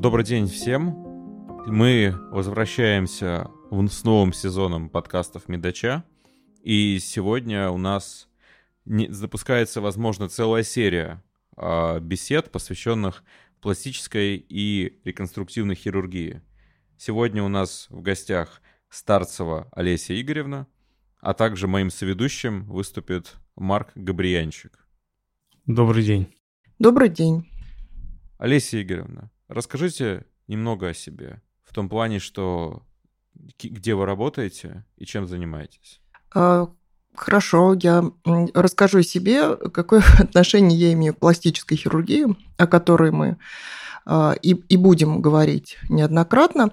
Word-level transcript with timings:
Добрый 0.00 0.24
день 0.24 0.46
всем. 0.46 0.94
Мы 1.66 2.14
возвращаемся 2.30 3.50
с 3.70 4.02
новым 4.02 4.32
сезоном 4.32 4.88
подкастов 4.88 5.46
Медача. 5.46 6.04
И 6.62 6.98
сегодня 6.98 7.68
у 7.68 7.76
нас 7.76 8.26
запускается, 8.86 9.82
возможно, 9.82 10.30
целая 10.30 10.62
серия 10.62 11.22
а, 11.54 12.00
бесед, 12.00 12.50
посвященных 12.50 13.22
пластической 13.60 14.36
и 14.36 14.98
реконструктивной 15.04 15.74
хирургии. 15.74 16.40
Сегодня 16.96 17.44
у 17.44 17.48
нас 17.48 17.86
в 17.90 18.00
гостях 18.00 18.62
Старцева 18.88 19.68
Олеся 19.72 20.18
Игоревна, 20.18 20.66
а 21.20 21.34
также 21.34 21.66
моим 21.68 21.90
соведущим 21.90 22.64
выступит 22.64 23.34
Марк 23.54 23.90
Габриянчик. 23.94 24.88
Добрый 25.66 26.04
день. 26.04 26.34
Добрый 26.78 27.10
день. 27.10 27.46
Олеся 28.38 28.80
Игоревна, 28.80 29.30
расскажите 29.50 30.24
немного 30.48 30.88
о 30.88 30.94
себе. 30.94 31.42
В 31.64 31.72
том 31.72 31.88
плане, 31.88 32.18
что 32.18 32.82
где 33.62 33.94
вы 33.94 34.06
работаете 34.06 34.84
и 34.96 35.04
чем 35.04 35.26
занимаетесь? 35.26 36.00
А, 36.34 36.68
хорошо, 37.14 37.76
я 37.80 38.04
расскажу 38.54 38.98
о 38.98 39.02
себе, 39.02 39.56
какое 39.56 40.02
отношение 40.18 40.78
я 40.78 40.92
имею 40.92 41.14
к 41.14 41.18
пластической 41.18 41.76
хирургии, 41.76 42.36
о 42.56 42.66
которой 42.66 43.10
мы 43.10 43.38
а, 44.06 44.34
и, 44.42 44.50
и 44.52 44.76
будем 44.76 45.20
говорить 45.20 45.78
неоднократно. 45.88 46.72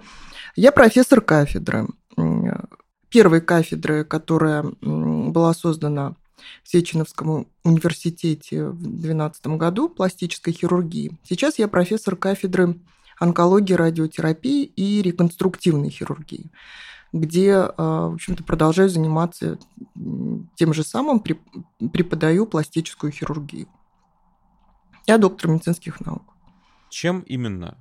Я 0.55 0.71
профессор 0.71 1.21
кафедры. 1.21 1.88
Первой 3.09 3.41
кафедры, 3.41 4.04
которая 4.04 4.65
была 4.82 5.54
создана 5.54 6.15
в 6.63 6.70
Сеченовском 6.70 7.48
университете 7.63 8.68
в 8.68 8.82
2012 8.82 9.48
году 9.48 9.90
пластической 9.90 10.54
хирургии. 10.54 11.18
Сейчас 11.24 11.60
я 11.60 11.68
профессор 11.68 12.16
кафедры 12.16 12.80
онкологии, 13.20 13.74
радиотерапии 13.74 14.63
и 14.63 15.02
реконструктивной 15.02 15.90
хирургии, 15.90 16.52
где, 17.13 17.54
а, 17.55 18.10
в 18.10 18.15
общем-то, 18.15 18.43
продолжаю 18.43 18.90
заниматься 18.90 19.58
тем 20.55 20.74
же 20.74 20.84
самым, 20.84 21.20
преподаю 21.20 22.46
пластическую 22.46 23.12
хирургию. 23.12 23.68
Я 25.08 25.18
доктор 25.18 25.52
медицинских 25.52 26.02
наук. 26.02 26.24
Чем 26.90 27.21
именно 27.21 27.77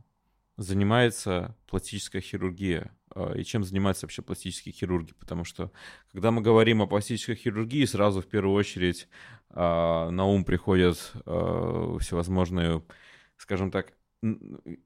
занимается 0.57 1.57
пластическая 1.67 2.23
хирургия? 2.23 2.91
А, 3.17 3.33
и 3.33 3.45
чем 3.45 3.65
занимаются 3.65 4.05
вообще 4.05 4.21
пластические 4.21 4.75
хирурги, 4.75 5.15
потому 5.19 5.45
что 5.45 5.73
когда 6.13 6.31
мы 6.31 6.43
говорим 6.43 6.83
о 6.83 6.87
пластической 6.87 7.35
хирургии, 7.35 7.85
сразу 7.87 8.21
в 8.21 8.27
первую 8.27 8.55
очередь 8.55 9.09
а, 9.51 10.11
на 10.11 10.27
ум 10.27 10.45
приходят 10.45 11.13
а, 11.25 11.97
всевозможные, 11.99 12.83
скажем 13.39 13.71
так, 13.71 13.95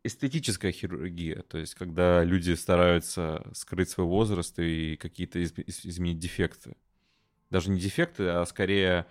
эстетическая 0.04 0.70
хирургия, 0.70 1.42
то 1.42 1.58
есть 1.58 1.74
когда 1.74 2.22
люди 2.22 2.52
стараются 2.52 3.44
скрыть 3.52 3.88
свой 3.88 4.06
возраст 4.06 4.58
и 4.58 4.96
какие-то 4.96 5.42
изменить 5.42 6.18
дефекты. 6.18 6.76
Даже 7.48 7.70
не 7.70 7.80
дефекты, 7.80 8.28
а 8.28 8.44
скорее 8.46 9.06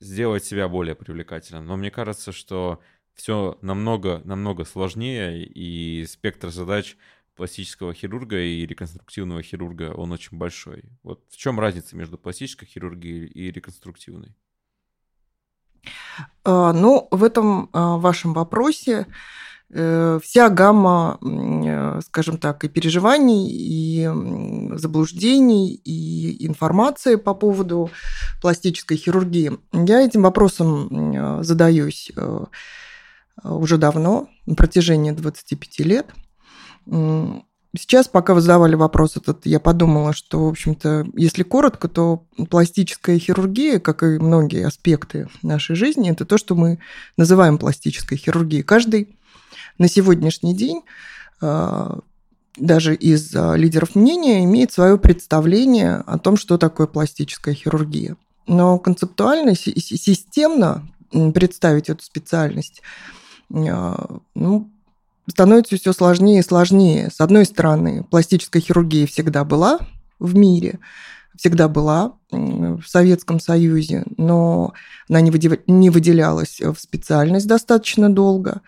сделать 0.00 0.44
себя 0.44 0.68
более 0.68 0.96
привлекательным. 0.96 1.66
Но 1.66 1.76
мне 1.76 1.92
кажется, 1.92 2.32
что 2.32 2.82
все 3.14 3.58
намного, 3.62 4.20
намного 4.24 4.64
сложнее, 4.64 5.44
и 5.44 6.04
спектр 6.06 6.50
задач 6.50 6.96
пластического 7.36 7.94
хирурга 7.94 8.38
и 8.38 8.66
реконструктивного 8.66 9.42
хирурга, 9.42 9.92
он 9.94 10.12
очень 10.12 10.38
большой. 10.38 10.84
Вот 11.02 11.24
в 11.30 11.36
чем 11.36 11.58
разница 11.58 11.96
между 11.96 12.18
пластической 12.18 12.68
хирургией 12.68 13.26
и 13.26 13.50
реконструктивной? 13.50 14.34
А, 16.44 16.72
ну, 16.72 17.08
в 17.10 17.24
этом 17.24 17.68
а, 17.72 17.96
вашем 17.96 18.34
вопросе 18.34 19.06
э, 19.70 20.20
вся 20.22 20.48
гамма, 20.48 21.18
э, 21.20 22.00
скажем 22.06 22.38
так, 22.38 22.64
и 22.64 22.68
переживаний, 22.68 23.48
и 23.50 24.08
заблуждений, 24.76 25.74
и 25.74 26.46
информации 26.46 27.16
по 27.16 27.34
поводу 27.34 27.90
пластической 28.40 28.96
хирургии. 28.96 29.58
Я 29.72 30.00
этим 30.00 30.22
вопросом 30.22 31.42
задаюсь 31.42 32.12
э, 32.16 32.44
уже 33.42 33.78
давно, 33.78 34.28
на 34.46 34.54
протяжении 34.54 35.10
25 35.10 35.78
лет– 35.80 36.06
Сейчас, 37.76 38.06
пока 38.06 38.34
вы 38.34 38.40
задавали 38.40 38.76
вопрос 38.76 39.16
этот, 39.16 39.46
я 39.46 39.58
подумала, 39.58 40.12
что, 40.12 40.44
в 40.44 40.48
общем-то, 40.48 41.06
если 41.16 41.42
коротко, 41.42 41.88
то 41.88 42.24
пластическая 42.48 43.18
хирургия, 43.18 43.80
как 43.80 44.04
и 44.04 44.18
многие 44.20 44.64
аспекты 44.64 45.28
нашей 45.42 45.74
жизни, 45.74 46.12
это 46.12 46.24
то, 46.24 46.38
что 46.38 46.54
мы 46.54 46.78
называем 47.16 47.58
пластической 47.58 48.16
хирургией. 48.16 48.62
Каждый 48.62 49.18
на 49.78 49.88
сегодняшний 49.88 50.54
день 50.54 50.82
а, 51.40 51.98
даже 52.56 52.94
из 52.94 53.34
а, 53.34 53.56
лидеров 53.56 53.96
мнения 53.96 54.44
имеет 54.44 54.70
свое 54.70 54.96
представление 54.96 55.96
о 55.96 56.16
том, 56.18 56.36
что 56.36 56.58
такое 56.58 56.86
пластическая 56.86 57.56
хирургия. 57.56 58.16
Но 58.46 58.78
концептуально, 58.78 59.56
системно 59.56 60.88
представить 61.10 61.88
эту 61.88 62.04
специальность 62.04 62.82
ну, 64.34 64.70
становится 65.28 65.76
все 65.76 65.92
сложнее 65.92 66.40
и 66.40 66.42
сложнее. 66.42 67.10
С 67.10 67.20
одной 67.20 67.44
стороны, 67.44 68.04
пластическая 68.04 68.60
хирургия 68.60 69.06
всегда 69.06 69.44
была 69.44 69.78
в 70.18 70.34
мире, 70.34 70.80
всегда 71.36 71.68
была 71.68 72.14
в 72.30 72.82
Советском 72.86 73.40
Союзе, 73.40 74.04
но 74.16 74.74
она 75.08 75.20
не 75.20 75.90
выделялась 75.90 76.60
в 76.60 76.76
специальность 76.78 77.46
достаточно 77.46 78.12
долго. 78.12 78.60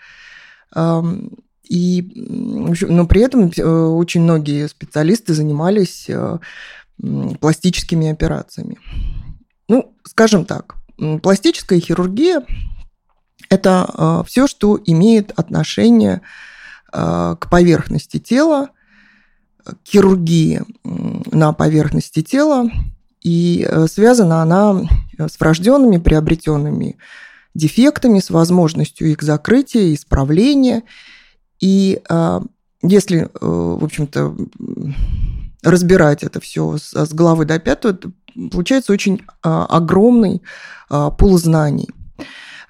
И, 1.69 2.13
но 2.15 3.07
при 3.07 3.23
этом 3.23 3.51
э, 3.57 3.63
очень 3.63 4.21
многие 4.21 4.69
специалисты 4.69 5.35
занимались 5.35 6.07
э, 6.09 6.39
пластическими 7.41 8.09
операциями. 8.09 8.79
Ну, 9.69 9.93
скажем 10.05 10.45
так, 10.45 10.77
пластическая 11.23 11.81
хирургия 11.81 12.45
это 13.49 13.89
э, 13.93 14.23
все, 14.27 14.47
что 14.47 14.79
имеет 14.85 15.33
отношение 15.39 16.23
э, 16.93 17.37
к 17.39 17.49
поверхности 17.51 18.19
тела, 18.19 18.71
к 19.65 19.77
хирургии 19.87 20.63
на 20.85 21.53
поверхности 21.53 22.23
тела, 22.23 22.71
и 23.23 23.67
э, 23.69 23.87
связана 23.89 24.43
она 24.43 24.83
с 25.19 25.39
врожденными, 25.41 25.99
приобретенными 25.99 26.97
дефектами, 27.55 28.21
с 28.21 28.31
возможностью 28.31 29.11
их 29.11 29.23
закрытия, 29.23 29.95
исправления. 29.95 30.83
И 31.59 32.03
если, 32.83 33.31
в 33.41 33.83
общем-то, 33.83 34.37
разбирать 35.63 36.23
это 36.23 36.39
все 36.39 36.77
с 36.77 37.15
головы 37.15 37.47
до 37.47 37.59
пятого, 37.59 37.99
получается 38.53 38.93
очень 38.93 39.23
огромный 39.41 40.43
пул 41.17 41.39
знаний– 41.39 41.89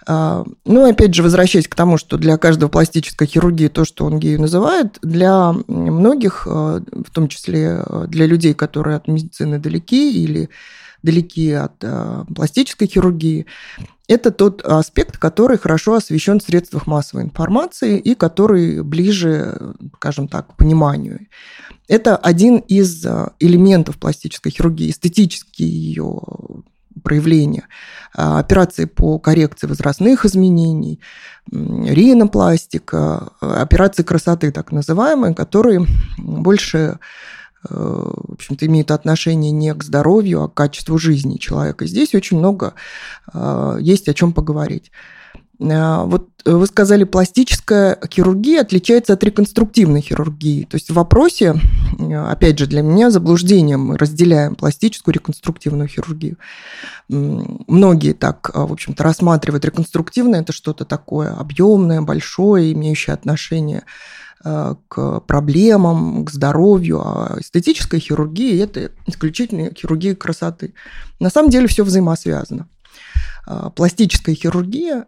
ну, 0.08 0.88
опять 0.88 1.14
же, 1.14 1.22
возвращаясь 1.22 1.66
к 1.66 1.74
тому, 1.74 1.98
что 1.98 2.16
для 2.16 2.38
каждого 2.38 2.68
пластической 2.68 3.26
хирургии 3.26 3.68
то, 3.68 3.84
что 3.84 4.04
он 4.04 4.18
ею 4.18 4.40
называет, 4.40 4.98
для 5.02 5.52
многих, 5.66 6.46
а, 6.48 6.80
в 6.80 7.10
том 7.12 7.28
числе 7.28 7.82
а, 7.84 8.06
для 8.06 8.26
людей, 8.26 8.54
которые 8.54 8.96
от 8.96 9.08
медицины 9.08 9.58
далеки 9.58 10.22
или 10.22 10.48
далеки 11.02 11.52
от 11.52 11.84
пластической 12.34 12.88
хирургии, 12.88 13.46
это 14.08 14.30
тот 14.32 14.62
аспект, 14.62 15.18
который 15.18 15.58
хорошо 15.58 15.94
освещен 15.94 16.40
в 16.40 16.42
средствах 16.42 16.86
массовой 16.86 17.24
информации 17.24 17.98
и 17.98 18.14
который 18.14 18.82
ближе, 18.82 19.74
скажем 19.96 20.26
так, 20.26 20.48
к 20.48 20.56
пониманию. 20.56 21.26
Это 21.86 22.16
один 22.16 22.56
из 22.56 23.06
элементов 23.38 23.98
пластической 23.98 24.50
хирургии, 24.50 24.90
эстетический 24.90 25.66
ее 25.66 26.20
проявления, 27.02 27.68
а, 28.14 28.38
операции 28.38 28.84
по 28.84 29.18
коррекции 29.18 29.66
возрастных 29.66 30.24
изменений, 30.24 31.00
ринопластика, 31.50 33.32
операции 33.40 34.02
красоты 34.02 34.50
так 34.50 34.72
называемые, 34.72 35.34
которые 35.34 35.86
больше 36.18 36.98
э, 37.68 37.68
в 37.70 38.32
общем-то, 38.32 38.66
имеют 38.66 38.90
отношение 38.90 39.52
не 39.52 39.72
к 39.74 39.84
здоровью, 39.84 40.42
а 40.42 40.48
к 40.48 40.54
качеству 40.54 40.98
жизни 40.98 41.36
человека. 41.36 41.86
Здесь 41.86 42.14
очень 42.14 42.38
много 42.38 42.74
а, 43.32 43.76
есть 43.78 44.08
о 44.08 44.14
чем 44.14 44.32
поговорить. 44.32 44.90
А, 45.58 46.04
вот 46.04 46.28
вы 46.44 46.66
сказали, 46.66 47.04
пластическая 47.04 47.98
хирургия 48.12 48.60
отличается 48.60 49.14
от 49.14 49.24
реконструктивной 49.24 50.00
хирургии. 50.00 50.64
То 50.64 50.76
есть 50.76 50.90
в 50.90 50.94
вопросе, 50.94 51.56
опять 51.98 52.58
же, 52.58 52.66
для 52.66 52.82
меня 52.82 53.10
заблуждением 53.10 53.80
мы 53.80 53.98
разделяем 53.98 54.54
пластическую 54.54 55.14
и 55.14 55.18
реконструктивную 55.18 55.88
хирургию. 55.88 56.36
Многие 57.08 58.12
так, 58.12 58.50
а, 58.54 58.66
в 58.66 58.72
общем-то, 58.72 59.02
рассматривают 59.02 59.64
реконструктивное 59.64 60.42
это 60.42 60.52
что-то 60.52 60.84
такое 60.84 61.32
объемное, 61.32 62.02
большое, 62.02 62.72
имеющее 62.72 63.14
отношение 63.14 63.84
а, 64.44 64.76
к 64.88 65.20
проблемам, 65.20 66.24
к 66.24 66.30
здоровью, 66.30 67.00
а 67.00 67.36
эстетическая 67.40 67.98
хирургия– 67.98 68.62
это 68.64 68.92
исключительно 69.06 69.74
хирургия 69.74 70.14
красоты. 70.14 70.74
На 71.18 71.30
самом 71.30 71.50
деле 71.50 71.66
все 71.66 71.82
взаимосвязано. 71.82 72.68
Пластическая 73.76 74.34
хирургия 74.34 75.06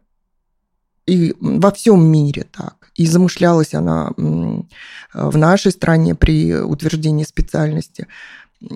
и 1.08 1.34
во 1.40 1.70
всем 1.70 2.04
мире 2.04 2.46
так. 2.50 2.90
и 2.94 3.06
замышлялась 3.06 3.74
она 3.74 4.12
в 4.16 5.36
нашей 5.36 5.72
стране 5.72 6.14
при 6.14 6.54
утверждении 6.54 7.24
специальности, 7.24 8.06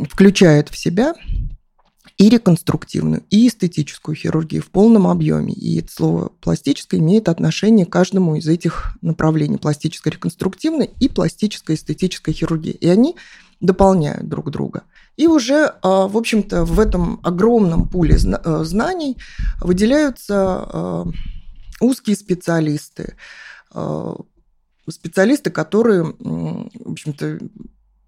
включает 0.08 0.69
в 0.69 0.76
себя 0.76 1.14
и 2.19 2.29
реконструктивную, 2.29 3.25
и 3.31 3.49
эстетическую 3.49 4.14
хирургию 4.14 4.62
в 4.62 4.70
полном 4.70 5.06
объеме. 5.08 5.52
И 5.52 5.81
это 5.81 5.93
слово 5.93 6.32
пластическое 6.40 7.00
имеет 7.00 7.29
отношение 7.29 7.84
к 7.84 7.90
каждому 7.90 8.37
из 8.37 8.46
этих 8.46 8.96
направлений. 9.02 9.56
Пластическо-реконструктивной 9.56 10.90
и 11.00 11.08
пластическо-эстетической 11.08 12.32
хирургии. 12.32 12.73
И 12.73 12.88
они 12.88 13.17
дополняют 13.61 14.29
друг 14.29 14.50
друга. 14.50 14.82
И 15.17 15.26
уже, 15.26 15.75
а, 15.82 16.06
в 16.06 16.17
общем-то, 16.17 16.64
в 16.64 16.79
этом 16.79 17.20
огромном 17.23 17.88
пуле 17.88 18.17
э, 18.17 18.64
знаний 18.64 19.19
выделяются 19.61 20.34
а, 20.37 21.06
узкие 21.82 22.17
специалисты, 22.17 23.17
а, 23.73 24.17
специалисты, 24.88 25.50
которые, 25.50 26.02
в 26.05 26.90
общем-то, 26.90 27.38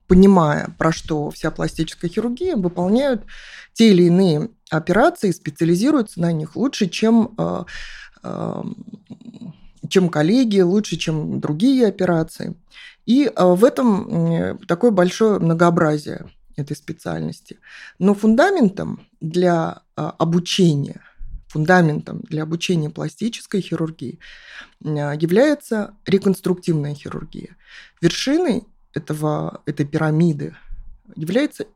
понимая, 0.06 0.74
про 0.76 0.92
что 0.92 1.30
вся 1.30 1.50
пластическая 1.50 2.10
хирургия, 2.10 2.56
выполняют 2.56 3.22
те 3.72 3.90
или 3.90 4.04
иные 4.04 4.50
операции, 4.70 5.30
специализируются 5.30 6.20
на 6.20 6.32
них 6.32 6.56
лучше, 6.56 6.88
чем, 6.88 7.36
чем 9.88 10.08
коллеги, 10.10 10.60
лучше, 10.60 10.96
чем 10.96 11.40
другие 11.40 11.86
операции. 11.86 12.54
И 13.06 13.32
в 13.34 13.64
этом 13.64 14.58
такое 14.66 14.90
большое 14.90 15.38
многообразие 15.38 16.26
этой 16.56 16.76
специальности. 16.76 17.58
Но 17.98 18.14
фундаментом 18.14 19.06
для 19.20 19.82
обучения, 19.94 21.00
фундаментом 21.54 22.18
для 22.28 22.42
обучения 22.42 22.90
пластической 22.90 23.60
хирургии 23.60 24.18
а, 24.84 25.14
является 25.14 25.94
реконструктивная 26.04 26.94
хирургия. 26.94 27.56
Вершиной 28.00 28.64
этого, 28.92 29.62
этой 29.64 29.86
пирамиды 29.86 30.56
являются 31.14 31.66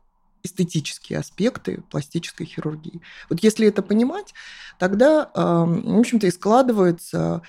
эстетические 0.43 1.19
аспекты 1.19 1.81
пластической 1.89 2.45
хирургии. 2.45 3.01
Вот 3.29 3.41
если 3.41 3.67
это 3.67 3.81
понимать, 3.81 4.33
тогда, 4.79 5.31
а, 5.33 5.63
в 5.65 5.99
общем-то, 5.99 6.27
и 6.27 6.31
складывается 6.31 7.41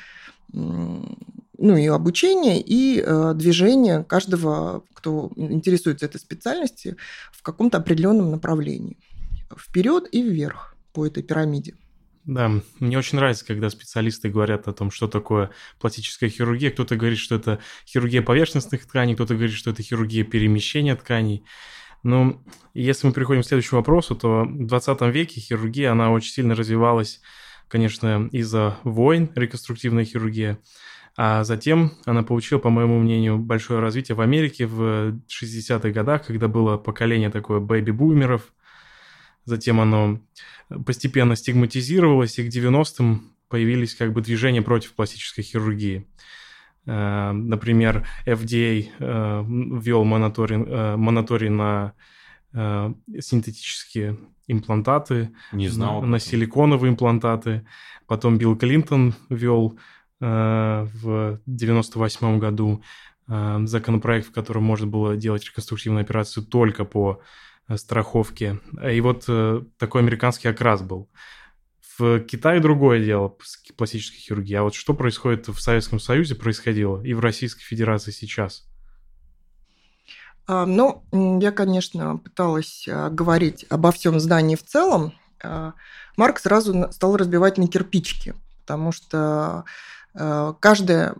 ну 0.52 1.76
и 1.76 1.86
обучение, 1.86 2.60
и 2.60 3.00
э, 3.00 3.34
движение 3.34 4.02
каждого, 4.02 4.82
кто 4.94 5.30
интересуется 5.36 6.06
этой 6.06 6.18
специальностью, 6.18 6.96
в 7.30 7.42
каком-то 7.42 7.78
определенном 7.78 8.32
направлении. 8.32 8.96
Вперед 9.56 10.08
и 10.10 10.22
вверх 10.22 10.74
по 10.92 11.06
этой 11.06 11.22
пирамиде. 11.22 11.74
Да, 12.26 12.50
мне 12.78 12.98
очень 12.98 13.16
нравится, 13.16 13.46
когда 13.46 13.70
специалисты 13.70 14.28
говорят 14.28 14.68
о 14.68 14.72
том, 14.72 14.90
что 14.90 15.08
такое 15.08 15.50
пластическая 15.78 16.28
хирургия. 16.28 16.70
Кто-то 16.70 16.96
говорит, 16.96 17.18
что 17.18 17.36
это 17.36 17.60
хирургия 17.86 18.20
поверхностных 18.20 18.84
тканей, 18.86 19.14
кто-то 19.14 19.34
говорит, 19.34 19.54
что 19.54 19.70
это 19.70 19.82
хирургия 19.82 20.24
перемещения 20.24 20.94
тканей. 20.96 21.44
Но 22.02 22.42
если 22.74 23.06
мы 23.06 23.12
переходим 23.12 23.42
к 23.42 23.46
следующему 23.46 23.80
вопросу, 23.80 24.14
то 24.14 24.44
в 24.44 24.66
20 24.66 25.00
веке 25.14 25.40
хирургия, 25.40 25.92
она 25.92 26.10
очень 26.10 26.30
сильно 26.30 26.54
развивалась, 26.54 27.20
конечно, 27.68 28.28
из-за 28.32 28.78
войн, 28.84 29.30
реконструктивная 29.34 30.04
хирургия. 30.04 30.58
А 31.16 31.44
затем 31.44 31.92
она 32.04 32.22
получила, 32.22 32.58
по 32.58 32.70
моему 32.70 32.98
мнению, 32.98 33.38
большое 33.38 33.80
развитие 33.80 34.14
в 34.14 34.20
Америке 34.20 34.66
в 34.66 35.18
60-х 35.26 35.90
годах, 35.90 36.26
когда 36.26 36.48
было 36.48 36.76
поколение 36.76 37.30
такое 37.30 37.60
бэби-бумеров. 37.60 38.52
Затем 39.44 39.80
оно 39.80 40.20
постепенно 40.86 41.36
стигматизировалось, 41.36 42.38
и 42.38 42.48
к 42.48 42.54
90-м 42.54 43.22
появились 43.48 43.94
как 43.94 44.12
бы 44.12 44.22
движения 44.22 44.62
против 44.62 44.92
пластической 44.94 45.44
хирургии. 45.44 46.06
Э, 46.86 47.32
например, 47.32 48.06
FDA 48.26 48.88
э, 48.98 49.44
ввел 49.46 50.04
монаторий, 50.04 50.56
э, 50.56 50.96
монаторий 50.96 51.50
на 51.50 51.94
синтетические 52.52 54.18
имплантаты, 54.48 55.30
Не 55.52 55.68
знал 55.68 56.00
на, 56.00 56.08
на 56.08 56.18
силиконовые 56.18 56.90
имплантаты. 56.90 57.64
Потом 58.08 58.38
Билл 58.38 58.56
Клинтон 58.56 59.14
ввел 59.28 59.78
в 60.18 61.40
98 61.46 62.38
году 62.40 62.82
законопроект, 63.28 64.26
в 64.26 64.32
котором 64.32 64.64
можно 64.64 64.88
было 64.88 65.16
делать 65.16 65.44
реконструктивную 65.44 66.02
операцию 66.02 66.44
только 66.44 66.84
по 66.84 67.22
э, 67.70 67.76
страховке. 67.76 68.58
И 68.82 69.00
вот 69.00 69.26
такой 69.78 70.00
американский 70.02 70.48
окрас 70.48 70.82
был. 70.82 71.08
В 71.98 72.20
Китае 72.20 72.60
другое 72.60 73.04
дело 73.04 73.36
пластической 73.76 74.20
хирургией. 74.20 74.58
А 74.58 74.62
вот 74.62 74.74
что 74.74 74.94
происходит 74.94 75.48
в 75.48 75.60
Советском 75.60 76.00
Союзе, 76.00 76.34
происходило 76.34 77.02
и 77.02 77.12
в 77.12 77.20
Российской 77.20 77.62
Федерации 77.62 78.10
сейчас? 78.10 78.66
А, 80.46 80.66
ну, 80.66 81.04
я, 81.40 81.52
конечно, 81.52 82.16
пыталась 82.16 82.88
говорить 83.10 83.66
обо 83.68 83.92
всем 83.92 84.18
здании 84.18 84.56
в 84.56 84.64
целом. 84.64 85.12
Марк 86.16 86.38
сразу 86.38 86.88
стал 86.92 87.16
разбивать 87.16 87.56
на 87.56 87.66
кирпичики, 87.66 88.34
потому 88.60 88.92
что 88.92 89.64
Э, 90.14 90.54
каждая, 90.58 91.14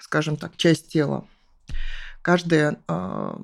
скажем 0.00 0.36
так, 0.36 0.56
часть 0.56 0.88
тела, 0.88 1.26
каждое 2.22 2.78
а, 2.88 3.38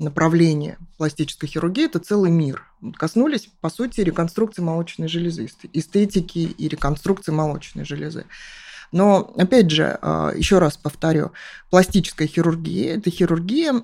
направление 0.00 0.78
пластической 0.96 1.48
хирургии– 1.48 1.84
это 1.86 1.98
целый 1.98 2.30
мир. 2.30 2.64
Коснулись, 2.96 3.48
по 3.60 3.70
сути, 3.70 4.00
реконструкции 4.00 4.62
молочной 4.62 5.08
железы, 5.08 5.48
эстетики 5.72 6.38
и 6.38 6.68
реконструкции 6.68 7.32
молочной 7.32 7.84
железы. 7.84 8.24
Но, 8.92 9.32
опять 9.36 9.70
же, 9.70 9.98
а, 10.02 10.32
еще 10.34 10.58
раз 10.58 10.76
повторю, 10.76 11.32
пластическая 11.70 12.26
хирургия– 12.26 12.96
это 12.96 13.10
хирургия 13.10 13.82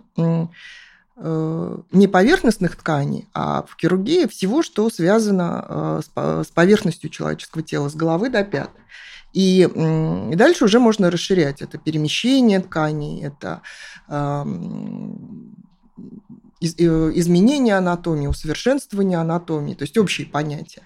э, 1.19 1.79
не 1.93 2.09
поверхностных 2.09 2.77
тканей, 2.77 3.29
а 3.33 3.63
в 3.63 3.77
хирургии 3.81 4.27
всего, 4.27 4.63
что 4.63 4.91
связано 4.91 6.03
э, 6.17 6.43
с 6.45 6.51
поверхностью 6.51 7.09
человеческого 7.09 7.63
тела, 7.63 7.89
с 7.89 7.95
головы 7.95 8.31
до 8.31 8.43
пят. 8.43 8.71
И, 9.33 9.63
и 9.63 10.35
дальше 10.35 10.65
уже 10.65 10.81
можно 10.81 11.11
расширять. 11.11 11.61
Это 11.61 11.77
перемещение 11.77 12.59
тканей, 12.61 13.23
это 13.23 13.61
э, 15.97 17.13
изменение 17.15 17.77
анатомии, 17.77 18.27
усовершенствование 18.27 19.19
анатомии, 19.19 19.75
то 19.75 19.83
есть 19.83 19.97
общие 19.99 20.27
понятия. 20.27 20.83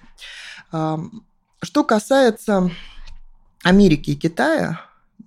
Э, 0.73 0.99
что 1.63 1.85
касается 1.85 2.71
Америки 3.63 4.11
и 4.11 4.17
Китая, 4.17 4.81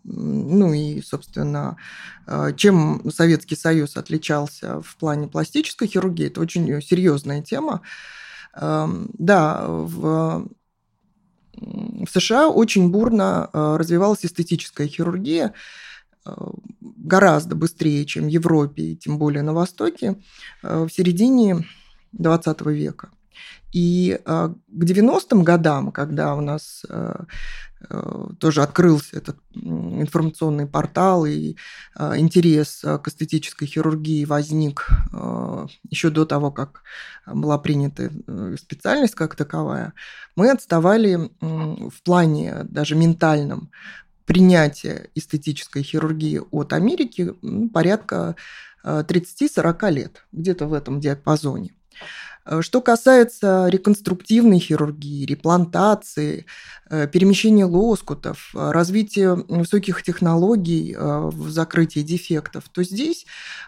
ну 0.04 0.74
и, 0.74 1.02
собственно, 1.02 1.78
а, 2.26 2.52
чем 2.52 3.10
Советский 3.12 3.56
Союз 3.56 3.96
отличался 3.96 4.82
в 4.82 4.98
плане 4.98 5.28
пластической 5.28 5.88
хирургии, 5.88 6.28
это 6.28 6.42
очень 6.42 6.82
серьезная 6.82 7.42
тема. 7.42 7.84
Да, 8.54 9.66
в 9.68 10.48
в 11.56 12.08
США 12.08 12.50
очень 12.50 12.90
бурно 12.90 13.50
э, 13.54 13.76
развивалась 13.78 14.26
эстетическая 14.26 14.88
хирургия, 14.88 15.48
э, 15.48 15.52
гораздо 16.82 17.56
быстрее, 17.56 18.06
чем 18.06 18.26
в 18.26 18.28
Европе, 18.28 18.84
и 18.84 18.96
тем 18.96 19.18
более 19.18 19.44
на 19.44 19.54
Востоке, 19.54 20.16
э, 20.64 20.86
в 20.86 20.90
середине 20.90 21.66
20 22.14 22.62
века. 22.72 23.10
И 23.72 24.20
к 24.24 24.84
90-м 24.84 25.44
годам, 25.44 25.92
когда 25.92 26.36
у 26.36 26.42
нас 26.42 26.86
Э, 27.90 28.28
тоже 28.40 28.62
открылся 28.62 29.18
этот 29.18 29.38
информационный 29.56 30.68
портал, 30.68 31.26
и 31.26 31.56
э, 31.98 32.18
интерес 32.18 32.84
э, 32.84 32.98
к 32.98 33.08
эстетической 33.08 33.66
хирургии 33.66 34.26
возник 34.26 34.90
еще 35.90 36.10
до 36.10 36.26
того, 36.26 36.52
как 36.52 36.84
была 37.26 37.58
принята 37.58 38.10
специальность 38.58 39.16
как 39.16 39.36
таковая, 39.36 39.94
мы 40.36 40.52
отставали 40.52 41.30
в 41.40 42.04
плане 42.04 42.64
даже 42.64 42.96
ментальном 42.96 43.70
принятия 44.26 45.10
эстетической 45.16 45.84
хирургии 45.84 46.42
от 46.52 46.74
Америки 46.74 47.34
порядка 47.74 48.36
30-40 48.84 49.92
лет, 49.92 50.26
где-то 50.32 50.68
в 50.68 50.74
этом 50.74 51.00
диапазоне. 51.00 51.74
Э, 52.46 52.62
что 52.62 52.82
касается 52.82 53.68
реконструктивной 53.70 54.60
хирургии, 54.60 55.26
реплантации, 55.26 56.46
э, 56.90 57.08
перемещения 57.08 57.66
лоскутов, 57.66 58.52
э, 58.54 58.72
развития 58.72 59.34
высоких 59.34 60.04
технологий 60.04 60.96
в 60.98 61.50
закрытии 61.50 62.02
дефектов, 62.02 62.66
то 62.70 62.84
здесь 62.84 63.26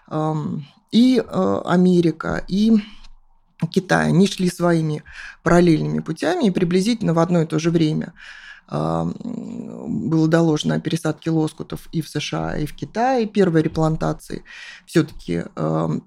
эм, 0.09 0.65
и 0.91 1.23
Америка, 1.27 2.43
и 2.47 2.73
Китай, 3.71 4.07
они 4.07 4.27
шли 4.27 4.49
своими 4.49 5.03
параллельными 5.43 5.99
путями 5.99 6.45
и 6.47 6.51
приблизительно 6.51 7.13
в 7.13 7.19
одно 7.19 7.41
и 7.41 7.45
то 7.45 7.59
же 7.59 7.71
время– 7.71 8.13
было 8.67 10.27
доложено 10.27 10.75
о 10.75 10.79
пересадке 10.79 11.29
лоскутов 11.29 11.87
и 11.91 12.01
в 12.01 12.09
США, 12.09 12.57
и 12.57 12.65
в 12.65 12.73
Китае. 12.75 13.27
Первые 13.27 13.63
реплантации 13.63 14.43
все-таки 14.85 15.43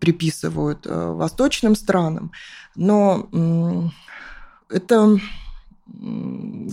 приписывают 0.01 0.87
э, 0.87 1.13
восточным 1.13 1.77
странам. 1.77 2.33
Но 2.75 3.29
это, 4.69 5.19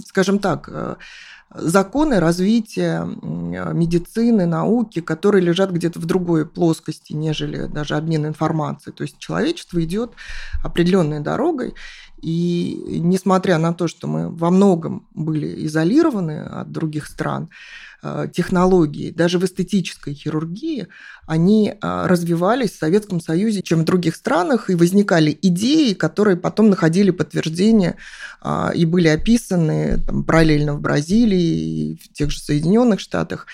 скажем 0.06 0.40
так, 0.40 0.98
законы 1.58 2.20
развития 2.20 3.06
медицины, 3.06 4.46
науки, 4.46 5.00
которые 5.00 5.42
лежат 5.42 5.72
где-то 5.72 6.00
в 6.00 6.06
другой 6.06 6.46
плоскости, 6.46 7.14
нежели 7.14 7.68
даже 7.68 7.96
обмен 7.96 8.26
информацией. 8.26 8.94
То 8.94 9.04
есть 9.04 9.18
человечество 9.20 9.82
идет 9.82 10.12
определенной 10.64 11.22
дорогой, 11.22 11.74
и 12.26 13.00
несмотря 13.02 13.60
на 13.60 13.74
то, 13.74 13.88
что 13.88 14.08
мы 14.08 14.30
во 14.30 14.50
многом 14.50 15.08
были 15.14 15.68
изолированы 15.68 16.40
от 16.62 16.72
других 16.72 17.06
стран, 17.06 17.50
технологии, 18.34 19.12
даже 19.12 19.40
в 19.40 19.46
эстетической 19.46 20.14
хирургии, 20.14 20.88
они 21.28 21.70
э, 21.70 22.06
развивались 22.06 22.72
в 22.72 22.80
Советском 22.80 23.20
Союзе, 23.20 23.62
чем 23.64 23.82
в 23.82 23.86
других 23.86 24.16
странах, 24.16 24.70
и 24.70 24.76
возникали 24.76 25.38
идеи, 25.42 25.94
которые 25.94 26.38
потом 26.38 26.70
находили 26.70 27.12
подтверждение 27.12 27.96
э, 28.44 28.70
и 28.76 28.86
были 28.86 29.08
описаны 29.08 30.00
там, 30.06 30.24
параллельно 30.24 30.76
в 30.76 30.82
Бразилии 30.82 31.94
и 31.94 31.98
в 31.98 32.14
тех 32.14 32.30
же 32.30 32.40
Соединенных 32.40 33.00
Штатах. 33.00 33.48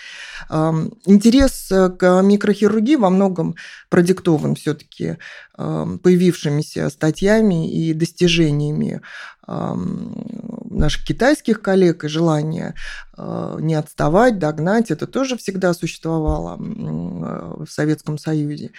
Эм, 0.50 0.94
интерес 1.06 1.70
к 1.70 2.22
микрохирургии 2.22 2.96
во 2.96 3.10
многом 3.10 3.56
продиктован 3.90 4.56
все-таки 4.56 5.18
эм, 5.58 6.00
появившимися 6.00 6.90
статьями 6.90 7.72
и 7.72 7.94
достижениями 7.94 9.02
наших 9.48 11.06
китайских 11.06 11.62
коллег 11.62 12.04
и 12.04 12.08
желание 12.08 12.74
э, 13.18 13.58
не 13.60 13.76
отставать, 13.76 14.40
догнать, 14.40 14.92
это 14.92 15.08
тоже 15.08 15.38
всегда 15.38 15.74
существовало 15.74 16.58
в 16.60 17.68
Советском 17.68 18.18
Союзе. 18.18 18.72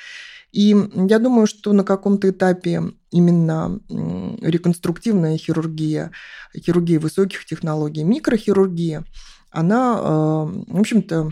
И 0.52 0.76
я 0.94 1.18
думаю, 1.18 1.46
что 1.46 1.72
на 1.72 1.82
каком-то 1.82 2.28
этапе 2.28 2.82
именно 3.10 3.80
реконструктивная 3.88 5.38
хирургия, 5.38 6.10
хирургия 6.54 7.00
высоких 7.00 7.46
технологий, 7.46 8.04
микрохирургия, 8.04 9.04
она, 9.50 9.98
э, 9.98 10.02
в 10.68 10.80
общем-то, 10.80 11.30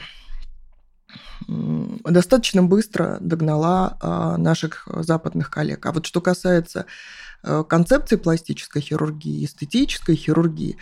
достаточно 1.48 2.62
быстро 2.62 3.18
догнала 3.20 3.98
э, 4.00 4.36
наших 4.40 4.86
западных 5.00 5.50
коллег. 5.50 5.84
А 5.86 5.92
вот 5.92 6.06
что 6.06 6.20
касается 6.20 6.80
Э, 6.80 6.86
концепции 7.42 8.16
пластической 8.16 8.82
хирургии, 8.82 9.44
эстетической 9.44 10.14
хирургии, 10.14 10.76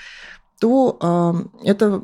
то 0.60 0.98
э, 1.00 1.68
это 1.68 2.02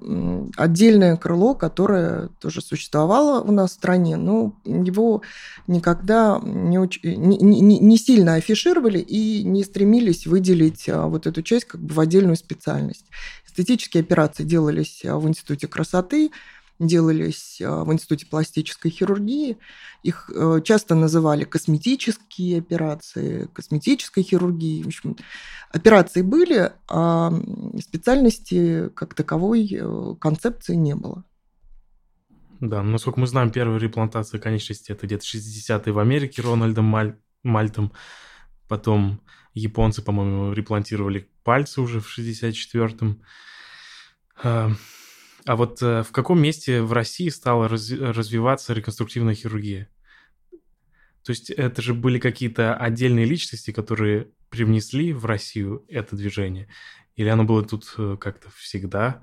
отдельное 0.57 1.17
крыло, 1.17 1.55
которое 1.55 2.29
тоже 2.39 2.63
существовало 2.63 3.41
у 3.41 3.51
нас 3.51 3.71
в 3.71 3.75
стране, 3.75 4.17
но 4.17 4.55
его 4.65 5.23
никогда 5.67 6.41
не, 6.43 6.79
уч... 6.79 7.01
не, 7.03 7.37
не, 7.39 7.79
не 7.81 7.99
сильно 7.99 8.35
афишировали 8.35 8.99
и 8.99 9.43
не 9.43 9.65
стремились 9.65 10.27
выделить 10.27 10.89
э, 10.89 11.01
вот 11.01 11.27
эту 11.27 11.43
часть 11.43 11.65
как 11.65 11.81
бы 11.81 11.95
в 11.95 12.01
отдельную 12.01 12.37
специальность. 12.37 13.07
Эстетические 13.45 14.03
операции 14.03 14.45
делались 14.45 15.03
в 15.03 15.29
Институте 15.29 15.67
красоты, 15.67 16.31
делались 16.79 17.61
а, 17.61 17.85
в 17.85 17.93
Институте 17.93 18.27
пластической 18.27 18.91
хирургии. 18.91 19.59
Их 20.03 20.31
э, 20.35 20.61
часто 20.65 20.95
называли 20.95 21.45
косметические 21.45 22.59
операции, 22.59 23.49
косметической 23.53 24.23
хирургии. 24.23 24.83
В 24.83 24.89
общем, 24.89 25.17
операции 25.71 26.23
были, 26.23 26.73
а 26.89 27.33
специальности 27.81 28.89
как 28.91 29.15
таковой 29.15 29.69
э, 29.73 30.15
концепции 30.21 30.75
не 30.75 30.95
было. 30.95 31.25
Да, 32.61 32.83
насколько 32.83 33.21
мы 33.21 33.27
знаем, 33.27 33.51
первая 33.51 33.79
реплантация 33.79 34.41
конечности 34.41 34.93
это 34.93 35.07
где-то 35.07 35.25
60-е 35.25 35.93
в 35.93 35.99
Америке 35.99 36.43
Рональдом 36.43 36.87
Маль... 36.87 37.17
Мальтом. 37.43 37.93
Потом 38.69 39.21
японцы, 39.53 40.03
по-моему, 40.03 40.53
реплантировали 40.53 41.29
пальцы 41.45 41.81
уже 41.81 42.01
в 42.01 42.19
64-м. 42.19 43.23
А 45.47 45.57
вот 45.57 45.83
э, 45.83 46.03
в 46.03 46.11
каком 46.13 46.41
месте 46.41 46.83
в 46.83 46.93
России 46.93 47.29
стала 47.29 47.69
раз, 47.69 47.91
развиваться 47.91 48.73
реконструктивная 48.73 49.35
хирургия? 49.35 49.89
То 51.23 51.31
есть 51.31 51.51
это 51.51 51.83
же 51.83 51.95
были 51.95 52.19
какие-то 52.19 52.75
отдельные 52.75 53.25
личности, 53.25 53.71
которые 53.71 54.29
привнесли 54.51 55.13
в 55.13 55.25
Россию 55.27 55.85
это 55.89 56.17
движение? 56.17 56.69
Или 57.17 57.29
оно 57.29 57.45
было 57.45 57.65
тут 57.65 57.95
э, 57.99 58.17
как-то 58.19 58.49
всегда? 58.57 59.23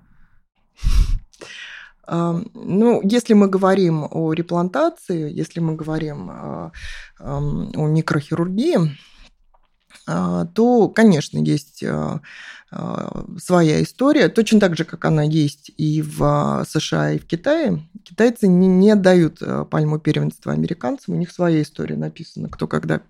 Ну, 2.07 3.01
если 3.03 3.33
мы 3.33 3.47
говорим 3.47 4.05
о 4.09 4.33
реплантации, 4.33 5.31
если 5.31 5.59
мы 5.59 5.75
говорим 5.75 6.29
о, 6.29 6.71
о 7.19 7.39
микрохирургии, 7.39 8.77
а, 8.77 8.89
то, 10.53 10.89
конечно, 10.89 11.37
есть 11.39 11.83
а, 11.83 12.21
а, 12.71 13.25
своя 13.37 13.81
история, 13.83 14.29
точно 14.29 14.59
так 14.59 14.75
же, 14.75 14.85
как 14.85 15.05
она 15.05 15.23
есть 15.23 15.71
и 15.77 16.01
в 16.01 16.65
США, 16.67 17.11
и 17.13 17.19
в 17.19 17.25
Китае. 17.25 17.87
Китайцы 18.03 18.47
не, 18.47 18.91
отдают 18.91 19.41
пальму 19.69 19.99
первенства 19.99 20.53
американцам, 20.53 21.13
у 21.13 21.17
них 21.17 21.31
своя 21.31 21.61
история 21.61 21.97
написана, 21.97 22.49
кто 22.49 22.67
когда 22.67 23.01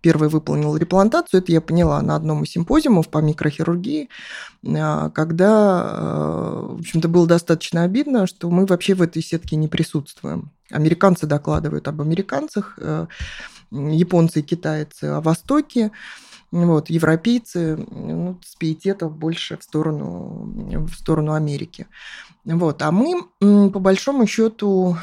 первый 0.00 0.28
выполнил 0.28 0.76
реплантацию. 0.76 1.42
Это 1.42 1.52
я 1.52 1.60
поняла 1.60 2.00
на 2.00 2.16
одном 2.16 2.44
из 2.44 2.50
симпозиумов 2.50 3.08
по 3.08 3.18
микрохирургии, 3.18 4.08
когда, 4.62 5.82
в 6.70 6.78
общем-то, 6.78 7.08
было 7.08 7.26
достаточно 7.26 7.82
обидно, 7.82 8.26
что 8.26 8.48
мы 8.50 8.64
вообще 8.64 8.94
в 8.94 9.02
этой 9.02 9.22
сетке 9.22 9.56
не 9.56 9.68
присутствуем. 9.68 10.52
Американцы 10.70 11.26
докладывают 11.26 11.86
об 11.86 12.00
американцах, 12.00 12.78
японцы 13.70 14.40
и 14.40 14.42
китайцы 14.42 15.04
о 15.04 15.20
Востоке, 15.20 15.90
вот, 16.50 16.90
европейцы 16.90 17.76
ну, 17.76 18.38
с 18.44 18.56
пиететов 18.56 19.16
больше 19.16 19.56
в 19.56 19.62
сторону, 19.62 20.52
в 20.86 20.94
сторону 20.94 21.34
Америки. 21.34 21.86
Вот. 22.44 22.82
А 22.82 22.90
мы, 22.90 23.22
по 23.38 23.78
большому 23.78 24.26
счету, 24.26 24.96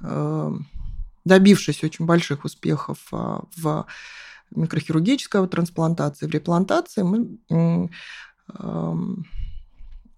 э, 0.00 0.52
добившись 1.26 1.84
очень 1.84 2.06
больших 2.06 2.44
успехов 2.44 2.98
а, 3.12 3.42
в 3.56 3.86
микрохирургической 4.54 5.46
трансплантации, 5.48 6.26
в 6.26 6.30
реплантации, 6.30 7.02
мы 7.02 7.38
эм, 7.50 9.26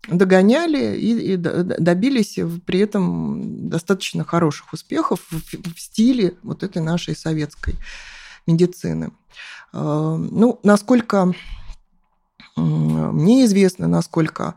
догоняли 0.07 0.97
и, 0.99 1.37
добились 1.37 2.39
при 2.67 2.81
этом 2.81 3.69
достаточно 3.71 4.25
хороших 4.25 4.73
успехов 4.75 5.27
в, 5.31 5.81
стиле 5.81 6.35
вот 6.43 6.63
этой 6.63 6.83
нашей 6.83 7.17
советской 7.17 7.75
медицины. 8.49 9.13
Э, 9.73 10.17
ну, 10.19 10.59
насколько 10.63 11.33
мне 12.57 13.45
известно, 13.45 13.87
насколько 13.87 14.55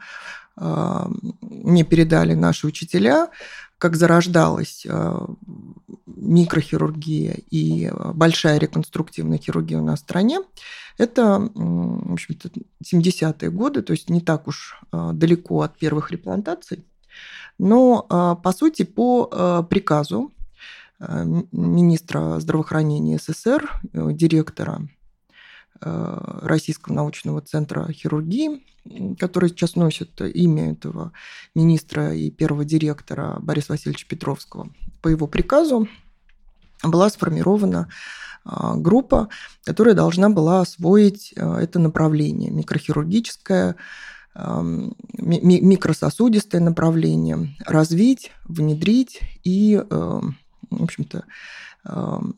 э, 0.57 1.05
мне 1.41 1.83
передали 1.83 2.33
наши 2.33 2.65
учителя, 2.65 3.29
как 3.77 3.95
зарождалась 3.95 4.85
э, 4.87 5.27
микрохирургия 6.07 7.37
и 7.51 7.91
большая 8.13 8.57
реконструктивная 8.59 9.37
хирургия 9.37 9.79
у 9.79 9.83
нас 9.83 9.99
в 9.99 10.03
стране, 10.03 10.39
это, 10.97 11.39
в 11.55 12.13
общем-то, 12.13 12.49
70-е 12.83 13.49
годы, 13.49 13.81
то 13.81 13.91
есть 13.93 14.09
не 14.09 14.21
так 14.21 14.47
уж 14.47 14.79
далеко 14.91 15.61
от 15.61 15.77
первых 15.79 16.11
реплантаций. 16.11 16.85
Но, 17.57 18.37
по 18.43 18.51
сути, 18.51 18.83
по 18.83 19.63
приказу 19.67 20.31
министра 21.51 22.39
здравоохранения 22.39 23.17
СССР, 23.17 23.81
директора 23.93 24.87
Э, 25.83 26.39
Российского 26.43 26.93
научного 26.93 27.41
центра 27.41 27.91
хирургии, 27.91 28.63
который 29.17 29.49
сейчас 29.49 29.75
носит 29.75 30.21
имя 30.21 30.73
этого 30.73 31.11
министра 31.55 32.13
и 32.13 32.29
первого 32.29 32.65
директора 32.65 33.39
Бориса 33.39 33.71
Васильевича 33.71 34.05
Петровского. 34.07 34.69
По 35.01 35.07
его 35.07 35.25
приказу 35.25 35.87
была 36.83 37.09
сформирована 37.09 37.89
а, 38.43 38.75
группа, 38.75 39.29
которая 39.63 39.95
должна 39.95 40.29
была 40.29 40.61
освоить 40.61 41.33
э, 41.35 41.53
это 41.55 41.79
направление 41.79 42.51
микрохирургическое, 42.51 43.75
микрососудистое 44.33 46.61
направление, 46.61 47.55
развить, 47.65 48.31
внедрить 48.45 49.19
и, 49.43 49.83
э, 49.89 50.21
в 50.71 50.83
общем-то, 50.83 51.25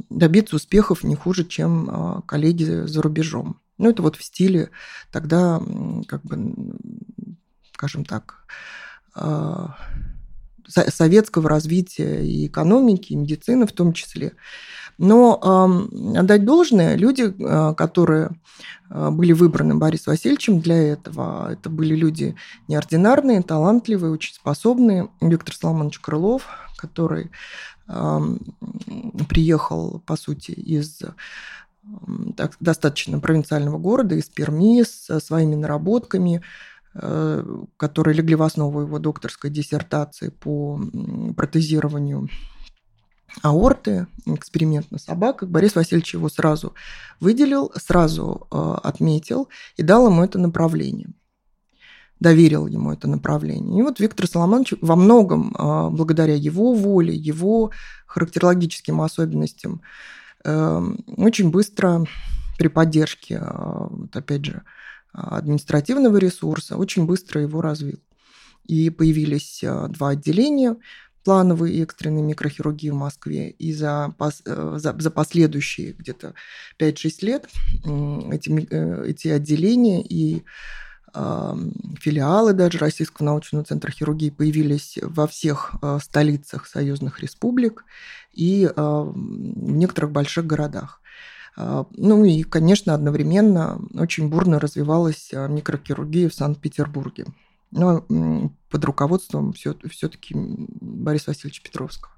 добиться 0.10 0.56
успехов 0.56 1.04
не 1.04 1.16
хуже, 1.16 1.44
чем 1.44 1.90
а, 1.90 2.22
коллеги 2.22 2.86
за 2.86 3.02
рубежом. 3.02 3.60
Ну, 3.78 3.90
это 3.90 4.02
вот 4.02 4.16
в 4.16 4.24
стиле 4.24 4.70
тогда, 5.12 5.62
как 6.08 6.24
бы, 6.24 6.56
скажем 7.74 8.06
так, 8.06 8.46
а, 9.16 9.76
советского 10.68 11.50
развития 11.50 12.26
и 12.26 12.48
экономики, 12.48 13.14
и 13.14 13.18
медицины 13.18 13.68
в 13.68 13.74
том 13.74 13.94
числе. 13.94 14.34
Но 14.98 15.40
э, 16.14 16.20
отдать 16.20 16.46
должное, 16.46 16.96
люди, 16.96 17.24
э, 17.24 17.74
которые 17.76 18.30
э, 18.90 19.10
были 19.10 19.34
выбраны 19.34 19.76
Борисом 19.76 20.14
Васильевичем 20.14 20.62
для 20.62 20.94
этого, 20.94 21.52
это 21.52 21.70
были 21.70 21.96
люди 21.96 22.36
неординарные, 22.68 23.42
талантливые, 23.42 24.14
очень 24.14 24.36
способные. 24.36 25.10
Виктор 25.20 25.56
Соломонович 25.56 26.00
Крылов, 26.00 26.46
который 26.78 27.32
приехал, 29.30 30.02
по 30.06 30.16
сути, 30.16 30.52
из 30.52 31.02
так, 32.38 32.56
достаточно 32.60 33.20
провинциального 33.20 33.78
города, 33.78 34.16
из 34.16 34.30
Перми, 34.30 34.84
со 34.84 35.20
своими 35.20 35.56
наработками, 35.56 36.42
которые 36.94 38.16
легли 38.16 38.36
в 38.36 38.44
основу 38.44 38.82
его 38.82 39.00
докторской 39.00 39.50
диссертации 39.50 40.30
по 40.30 40.80
протезированию 41.36 42.30
аорты, 43.42 44.08
эксперимент 44.28 44.92
на 44.92 45.00
собаках. 45.00 45.50
Борис 45.50 45.76
Васильевич 45.76 46.14
его 46.14 46.30
сразу 46.30 46.74
выделил, 47.20 47.72
сразу 47.76 48.48
отметил 48.52 49.50
и 49.76 49.84
дал 49.84 50.08
ему 50.08 50.24
это 50.24 50.40
направление 50.40 51.10
доверил 52.24 52.68
ему 52.68 52.92
это 52.92 53.08
направление. 53.08 53.80
И 53.80 53.84
вот 53.84 54.00
Виктор 54.00 54.28
Соломонович 54.28 54.76
во 54.82 54.96
многом 54.96 55.54
благодаря 55.92 56.36
его 56.36 56.74
воле, 56.74 57.14
его 57.14 57.72
характерологическим 58.08 59.02
особенностям 59.02 59.82
эм, 60.44 61.04
очень 61.18 61.52
быстро 61.52 62.06
при 62.58 62.70
поддержке, 62.70 63.42
вот 63.42 64.16
опять 64.16 64.46
же, 64.46 64.64
административного 65.12 66.18
ресурса, 66.18 66.78
очень 66.78 67.06
быстро 67.06 67.42
его 67.42 67.62
развил. 67.62 68.00
И 68.66 68.90
появились 68.90 69.64
два 69.90 70.10
отделения 70.10 70.78
плановой 71.24 71.74
и 71.74 71.84
экстренной 71.84 72.22
микрохирургии 72.22 72.90
в 72.90 72.96
Москве. 72.96 73.50
И 73.52 73.74
за, 73.74 74.14
э, 74.46 74.76
за, 74.78 74.96
за 75.00 75.12
последующие 75.12 75.94
где-то 75.94 76.34
5-6 76.78 77.26
лет 77.26 77.48
эти, 78.32 78.68
э, 78.70 79.06
эти 79.08 79.28
отделения 79.30 80.04
и 80.04 80.44
филиалы 81.14 82.54
даже 82.54 82.80
Российского 82.80 83.28
научного 83.28 83.64
центра 83.64 83.92
хирургии 83.92 84.30
появились 84.32 84.98
во 85.02 85.28
всех 85.28 85.76
э, 85.82 86.00
столицах 86.02 86.66
союзных 86.66 87.20
республик 87.20 87.86
и 88.32 88.68
в 88.76 89.14
некоторых 89.16 90.12
больших 90.12 90.48
городах. 90.48 91.04
А, 91.56 91.86
ну 91.92 92.26
и, 92.26 92.44
конечно, 92.44 92.94
одновременно 92.94 93.80
очень 93.94 94.30
бурно 94.30 94.60
развивалась 94.60 95.30
а, 95.34 95.48
микрохирургия 95.48 96.30
в 96.30 96.34
Санкт-Петербурге. 96.34 97.26
Но 97.72 98.06
под 98.70 98.86
руководством 98.86 99.54
все, 99.54 99.76
все-таки 99.90 100.36
Бориса 100.36 101.32
Васильевича 101.32 101.64
Петровского. 101.64 102.14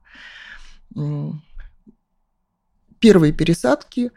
Первые 3.00 3.32
пересадки 3.32 4.12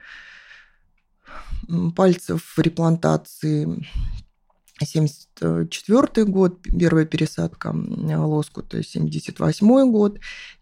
пальцев 1.95 2.59
реплантации 2.59 3.87
74 4.85 6.25
год, 6.27 6.63
первая 6.63 7.05
пересадка 7.05 7.75
лоскута, 7.75 8.83
78 8.83 9.91
год, 9.91 10.19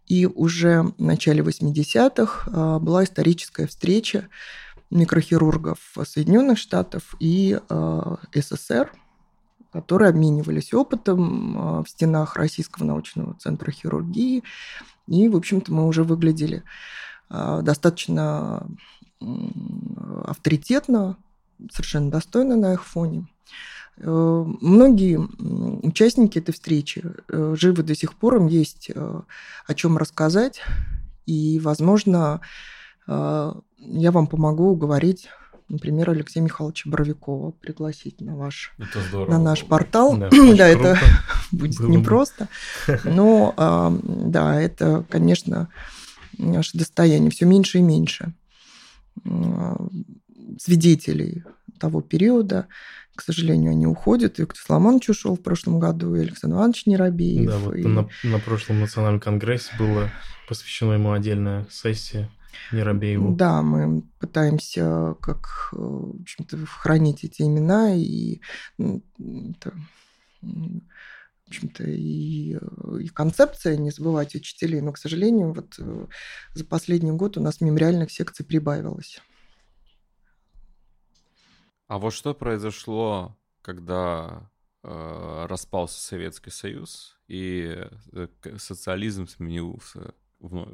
и 0.06 0.26
уже 0.26 0.82
в 0.82 1.02
начале 1.02 1.42
80-х 1.42 2.50
а, 2.52 2.78
была 2.78 3.04
историческая 3.04 3.66
встреча 3.66 4.28
микрохирургов 4.90 5.78
Соединенных 6.04 6.58
Штатов 6.58 7.16
и 7.18 7.58
а, 7.68 8.18
СССР, 8.32 8.92
которые 9.72 10.10
обменивались 10.10 10.72
опытом 10.72 11.58
а, 11.58 11.82
в 11.82 11.88
стенах 11.88 12.36
Российского 12.36 12.84
научного 12.84 13.34
центра 13.34 13.70
хирургии. 13.72 14.44
И, 15.08 15.28
в 15.28 15.36
общем-то, 15.36 15.72
мы 15.72 15.86
уже 15.86 16.02
выглядели 16.02 16.62
достаточно 17.28 18.68
авторитетно, 20.24 21.16
совершенно 21.72 22.10
достойно 22.10 22.54
на 22.56 22.74
их 22.74 22.84
фоне. 22.84 23.26
Э, 23.98 24.44
многие 24.60 25.18
участники 25.86 26.38
этой 26.38 26.52
встречи 26.52 27.02
э, 27.28 27.54
живы 27.58 27.82
до 27.82 27.94
сих 27.94 28.14
пор, 28.14 28.36
им 28.36 28.46
есть 28.46 28.90
э, 28.94 29.20
о 29.66 29.74
чем 29.74 29.96
рассказать, 29.96 30.60
и, 31.24 31.58
возможно, 31.58 32.40
я 33.08 34.10
вам 34.10 34.26
помогу 34.26 34.70
уговорить 34.70 35.28
например, 35.68 36.10
Алексея 36.10 36.44
Михайловича 36.44 36.88
Боровикова 36.88 37.50
пригласить 37.50 38.20
на 38.20 38.36
ваш 38.36 38.72
на 39.12 39.38
наш 39.40 39.64
портал. 39.64 40.16
Да, 40.16 40.28
да 40.56 40.68
это 40.68 40.98
будет 41.52 41.80
Было 41.80 41.88
непросто. 41.88 42.48
Но 43.04 43.54
да, 44.04 44.60
это, 44.60 45.04
конечно, 45.08 45.68
наше 46.38 46.78
достояние 46.78 47.30
все 47.30 47.46
меньше 47.46 47.78
и 47.78 47.82
меньше 47.82 48.32
свидетелей 50.58 51.42
того 51.78 52.00
периода. 52.00 52.66
К 53.14 53.22
сожалению, 53.22 53.70
они 53.70 53.86
уходят. 53.86 54.38
Виктор 54.38 54.58
Соломонович 54.58 55.10
ушел 55.10 55.36
в 55.36 55.42
прошлом 55.42 55.80
году, 55.80 56.14
и 56.14 56.20
Александр 56.20 56.56
Иванович 56.56 56.86
Неробеев. 56.86 57.50
Да, 57.50 57.58
вот 57.58 57.74
и... 57.76 57.84
на, 57.84 58.08
на 58.24 58.38
прошлом 58.38 58.80
национальном 58.80 59.20
конгрессе 59.20 59.72
была 59.78 60.10
посвящена 60.48 60.94
ему 60.94 61.12
отдельная 61.12 61.66
сессия. 61.70 62.30
Неробееву. 62.72 63.34
Да, 63.34 63.62
мы 63.62 64.02
пытаемся 64.18 65.14
как, 65.20 65.68
в 65.72 66.20
общем-то, 66.22 66.58
хранить 66.66 67.24
эти 67.24 67.42
имена 67.42 67.94
и 67.94 68.40
это, 68.78 69.72
в 71.46 71.48
общем-то, 71.48 71.84
и, 71.84 72.56
и 73.00 73.08
концепция 73.08 73.76
не 73.76 73.90
забывать 73.90 74.34
учителей, 74.34 74.80
но, 74.80 74.92
к 74.92 74.98
сожалению, 74.98 75.52
вот 75.52 75.74
э, 75.78 76.06
за 76.54 76.64
последний 76.64 77.12
год 77.12 77.36
у 77.36 77.40
нас 77.40 77.60
мемориальных 77.60 78.10
секций 78.10 78.44
прибавилось. 78.44 79.20
А 81.88 81.98
вот 81.98 82.12
что 82.12 82.34
произошло, 82.34 83.36
когда 83.62 84.50
э, 84.82 85.46
распался 85.48 86.00
Советский 86.00 86.50
Союз 86.50 87.16
и 87.28 87.86
э, 88.12 88.28
социализм 88.58 89.28
сменился 89.28 90.14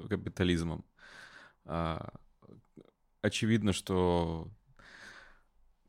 капитализмом? 0.09 0.85
А, 1.65 2.13
очевидно, 3.21 3.73
что 3.73 4.49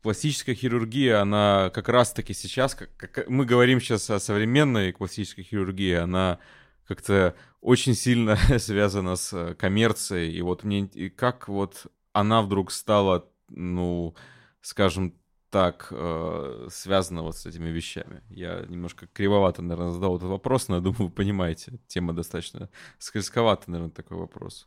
пластическая 0.02 0.54
хирургия, 0.54 1.22
она 1.22 1.70
как 1.70 1.88
раз-таки 1.88 2.34
сейчас, 2.34 2.74
как, 2.74 2.94
как 2.96 3.26
мы 3.28 3.46
говорим 3.46 3.80
сейчас 3.80 4.10
о 4.10 4.20
современной 4.20 4.92
пластической 4.92 5.42
хирургии, 5.42 5.94
она 5.94 6.38
как-то 6.86 7.34
очень 7.62 7.94
сильно 7.94 8.36
связана 8.58 9.16
с 9.16 9.54
коммерцией. 9.54 10.34
И 10.36 10.42
вот 10.42 10.64
мне 10.64 10.86
как 11.16 11.48
вот 11.48 11.86
она 12.12 12.42
вдруг 12.42 12.70
стала, 12.70 13.26
ну, 13.48 14.14
скажем 14.64 15.14
так, 15.50 15.88
э, 15.90 16.68
связано 16.70 17.22
вот 17.22 17.36
с 17.36 17.46
этими 17.46 17.68
вещами. 17.68 18.22
Я 18.30 18.64
немножко 18.68 19.06
кривовато, 19.06 19.62
наверное, 19.62 19.92
задал 19.92 20.16
этот 20.16 20.28
вопрос, 20.28 20.68
но 20.68 20.76
я 20.76 20.80
думаю, 20.80 21.04
вы 21.04 21.10
понимаете, 21.10 21.78
тема 21.86 22.12
достаточно 22.12 22.68
скользковата, 22.98 23.70
наверное, 23.70 23.92
такой 23.92 24.16
вопрос. 24.16 24.66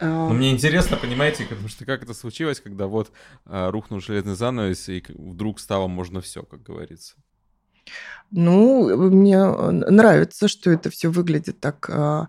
Но 0.00 0.30
мне 0.30 0.50
интересно, 0.50 0.96
понимаете, 0.96 1.44
потому 1.44 1.68
что 1.68 1.84
как 1.84 2.02
это 2.02 2.12
случилось, 2.12 2.60
когда 2.60 2.86
вот 2.86 3.12
э, 3.44 3.70
рухнул 3.70 4.00
железный 4.00 4.34
занавес, 4.34 4.88
и 4.88 5.04
вдруг 5.08 5.60
стало 5.60 5.86
можно 5.86 6.20
все, 6.20 6.42
как 6.42 6.62
говорится. 6.62 7.14
Ну, 8.30 9.10
мне 9.10 9.46
нравится, 9.46 10.48
что 10.48 10.70
это 10.70 10.90
все 10.90 11.08
выглядит 11.08 11.60
так 11.60 11.88
э, 11.88 12.26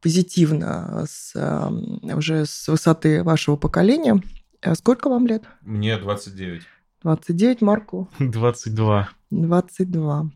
позитивно 0.00 1.04
с, 1.08 1.32
э, 1.34 2.14
уже 2.14 2.46
с 2.46 2.68
высоты 2.68 3.24
вашего 3.24 3.56
поколения. 3.56 4.22
А 4.62 4.74
сколько 4.74 5.08
вам 5.08 5.26
лет? 5.26 5.44
Мне 5.62 5.96
29. 5.96 6.62
29, 7.02 7.62
Марку? 7.62 8.08
22. 8.18 9.08
22. 9.30 10.30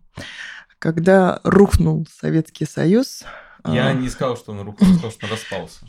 Когда 0.79 1.41
рухнул 1.45 2.07
Советский 2.11 2.65
Союз... 2.65 3.25
Я 3.67 3.89
а... 3.89 3.93
не 3.93 4.09
сказал, 4.09 4.37
что 4.37 4.53
он 4.53 4.61
рухнул, 4.63 4.93
сказал, 4.95 5.11
что 5.11 5.27
он 5.27 5.33
распался. 5.33 5.87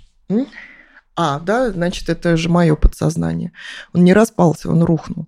А, 1.17 1.39
да, 1.39 1.71
значит, 1.71 2.09
это 2.09 2.35
же 2.35 2.49
мое 2.49 2.75
подсознание. 2.75 3.53
Он 3.93 4.03
не 4.03 4.13
распался, 4.13 4.69
он 4.69 4.83
рухнул. 4.83 5.27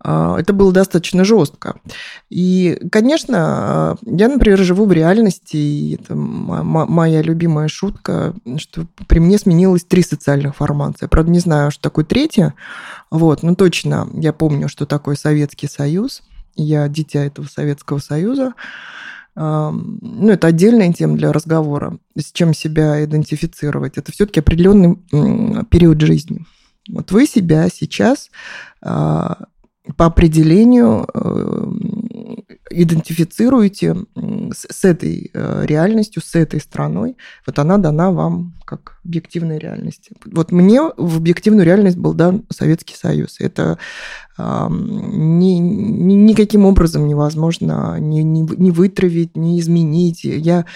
А, 0.00 0.38
это 0.38 0.52
было 0.52 0.72
достаточно 0.72 1.24
жестко. 1.24 1.80
И, 2.30 2.80
конечно, 2.90 3.96
я, 4.04 4.28
например, 4.28 4.58
живу 4.58 4.86
в 4.86 4.92
реальности, 4.92 5.56
и 5.56 5.94
это 5.94 6.14
моя 6.14 7.22
любимая 7.22 7.68
шутка, 7.68 8.34
что 8.56 8.86
при 9.06 9.18
мне 9.18 9.38
сменилось 9.38 9.84
три 9.84 10.02
социальных 10.02 10.56
формации. 10.56 11.04
Я, 11.04 11.08
правда, 11.08 11.30
не 11.30 11.40
знаю, 11.40 11.70
что 11.70 11.82
такое 11.82 12.04
третья, 12.04 12.54
вот, 13.10 13.42
но 13.42 13.54
точно 13.54 14.08
я 14.14 14.32
помню, 14.32 14.68
что 14.68 14.86
такое 14.86 15.16
Советский 15.16 15.68
Союз. 15.68 16.22
Я 16.54 16.88
дитя 16.88 17.24
этого 17.24 17.46
Советского 17.46 17.98
Союза. 17.98 18.54
Ну, 19.36 20.30
это 20.30 20.48
отдельная 20.48 20.92
тема 20.92 21.16
для 21.16 21.32
разговора, 21.32 21.98
с 22.16 22.32
чем 22.32 22.52
себя 22.52 23.04
идентифицировать. 23.04 23.96
Это 23.96 24.10
все-таки 24.10 24.40
определенный 24.40 24.96
период 25.70 26.00
жизни. 26.00 26.44
Вот 26.88 27.12
вы 27.12 27.26
себя 27.26 27.68
сейчас 27.72 28.30
а, 28.82 29.44
по 29.96 30.06
определению 30.06 31.06
э, 31.12 31.72
идентифицируете 32.70 33.96
с 34.52 34.84
этой 34.84 35.30
э, 35.32 35.66
реальностью, 35.66 36.22
с 36.22 36.34
этой 36.34 36.60
страной. 36.60 37.16
Вот 37.46 37.58
она 37.58 37.78
дана 37.78 38.10
вам 38.10 38.54
как 38.64 38.97
объективной 39.08 39.58
реальности. 39.58 40.12
Вот 40.26 40.52
мне 40.52 40.82
в 40.96 41.16
объективную 41.16 41.64
реальность 41.64 41.96
был 41.96 42.12
дан 42.12 42.44
Советский 42.50 42.94
Союз. 42.94 43.40
Это 43.40 43.78
э, 44.36 44.66
ни, 44.70 45.58
ни, 45.58 46.14
никаким 46.14 46.66
образом 46.66 47.08
невозможно 47.08 47.98
ни, 47.98 48.20
ни, 48.20 48.46
ни 48.60 48.70
вытравить, 48.70 49.36
ни 49.36 49.58
изменить. 49.58 50.24
Я 50.24 50.66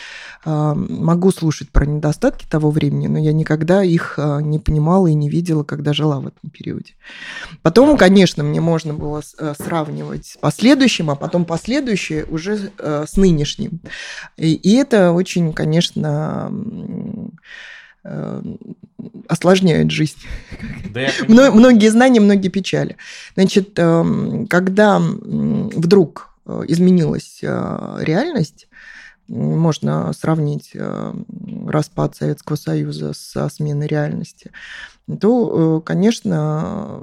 э, 0.45 0.75
могу 0.75 1.31
слушать 1.31 1.71
про 1.71 1.85
недостатки 1.85 2.47
того 2.49 2.71
времени, 2.71 3.07
но 3.07 3.18
я 3.18 3.33
никогда 3.33 3.85
их 3.85 4.14
э, 4.16 4.40
не 4.40 4.59
понимала 4.59 5.07
и 5.09 5.14
не 5.14 5.29
видела, 5.29 5.62
когда 5.62 5.92
жила 5.92 6.21
в 6.21 6.29
этом 6.29 6.51
периоде. 6.51 6.95
Потом, 7.61 7.97
конечно, 7.99 8.42
мне 8.42 8.61
можно 8.61 8.95
было 8.95 9.23
сравнивать 9.59 10.27
с 10.27 10.37
последующим, 10.38 11.11
а 11.11 11.16
потом 11.16 11.45
последующее 11.45 12.25
уже 12.25 12.73
э, 12.79 13.05
с 13.07 13.16
нынешним. 13.16 13.81
И, 14.38 14.55
и 14.55 14.75
это 14.77 15.12
очень, 15.12 15.53
конечно, 15.53 15.92
Э, 16.23 16.49
осложняют 19.28 19.90
жизнь. 19.90 20.18
Да 20.90 21.08
многие 21.28 21.88
знания, 21.88 22.20
многие 22.20 22.48
печали. 22.48 22.96
Значит, 23.34 23.78
эм, 23.78 24.46
когда 24.46 24.98
вдруг 24.98 26.34
э, 26.46 26.62
изменилась 26.68 27.40
э, 27.42 27.96
реальность, 28.00 28.68
можно 29.28 30.12
сравнить 30.12 30.76
распад 31.66 32.16
Советского 32.16 32.56
Союза 32.56 33.12
со 33.14 33.48
сменой 33.48 33.86
реальности, 33.86 34.50
то, 35.20 35.80
конечно, 35.80 37.02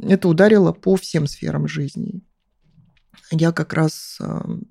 это 0.00 0.28
ударило 0.28 0.72
по 0.72 0.96
всем 0.96 1.26
сферам 1.26 1.68
жизни. 1.68 2.22
Я 3.30 3.52
как 3.52 3.74
раз 3.74 4.18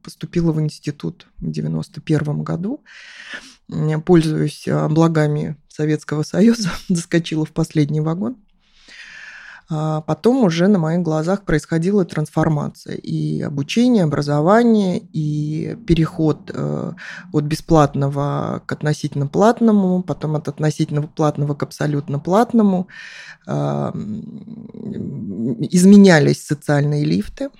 поступила 0.01 0.51
в 0.51 0.61
институт 0.61 1.27
в 1.37 1.51
91 1.51 2.43
году, 2.43 2.81
пользуюсь 4.05 4.67
а, 4.67 4.87
благами 4.89 5.57
Советского 5.67 6.23
Союза, 6.23 6.69
заскочила 6.89 7.45
в 7.45 7.51
последний 7.51 8.01
вагон. 8.01 8.37
А 9.69 10.01
потом 10.01 10.43
уже 10.43 10.67
на 10.67 10.77
моих 10.77 11.01
глазах 11.01 11.45
происходила 11.45 12.03
трансформация 12.05 12.95
и 12.95 13.41
обучение, 13.41 14.03
образование, 14.03 14.99
и 14.99 15.77
переход 15.87 16.51
э, 16.53 16.91
от 17.31 17.43
бесплатного 17.45 18.61
к 18.65 18.71
относительно 18.71 19.25
платному, 19.25 20.03
потом 20.03 20.35
от 20.35 20.49
относительно 20.49 21.01
платного 21.03 21.55
к 21.55 21.63
абсолютно 21.63 22.19
платному. 22.19 22.87
А, 23.47 23.91
изменялись 25.71 26.45
социальные 26.45 27.05
лифты– 27.05 27.49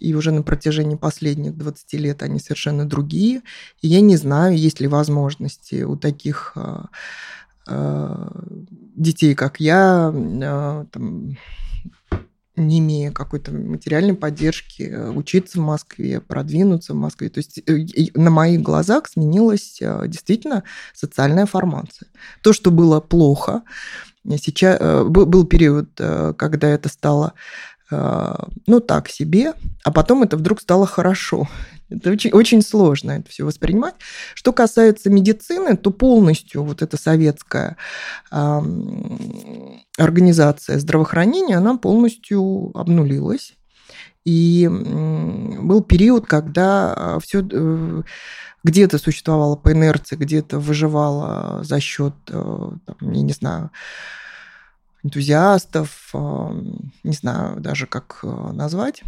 и 0.00 0.14
уже 0.14 0.32
на 0.32 0.42
протяжении 0.42 0.96
последних 0.96 1.56
20 1.56 1.92
лет 1.94 2.22
они 2.22 2.40
совершенно 2.40 2.84
другие. 2.84 3.42
И 3.82 3.88
я 3.88 4.00
не 4.00 4.16
знаю, 4.16 4.56
есть 4.56 4.80
ли 4.80 4.88
возможности 4.88 5.82
у 5.82 5.96
таких 5.96 6.52
а, 6.56 6.86
а, 7.68 8.32
детей, 8.96 9.34
как 9.34 9.60
я, 9.60 10.12
а, 10.12 10.86
там, 10.90 11.36
не 12.56 12.80
имея 12.80 13.10
какой-то 13.10 13.52
материальной 13.52 14.14
поддержки, 14.14 14.94
учиться 15.14 15.58
в 15.58 15.62
Москве, 15.62 16.20
продвинуться 16.20 16.92
в 16.92 16.96
Москве. 16.96 17.30
То 17.30 17.38
есть 17.38 17.58
э, 17.66 17.86
на 18.14 18.30
моих 18.30 18.60
глазах 18.60 19.06
сменилась 19.08 19.78
действительно 20.06 20.64
социальная 20.92 21.46
формация. 21.46 22.08
То, 22.42 22.52
что 22.52 22.70
было 22.70 23.00
плохо, 23.00 23.62
сейчас 24.24 24.76
э, 24.80 25.04
был 25.04 25.44
период, 25.44 25.90
э, 25.98 26.34
когда 26.36 26.68
это 26.68 26.88
стало 26.88 27.32
ну, 27.90 28.80
так 28.80 29.08
себе, 29.08 29.54
а 29.84 29.92
потом 29.92 30.22
это 30.22 30.36
вдруг 30.36 30.60
стало 30.60 30.86
хорошо. 30.86 31.48
Это 31.90 32.10
очень, 32.10 32.30
очень 32.30 32.62
сложно 32.62 33.10
это 33.10 33.28
все 33.30 33.44
воспринимать. 33.44 33.94
Что 34.34 34.52
касается 34.52 35.10
медицины, 35.10 35.76
то 35.76 35.90
полностью 35.90 36.62
вот 36.62 36.82
эта 36.82 36.96
советская 36.96 37.76
э, 38.30 38.60
организация 39.98 40.78
здравоохранения, 40.78 41.56
она 41.56 41.76
полностью 41.78 42.70
обнулилась. 42.78 43.54
И 44.24 44.68
был 44.70 45.82
период, 45.82 46.26
когда 46.26 46.94
а, 46.94 47.18
все 47.20 47.40
э, 47.40 48.02
где-то 48.62 48.98
существовало 48.98 49.56
по 49.56 49.72
инерции, 49.72 50.16
где-то 50.16 50.58
выживало 50.58 51.64
за 51.64 51.80
счет, 51.80 52.14
э, 52.28 52.32
там, 52.86 52.96
я 53.00 53.22
не 53.22 53.32
знаю, 53.32 53.70
энтузиастов, 55.02 56.12
не 56.12 57.12
знаю 57.12 57.60
даже, 57.60 57.86
как 57.86 58.20
э, 58.22 58.52
назвать. 58.52 59.02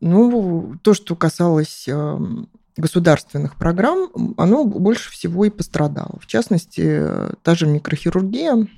Ну, 0.00 0.76
то, 0.82 0.94
что 0.94 1.16
касалось 1.16 1.84
э, 1.88 2.18
государственных 2.76 3.56
программ, 3.56 4.34
оно 4.36 4.64
больше 4.64 5.10
всего 5.10 5.44
и 5.44 5.50
пострадало. 5.50 6.18
В 6.20 6.26
частности, 6.26 7.04
та 7.42 7.54
же 7.54 7.66
микрохирургия, 7.66 8.68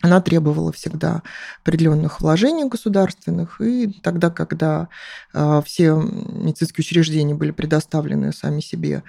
она 0.00 0.20
требовала 0.20 0.72
всегда 0.72 1.22
определенных 1.62 2.20
вложений 2.20 2.68
государственных, 2.68 3.60
и 3.60 3.88
тогда, 4.02 4.30
когда 4.30 4.88
э, 5.34 5.62
все 5.64 5.94
медицинские 5.94 6.82
учреждения 6.82 7.34
были 7.34 7.50
предоставлены 7.50 8.32
сами 8.32 8.60
себе, 8.60 9.02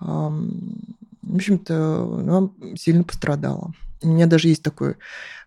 в 0.00 1.34
общем-то, 1.34 2.20
она 2.20 2.50
сильно 2.76 3.02
пострадала. 3.02 3.72
У 4.02 4.08
меня 4.08 4.26
даже 4.26 4.48
есть 4.48 4.62
такой 4.62 4.96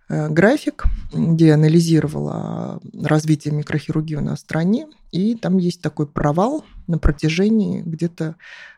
э, 0.09 0.29
график, 0.29 0.85
где 1.13 1.47
я 1.47 1.53
анализировала 1.55 2.79
развитие 3.01 3.53
микрохирургии 3.53 4.15
у 4.15 4.21
нас 4.21 4.39
в 4.39 4.41
стране, 4.41 4.87
и 5.11 5.35
там 5.35 5.57
есть 5.57 5.81
такой 5.81 6.07
провал 6.07 6.65
на 6.87 6.97
протяжении 6.97 7.81
где-то 7.81 8.35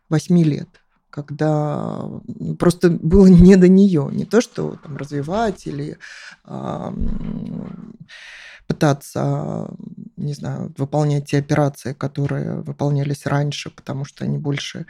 8 0.09 0.43
лет 0.43 0.69
когда 1.13 2.09
просто 2.57 2.89
было 2.89 3.27
не 3.27 3.55
до 3.55 3.67
нее, 3.67 4.09
не 4.11 4.25
то 4.25 4.41
что 4.41 4.79
там, 4.81 4.97
развивать 4.97 5.67
или 5.67 5.99
э, 6.45 6.91
пытаться, 8.67 9.69
не 10.17 10.33
знаю, 10.33 10.73
выполнять 10.77 11.29
те 11.29 11.37
операции, 11.37 11.93
которые 11.93 12.61
выполнялись 12.61 13.25
раньше, 13.25 13.69
потому 13.69 14.05
что 14.05 14.23
они 14.23 14.37
больше 14.37 14.85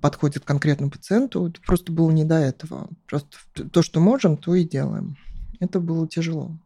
подходит 0.00 0.44
конкретному 0.44 0.90
пациенту. 0.90 1.52
Просто 1.66 1.92
было 1.92 2.10
не 2.10 2.24
до 2.24 2.36
этого. 2.36 2.88
Просто 3.06 3.38
то, 3.72 3.82
что 3.82 4.00
можем, 4.00 4.36
то 4.36 4.54
и 4.54 4.64
делаем. 4.64 5.16
Это 5.60 5.80
было 5.80 6.06
тяжело. 6.06 6.56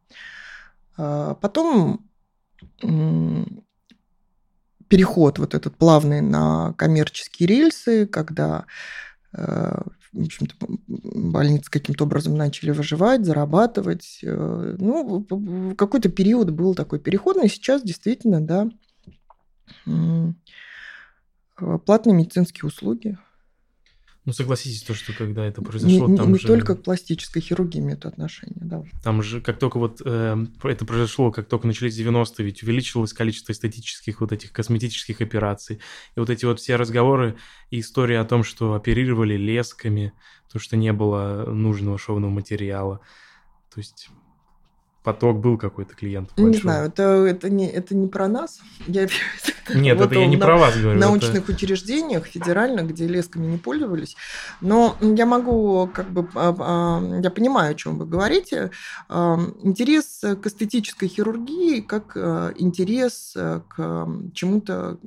А 0.97 1.35
потом 1.35 2.05
переход 4.89 5.39
вот 5.39 5.55
этот 5.55 5.77
плавный 5.77 6.21
на 6.21 6.73
коммерческие 6.75 7.47
рельсы, 7.47 8.07
когда 8.07 8.67
э, 9.33 9.83
в 10.13 10.23
общем-то, 10.23 10.55
больницы 10.87 11.71
каким-то 11.71 12.05
образом 12.05 12.37
начали 12.37 12.71
выживать, 12.71 13.25
зарабатывать. 13.25 14.21
Э, 14.23 14.77
ну, 14.79 15.75
какой-то 15.77 16.09
период 16.09 16.51
был 16.51 16.75
такой 16.75 16.99
переходный. 16.99 17.49
Сейчас 17.49 17.83
действительно, 17.83 18.41
да, 18.41 18.69
платные 21.85 22.15
медицинские 22.15 22.67
услуги. 22.67 23.19
Ну, 24.29 24.35
согласитесь, 24.35 24.83
то, 24.83 24.93
что 24.93 25.15
когда 25.15 25.47
это 25.47 25.63
произошло, 25.63 26.07
не, 26.07 26.19
там 26.19 26.31
не 26.31 26.39
же... 26.39 26.47
только 26.47 26.77
к 26.77 26.83
пластической 26.83 27.41
хирургии 27.41 27.79
имеют 27.79 28.05
отношение, 28.05 28.61
да. 28.61 28.85
Там 29.03 29.23
же, 29.23 29.41
как 29.41 29.59
только 29.59 29.79
вот 29.79 30.03
э, 30.05 30.47
это 30.65 30.85
произошло, 30.85 31.33
как 31.33 31.49
только 31.49 31.67
начались 31.67 31.99
90-е, 31.99 32.45
ведь 32.45 32.63
увеличилось 32.63 33.15
количество 33.15 33.53
эстетических 33.53 34.21
вот 34.21 34.33
этих 34.33 34.53
косметических 34.53 35.23
операций. 35.23 35.81
И 36.15 36.21
вот 36.21 36.29
эти 36.29 36.45
вот 36.45 36.61
все 36.61 36.77
разговоры 36.77 37.39
и 37.71 37.81
истории 37.81 38.17
о 38.17 38.25
том, 38.27 38.45
что 38.45 38.75
оперировали 38.75 39.35
лесками, 39.39 40.13
то, 40.53 40.59
что 40.59 40.77
не 40.77 40.93
было 40.93 41.47
нужного 41.51 41.97
шовного 41.97 42.31
материала. 42.31 43.01
То 43.73 43.79
есть 43.79 44.11
поток 45.09 45.41
был 45.41 45.57
какой-то 45.57 45.95
клиент. 45.95 46.37
Не 46.37 46.59
знаю, 46.59 46.89
это, 46.89 47.03
это, 47.03 47.49
не, 47.49 47.67
это 47.67 47.97
не 47.97 48.09
про 48.09 48.29
нас. 48.29 48.61
Я, 48.87 49.09
Нет, 49.75 49.97
вот 49.97 50.11
это 50.11 50.21
я 50.21 50.27
не 50.27 50.37
на, 50.37 50.45
про 50.45 50.59
вас 50.59 50.77
говорю. 50.77 50.99
В 50.99 51.01
научных 51.01 51.45
это... 51.45 51.53
учреждениях 51.53 52.27
федеральных, 52.27 52.89
где 52.89 53.07
лесками 53.07 53.47
не 53.47 53.57
пользовались. 53.57 54.17
Но 54.61 54.99
я 55.01 55.25
могу, 55.25 55.89
как 55.95 56.11
бы, 56.11 56.29
а, 56.35 56.55
а, 56.59 57.21
я 57.23 57.31
понимаю, 57.31 57.71
о 57.71 57.75
чем 57.75 57.97
вы 57.97 58.05
говорите. 58.05 58.71
А, 59.09 59.39
интерес 59.63 60.21
к 60.21 60.47
эстетической 60.47 61.09
хирургии 61.09 61.81
как 61.81 62.15
интерес 62.59 63.35
к 63.35 64.09
чему-то, 64.35 64.99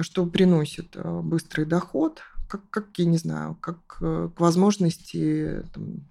что 0.00 0.26
приносит 0.26 0.96
быстрый 0.96 1.66
доход, 1.66 2.22
как, 2.48 2.62
как 2.70 2.86
я 2.96 3.04
не 3.04 3.18
знаю, 3.18 3.56
как 3.60 3.98
к 3.98 4.32
возможности 4.38 5.62
там, 5.74 6.06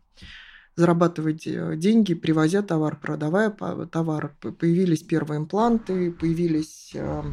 зарабатывать 0.76 1.48
э, 1.48 1.76
деньги, 1.76 2.14
привозя 2.14 2.62
товар, 2.62 2.98
продавая 3.00 3.50
товар. 3.50 4.36
Появились 4.60 5.04
первые 5.04 5.40
импланты, 5.40 6.12
появились 6.12 6.92
э, 6.94 7.24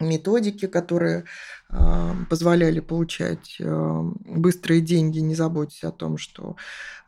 методики, 0.00 0.66
которые 0.66 1.24
э, 1.68 2.14
позволяли 2.30 2.80
получать 2.80 3.60
быстрые 3.60 4.80
деньги, 4.80 5.18
не 5.18 5.34
заботясь 5.34 5.84
о 5.84 5.92
том, 5.92 6.18
что 6.18 6.56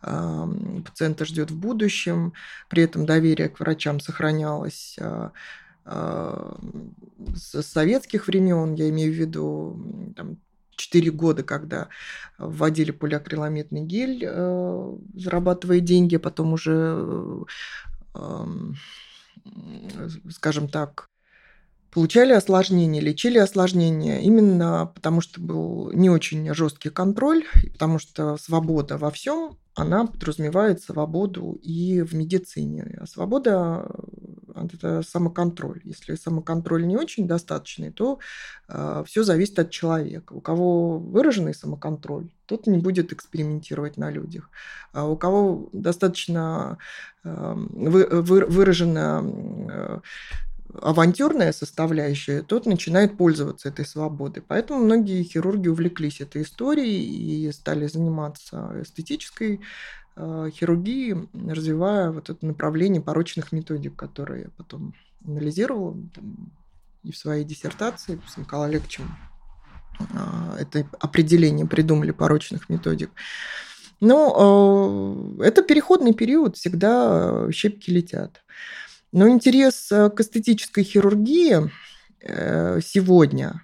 пациента 0.01 1.25
ждет 1.25 1.51
в 1.51 1.59
будущем. 1.59 2.35
При 2.69 2.83
этом 2.83 3.07
доверие 3.07 3.49
к 3.49 3.61
врачам 3.61 4.01
сохранялось 4.01 4.99
с 5.87 7.63
советских 7.63 8.27
времен, 8.27 8.75
я 8.75 8.91
имею 8.91 9.13
в 9.13 9.17
виду 9.17 10.13
там, 10.15 10.39
4 10.77 11.11
года, 11.11 11.43
когда 11.43 11.89
вводили 12.39 12.91
полиакриламидный 12.91 13.83
гель, 13.83 14.25
э, 14.27 14.97
зарабатывая 15.15 15.81
деньги, 15.81 16.17
а 16.17 16.21
потом 16.21 16.53
уже, 16.53 17.45
э, 18.15 18.49
скажем 20.31 20.69
так, 20.69 21.09
получали 21.95 22.33
осложнения, 22.33 23.01
лечили 23.01 23.39
осложнения 23.39 24.21
именно 24.21 24.91
потому, 24.95 25.21
что 25.21 25.41
был 25.41 25.93
не 25.93 26.11
очень 26.11 26.53
жесткий 26.53 26.91
контроль, 26.91 27.45
потому 27.73 27.99
что 27.99 28.37
свобода 28.37 28.99
во 28.99 29.11
всем, 29.13 29.57
она 29.75 30.07
подразумевает 30.07 30.83
свободу 30.83 31.59
и 31.63 32.03
в 32.03 32.15
медицине. 32.15 32.99
А 33.01 33.07
свобода– 33.07 33.89
это 34.55 35.03
самоконтроль. 35.03 35.81
Если 35.85 36.15
самоконтроль 36.15 36.87
не 36.87 36.97
очень 36.97 37.27
достаточный, 37.27 37.91
то 37.91 38.19
э, 38.69 39.05
все 39.07 39.23
зависит 39.25 39.59
от 39.59 39.71
человека. 39.71 40.33
У 40.33 40.41
кого 40.41 40.99
выраженный 40.99 41.55
самоконтроль, 41.55 42.29
тот 42.47 42.67
не 42.67 42.79
будет 42.79 43.13
экспериментировать 43.13 43.97
на 43.97 44.11
людях. 44.11 44.51
А 44.93 45.07
у 45.07 45.17
кого 45.17 45.69
достаточно 45.73 46.79
э, 47.25 47.55
вы, 47.57 48.07
вы, 48.07 48.45
выражена 48.47 49.23
э, 49.71 50.01
авантюрная 50.81 51.53
составляющая, 51.53 52.43
тот 52.43 52.67
начинает 52.67 53.17
пользоваться 53.17 53.69
этой 53.69 53.85
свободой. 53.85 54.43
Поэтому 54.47 54.85
многие 54.85 55.23
хирурги 55.23 55.69
увлеклись 55.69 56.21
этой 56.21 56.43
историей 56.43 57.47
и 57.47 57.53
стали 57.53 57.87
заниматься 57.87 58.73
эстетической 58.83 59.61
э, 60.17 60.51
хирургией, 60.53 61.29
развивая 61.49 62.11
вот 62.11 62.31
это 62.31 62.45
направление 62.47 63.03
порочных 63.03 63.53
методик, 63.53 63.97
которые 63.97 64.45
я 64.45 64.49
потом 64.57 64.95
анализировала 65.27 65.97
там, 66.15 66.53
и 67.03 67.13
в 67.13 67.17
своей 67.17 67.45
диссертации 67.45 68.21
с 68.27 68.37
Николаем 68.37 68.71
Олеговичем 68.71 69.17
э, 69.99 70.57
это 70.61 70.89
определение 71.01 71.67
придумали 71.67 72.11
порочных 72.11 72.69
методик. 72.69 73.11
Но 74.01 75.39
э, 75.41 75.45
это 75.45 75.63
переходный 75.63 76.15
период, 76.15 76.57
всегда 76.57 77.51
щепки 77.53 77.91
летят. 77.91 78.43
Но 79.13 79.29
интерес 79.29 79.91
э, 79.93 80.11
к 80.11 80.21
эстетической 80.21 80.83
хирургии 80.83 81.71
э, 82.21 82.81
сегодня, 82.85 83.63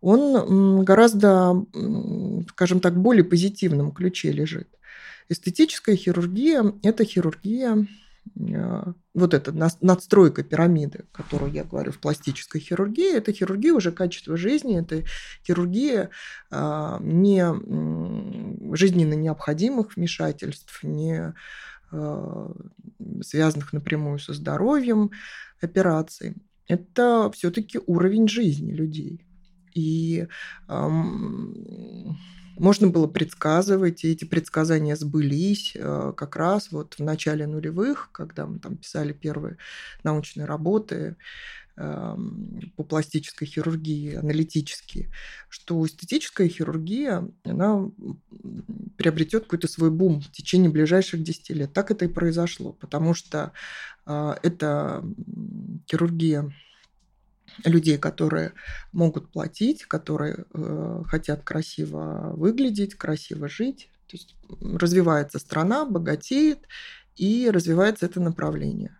он 0.00 0.84
гораздо, 0.84 1.64
скажем 2.50 2.80
так, 2.80 2.96
более 3.00 3.22
позитивном 3.24 3.92
ключе 3.92 4.32
лежит. 4.32 4.68
Эстетическая 5.32 5.96
хирургия– 5.96 6.74
это 6.82 7.04
хирургия, 7.04 7.86
э, 8.38 8.84
вот 9.14 9.34
эта 9.34 9.52
надстройка 9.80 10.42
пирамиды, 10.42 11.04
которую 11.12 11.52
я 11.52 11.64
говорю 11.64 11.92
в 11.92 11.98
пластической 11.98 12.60
хирургии, 12.60 13.16
это 13.16 13.32
хирургия 13.32 13.74
уже 13.74 13.92
качества 13.92 14.36
жизни, 14.36 14.80
это 14.80 15.04
хирургия 15.46 16.10
не 16.50 18.74
жизненно 18.74 19.14
необходимых 19.14 19.96
вмешательств, 19.96 20.82
не 20.82 21.34
Э, 21.92 22.48
связанных 23.22 23.74
напрямую 23.74 24.18
со 24.18 24.32
здоровьем, 24.32 25.10
операций, 25.60 26.36
это 26.66 27.30
все-таки 27.34 27.78
уровень 27.86 28.28
жизни 28.28 28.72
людей. 28.72 29.26
И 29.74 30.26
эм, 30.68 32.16
можно 32.58 32.88
было 32.88 33.06
предсказывать, 33.06 34.04
и 34.04 34.12
эти 34.12 34.24
предсказания 34.24 34.96
сбылись 34.96 35.72
э, 35.74 36.12
как 36.16 36.36
раз 36.36 36.70
вот 36.70 36.94
в 36.94 37.00
начале 37.00 37.46
нулевых, 37.46 38.10
когда 38.12 38.46
мы 38.46 38.58
там 38.58 38.76
писали 38.76 39.12
первые 39.12 39.56
научные 40.02 40.46
работы. 40.46 41.16
Эм, 41.74 42.70
по 42.76 42.84
пластической 42.84 43.48
хирургии, 43.48 44.14
аналитические, 44.14 45.10
что 45.48 45.86
эстетическая 45.86 46.46
хирургия, 46.46 47.26
она 47.44 47.90
приобретет 48.98 49.44
какой-то 49.44 49.68
свой 49.68 49.90
бум 49.90 50.20
в 50.20 50.30
течение 50.30 50.70
ближайших 50.70 51.22
10 51.22 51.50
лет. 51.50 51.72
Так 51.72 51.90
это 51.90 52.04
и 52.04 52.08
произошло, 52.08 52.74
потому 52.74 53.14
что 53.14 53.52
а, 54.04 54.38
это 54.42 55.02
хирургия 55.90 56.52
людей, 57.64 57.98
которые 57.98 58.52
могут 58.92 59.30
платить, 59.30 59.84
которые 59.84 60.44
э, 60.52 61.02
хотят 61.06 61.42
красиво 61.42 62.32
выглядеть, 62.34 62.94
красиво 62.94 63.48
жить. 63.48 63.90
То 64.08 64.16
есть 64.16 64.36
развивается 64.60 65.38
страна, 65.38 65.84
богатеет, 65.84 66.66
и 67.16 67.50
развивается 67.50 68.06
это 68.06 68.20
направление. 68.20 68.96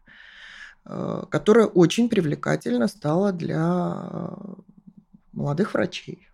Э, 0.84 1.24
которая 1.30 1.66
очень 1.66 2.08
привлекательна 2.08 2.88
стала 2.88 3.32
для 3.32 4.10
э, 4.10 4.54
молодых 5.32 5.74
врачей, 5.74 6.28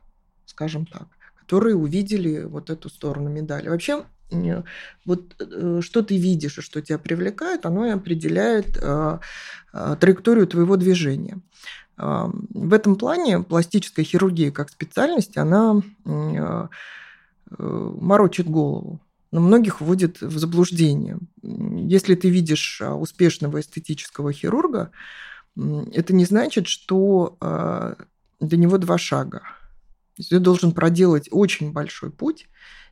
скажем 0.46 0.86
так, 0.86 1.06
которые 1.38 1.76
увидели 1.76 2.44
вот 2.44 2.70
эту 2.70 2.88
сторону 2.88 3.28
медали. 3.28 3.68
Вообще, 3.68 4.06
вот 5.04 5.34
э, 5.38 5.80
что 5.82 6.02
ты 6.02 6.16
видишь 6.16 6.58
и 6.58 6.62
что 6.62 6.80
тебя 6.80 6.98
привлекает, 6.98 7.66
оно 7.66 7.86
и 7.86 7.90
определяет 7.90 8.72
траекторию 10.00 10.46
твоего 10.46 10.76
движения. 10.76 11.38
В 11.98 12.72
этом 12.72 12.96
плане 12.96 13.40
пластическая 13.40 14.04
хирургия 14.04 14.52
как 14.52 14.70
специальность, 14.70 15.36
она 15.36 15.82
морочит 17.50 18.48
голову 18.48 19.00
но 19.30 19.40
многих 19.40 19.80
вводит 19.80 20.20
в 20.20 20.38
заблуждение. 20.38 21.18
Если 21.42 22.14
ты 22.14 22.30
видишь 22.30 22.80
а, 22.82 22.94
успешного 22.94 23.60
эстетического 23.60 24.32
хирурга, 24.32 24.90
это 25.56 26.14
не 26.14 26.24
значит, 26.24 26.66
что 26.66 27.36
а, 27.40 27.96
для 28.40 28.58
него 28.58 28.78
два 28.78 28.96
шага. 28.96 29.42
Ты 30.16 30.38
должен 30.38 30.72
проделать 30.72 31.28
очень 31.30 31.72
большой 31.72 32.10
путь, 32.10 32.48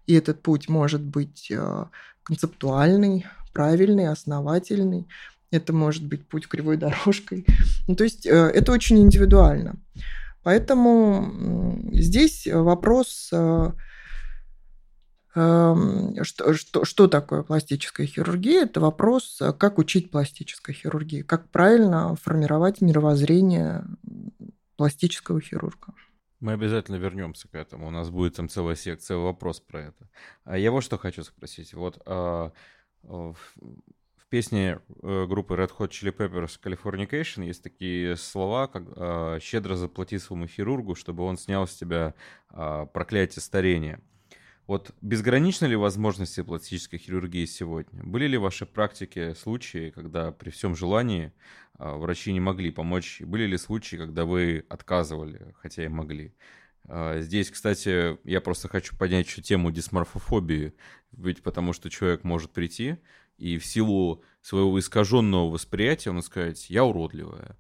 и 0.07 0.15
этот 0.15 0.43
путь 0.43 0.69
может 0.69 1.03
быть 1.03 1.51
а, 1.51 1.91
концептуальный, 2.23 3.27
правильный, 3.53 4.09
основательный. 4.09 5.07
Это 5.51 5.73
может 5.73 6.05
быть 6.05 6.27
путь 6.27 6.49
кривой 6.49 6.77
дорожкой. 6.77 7.47
Ну, 7.89 7.95
то 7.95 8.05
есть 8.05 8.27
э, 8.27 8.31
это 8.31 8.73
очень 8.73 8.99
индивидуально. 8.99 9.77
Поэтому 10.43 11.81
здесь 11.93 12.47
вопрос 12.47 13.33
Эм, 15.37 16.25
что, 16.25 16.55
что, 16.55 16.87
что 16.87 17.09
такое 17.09 17.43
пластическая 17.43 18.07
хирургия? 18.07 18.63
Это 18.63 18.81
вопрос, 18.81 19.39
э, 19.43 19.53
как 19.53 19.77
учить 19.77 20.11
пластической 20.11 20.75
хирургии, 20.75 21.21
как 21.21 21.51
правильно 21.51 22.17
формировать 22.17 22.81
мировоззрение 22.81 23.85
пластического 24.77 25.43
хирурга. 25.43 25.93
Мы 26.41 26.53
обязательно 26.53 26.97
вернемся 26.97 27.49
к 27.49 27.55
этому. 27.55 27.89
У 27.89 27.91
нас 27.91 28.09
будет 28.09 28.37
там 28.37 28.49
целая 28.49 28.77
секция 28.77 29.19
вопрос 29.19 29.61
про 29.61 29.83
это. 29.83 30.09
А 30.45 30.57
я 30.57 30.71
вот 30.71 30.83
что 30.83 30.97
хочу 30.97 31.23
спросить. 31.23 31.75
Вот 31.75 32.01
а, 32.07 32.53
в 34.27 34.29
песне 34.29 34.81
э, 35.03 35.27
группы 35.29 35.55
Red 35.55 35.71
Hot 35.79 35.91
Chili 35.91 36.15
Peppers 36.15 36.59
Californication 36.61 37.45
есть 37.45 37.63
такие 37.63 38.17
слова, 38.17 38.67
как 38.67 38.83
а, 38.97 39.39
«щедро 39.39 39.77
заплати 39.77 40.19
своему 40.19 40.49
хирургу, 40.49 40.97
чтобы 40.97 41.23
он 41.23 41.39
снял 41.39 41.69
с 41.69 41.75
тебя 41.75 42.15
а, 42.49 42.87
проклятие 42.87 43.41
старения». 43.41 44.01
Вот 44.67 44.93
безграничны 45.01 45.67
ли 45.67 45.77
возможности 45.77 46.43
пластической 46.43 46.99
хирургии 46.99 47.45
сегодня? 47.45 48.03
Были 48.03 48.27
ли 48.27 48.37
в 48.37 48.43
вашей 48.43 48.67
практике 48.67 49.37
случаи, 49.37 49.91
когда 49.91 50.33
при 50.33 50.51
всем 50.51 50.75
желании 50.75 51.33
а, 51.79 51.97
врачи 51.97 52.33
не 52.33 52.41
могли 52.41 52.73
помочь? 52.73 53.21
Были 53.21 53.47
ли 53.47 53.57
случаи, 53.57 53.95
когда 53.95 54.25
вы 54.25 54.65
отказывали, 54.69 55.55
хотя 55.61 55.85
и 55.85 55.89
могли? 55.89 56.35
А, 56.89 57.21
здесь, 57.21 57.49
кстати, 57.49 58.19
я 58.29 58.41
просто 58.41 58.67
хочу 58.67 58.97
поднять 58.97 59.29
еще 59.29 59.41
тему 59.41 59.71
дисморфофобии, 59.71 60.75
ведь 61.13 61.45
потому 61.45 61.73
что 61.73 61.91
человек 61.91 62.25
может 62.25 62.51
прийти 62.51 62.97
и 63.37 63.59
в 63.59 63.67
силу 63.67 64.23
своего 64.41 64.79
искаженного 64.79 65.51
восприятия 65.51 66.11
он 66.11 66.23
сказать 66.23 66.71
«я 66.71 66.85
уродливая». 66.85 67.57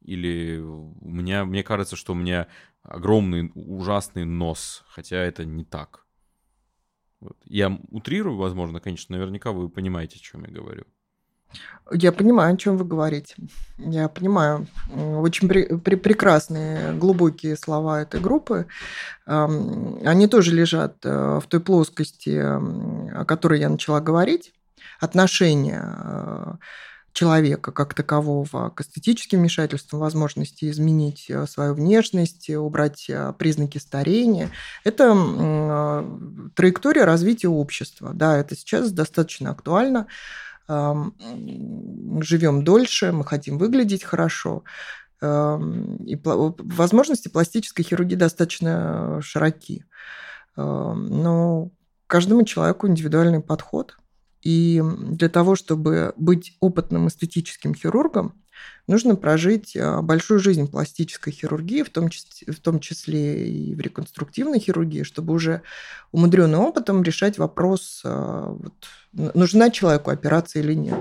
Или 0.00 0.58
у 0.58 1.08
меня, 1.08 1.44
мне 1.44 1.62
кажется, 1.62 1.94
что 1.94 2.12
у 2.12 2.16
меня 2.16 2.48
огромный 2.82 3.52
ужасный 3.54 4.24
нос, 4.24 4.82
хотя 4.88 5.18
это 5.18 5.44
не 5.44 5.64
так. 5.64 6.06
Вот. 7.20 7.36
Я 7.44 7.78
утрирую, 7.90 8.36
возможно, 8.36 8.80
конечно, 8.80 9.14
наверняка 9.16 9.52
вы 9.52 9.68
понимаете, 9.68 10.16
о 10.16 10.22
чем 10.22 10.44
я 10.44 10.50
говорю. 10.50 10.84
Я 11.90 12.12
понимаю, 12.12 12.54
о 12.54 12.56
чем 12.56 12.76
вы 12.76 12.84
говорите. 12.84 13.34
Я 13.78 14.08
понимаю. 14.08 14.68
Очень 14.94 15.48
при, 15.48 15.64
при, 15.76 15.96
прекрасные, 15.96 16.92
глубокие 16.94 17.56
слова 17.56 18.00
этой 18.02 18.20
группы. 18.20 18.66
Они 19.26 20.28
тоже 20.28 20.54
лежат 20.54 21.04
э, 21.04 21.40
в 21.42 21.46
той 21.48 21.60
плоскости, 21.60 22.38
о 22.38 23.24
которой 23.24 23.58
я 23.58 23.68
начала 23.68 24.00
говорить. 24.00 24.54
Отношения 25.00 25.82
э, 25.82 26.54
человека 27.12 27.72
как 27.72 27.94
такового 27.94 28.70
к 28.70 28.82
эстетическим 28.82 29.40
вмешательствам, 29.40 30.00
возможности 30.00 30.70
изменить 30.70 31.26
э, 31.28 31.46
свою 31.46 31.74
внешность, 31.74 32.50
убрать 32.50 33.06
э, 33.08 33.32
признаки 33.38 33.78
старения. 33.78 34.50
Это 34.84 36.04
траектория 36.54 37.04
развития 37.04 37.48
общества. 37.48 38.12
Да, 38.14 38.36
это 38.36 38.54
сейчас 38.54 38.92
достаточно 38.92 39.50
актуально. 39.50 40.06
Мы 40.68 42.22
живем 42.22 42.62
дольше, 42.62 43.10
мы 43.10 43.24
хотим 43.24 43.58
выглядеть 43.58 44.04
хорошо. 44.04 44.62
Эм, 45.20 45.96
и 45.96 46.16
возможности 46.16 47.28
пластической 47.28 47.84
хирургии 47.84 48.14
достаточно 48.14 49.20
широки. 49.22 49.84
Эм, 50.56 51.22
но 51.22 51.70
каждому 52.06 52.44
человеку 52.44 52.88
индивидуальный 52.88 53.40
подход. 53.40 53.96
И 54.42 54.82
для 54.82 55.28
того, 55.28 55.54
чтобы 55.54 56.14
быть 56.16 56.56
опытным 56.60 57.08
эстетическим 57.08 57.74
хирургом, 57.74 58.34
нужно 58.86 59.16
прожить 59.16 59.76
э, 59.76 60.00
большую 60.00 60.40
жизнь 60.40 60.70
пластической 60.70 61.32
хирургии, 61.32 61.82
в 61.82 61.90
том, 61.90 62.08
числе, 62.08 62.52
в 62.52 62.60
том 62.60 62.80
числе 62.80 63.48
и 63.48 63.74
в 63.74 63.80
реконструктивной 63.80 64.58
хирургии, 64.58 65.02
чтобы 65.02 65.34
уже 65.34 65.62
умудренным 66.12 66.60
опытом 66.60 67.02
решать 67.02 67.38
вопрос, 67.38 68.02
э, 68.04 68.56
вот, 68.58 69.34
нужна 69.34 69.70
человеку 69.70 70.10
операция 70.10 70.62
или 70.62 70.74
нет. 70.74 70.98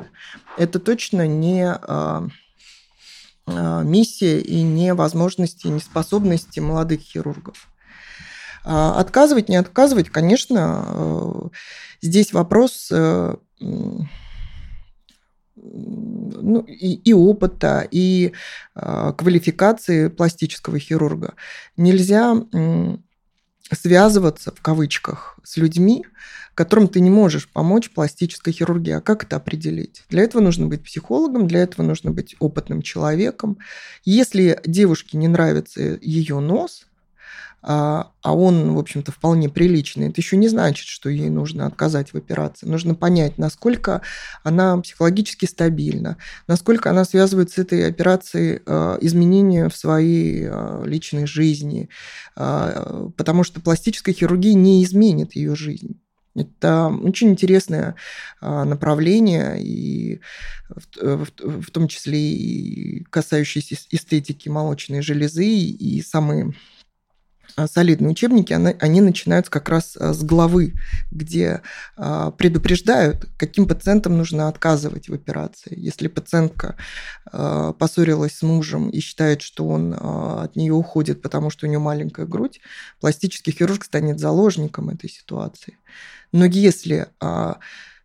Это 0.58 0.80
точно 0.80 1.28
не 1.28 1.73
э, 1.75 2.30
миссия 3.84 4.39
и 4.39 4.62
не 4.62 4.93
возможности, 4.93 5.67
не 5.67 5.80
способности 5.80 6.60
молодых 6.60 7.02
хирургов. 7.02 7.67
А 8.63 9.00
отказывать, 9.00 9.50
не 9.50 9.56
отказывать, 9.56 10.10
конечно, 10.10 11.50
здесь 12.02 12.34
вопрос 12.34 12.91
ну, 15.62 16.62
и, 16.62 16.93
и 16.93 17.13
опыта, 17.13 17.88
и 17.89 18.34
э, 18.76 19.13
квалификации 19.17 20.08
пластического 20.08 20.80
хирурга. 20.80 21.34
Нельзя 21.78 22.36
э, 22.54 22.98
связываться, 23.72 24.52
в 24.56 24.62
кавычках, 24.62 25.39
с 25.43 25.58
людьми, 25.58 26.06
которым 26.56 26.88
ты 26.88 27.00
не 27.00 27.10
можешь 27.10 27.50
помочь 27.50 27.91
пластической 27.91 28.54
хирургии. 28.54 28.93
А 28.93 29.02
как 29.02 29.24
это 29.24 29.38
определить? 29.38 30.04
Для 30.10 30.24
этого 30.24 30.41
нужно 30.41 30.67
быть 30.67 30.84
психологом, 30.84 31.48
для 31.48 31.62
этого 31.62 31.86
нужно 31.86 32.12
быть 32.12 32.36
опытным 32.39 32.82
человеком. 32.82 33.58
Если 34.04 34.60
девушке 34.65 35.17
не 35.17 35.28
нравится 35.28 35.82
ее 36.02 36.39
нос, 36.39 36.86
а, 37.62 38.12
а 38.22 38.36
он, 38.36 38.74
в 38.74 38.80
общем-то, 38.80 39.12
вполне 39.12 39.50
приличный, 39.50 40.08
это 40.10 40.22
еще 40.22 40.38
не 40.38 40.48
значит, 40.48 40.88
что 40.88 41.10
ей 41.10 41.30
нужно 41.30 41.65
отказать 41.65 42.13
в 42.13 42.17
операции. 42.17 42.65
Нужно 42.65 42.95
понять, 42.95 43.38
насколько 43.38 44.02
она 44.43 44.78
психологически 44.78 45.45
стабильна, 45.45 46.17
насколько 46.48 46.89
она 46.89 47.04
связывает 47.04 47.52
с 47.52 47.58
этой 47.58 47.88
операцией 47.88 48.62
а, 48.65 48.98
изменения 49.02 49.67
в 49.69 49.76
своей 49.76 50.48
а, 50.48 50.84
личной 50.86 51.26
жизни, 51.26 51.89
потому 52.36 53.43
что 53.43 53.60
пластическая 53.60 54.15
хирургия 54.15 54.54
не 54.54 54.84
изменит 54.84 55.36
ее 55.36 55.56
жизнь. 55.56 56.00
Это 56.36 56.88
очень 56.88 57.32
интересное 57.32 57.95
направление, 58.39 59.62
и 59.62 60.22
в, 60.69 61.26
в, 61.26 61.62
в 61.62 61.72
том 61.72 61.88
числе 61.88 62.19
и 62.19 63.04
касающееся 63.06 63.76
эстетики 63.91 64.48
молочной 64.48 65.02
железы, 65.02 65.45
и 65.45 66.02
самые 66.02 66.54
солидные 67.67 68.12
учебники, 68.12 68.54
они 68.54 69.02
начинаются 69.02 69.52
как 69.52 69.69
раз 69.69 69.98
а, 69.98 70.13
с 70.13 70.24
главы, 70.24 70.74
где 71.12 71.62
а, 71.98 72.32
предупреждают, 72.32 73.28
каким 73.38 73.67
пациентам 73.67 74.17
нужно 74.17 74.48
отказывать 74.48 75.10
в 75.10 75.13
операции. 75.13 75.74
Если 75.78 76.08
пациентка 76.08 76.76
поссорилась 77.32 78.38
с 78.38 78.41
мужем 78.41 78.89
и 78.89 79.00
считает, 79.00 79.41
что 79.41 79.67
он 79.67 79.93
от 79.93 80.56
нее 80.56 80.74
уходит, 80.74 81.22
потому 81.22 81.52
что 81.52 81.67
у 81.67 81.69
нее 81.69 81.78
маленькая 81.78 82.26
грудь, 82.26 82.60
пластический 83.00 83.54
хирург 83.54 83.84
станет 83.84 84.19
заложником 84.19 84.89
этой 84.89 85.10
ситуации. 85.10 85.78
Но 86.32 86.45
если 86.45 87.08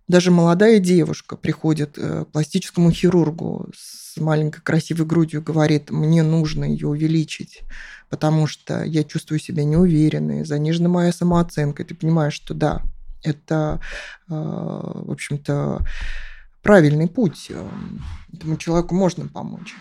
даже 0.09 0.31
молодая 0.31 0.79
девушка 0.81 1.37
приходит 1.37 1.97
э, 1.97 2.25
к 2.25 2.29
пластическому 2.33 2.91
хирургу 2.91 3.71
с 3.75 4.17
маленькой 4.21 4.61
красивой 4.61 5.07
грудью, 5.07 5.43
говорит, 5.43 5.91
мне 5.91 6.23
нужно 6.23 6.65
ее 6.65 6.89
увеличить, 6.89 7.63
потому 8.11 8.47
что 8.47 8.85
я 8.85 9.03
чувствую 9.05 9.39
себя 9.39 9.65
неуверенной, 9.65 10.45
занижена 10.45 10.89
моя 10.89 11.13
самооценка, 11.13 11.83
и 11.83 11.87
ты 11.87 11.95
понимаешь, 11.95 12.35
что 12.35 12.55
да, 12.55 12.83
это, 13.23 13.81
э, 14.29 14.33
в 14.35 15.11
общем-то, 15.11 15.81
правильный 16.63 17.09
путь. 17.09 17.51
Этому 18.33 18.57
человеку 18.57 18.95
можно 18.95 19.27
помочь. 19.29 19.75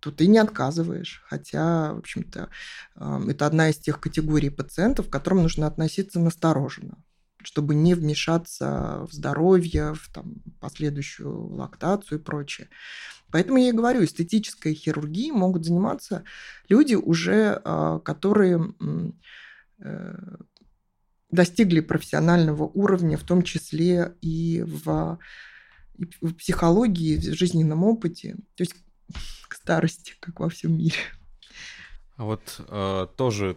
Тут 0.00 0.16
ты 0.16 0.26
не 0.26 0.38
отказываешь. 0.38 1.22
Хотя, 1.28 1.92
в 1.94 1.98
общем-то, 1.98 2.48
э, 2.96 3.20
это 3.28 3.46
одна 3.46 3.70
из 3.70 3.76
тех 3.76 4.00
категорий 4.00 4.50
пациентов, 4.50 5.08
к 5.08 5.12
которым 5.12 5.42
нужно 5.42 5.68
относиться 5.68 6.18
настороженно 6.18 6.96
чтобы 7.44 7.74
не 7.74 7.94
вмешаться 7.94 9.06
в 9.08 9.12
здоровье, 9.12 9.94
в 9.94 10.12
там, 10.12 10.36
последующую 10.60 11.54
лактацию 11.54 12.18
и 12.18 12.22
прочее. 12.22 12.68
Поэтому 13.30 13.58
я 13.58 13.70
и 13.70 13.72
говорю, 13.72 14.04
эстетической 14.04 14.74
хирургией 14.74 15.32
могут 15.32 15.64
заниматься 15.64 16.24
люди 16.68 16.94
уже, 16.94 17.60
а, 17.64 17.98
которые 18.00 18.74
э, 19.80 20.14
достигли 21.30 21.80
профессионального 21.80 22.64
уровня, 22.64 23.16
в 23.16 23.24
том 23.24 23.42
числе 23.42 24.14
и 24.20 24.62
в, 24.62 25.18
и 25.94 26.04
в 26.20 26.34
психологии, 26.34 27.16
в 27.16 27.34
жизненном 27.34 27.84
опыте, 27.84 28.36
то 28.54 28.62
есть 28.62 28.74
к 29.48 29.54
старости, 29.54 30.14
как 30.20 30.40
во 30.40 30.50
всем 30.50 30.76
мире. 30.76 30.96
А 32.16 32.24
вот 32.24 32.60
э, 32.68 33.06
тоже 33.16 33.56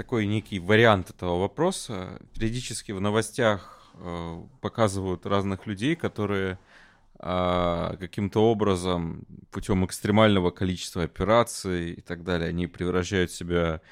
такой 0.00 0.26
некий 0.26 0.58
вариант 0.58 1.10
этого 1.10 1.38
вопроса. 1.38 2.18
Периодически 2.32 2.92
в 2.92 3.02
новостях 3.02 3.92
э, 3.92 4.42
показывают 4.62 5.26
разных 5.26 5.66
людей, 5.66 5.94
которые 5.94 6.58
э, 7.18 7.96
каким-то 8.00 8.50
образом 8.50 9.26
путем 9.50 9.84
экстремального 9.84 10.52
количества 10.52 11.02
операций 11.02 11.92
и 11.92 12.00
так 12.00 12.24
далее, 12.24 12.48
они 12.48 12.66
превращают 12.66 13.30
себя 13.30 13.82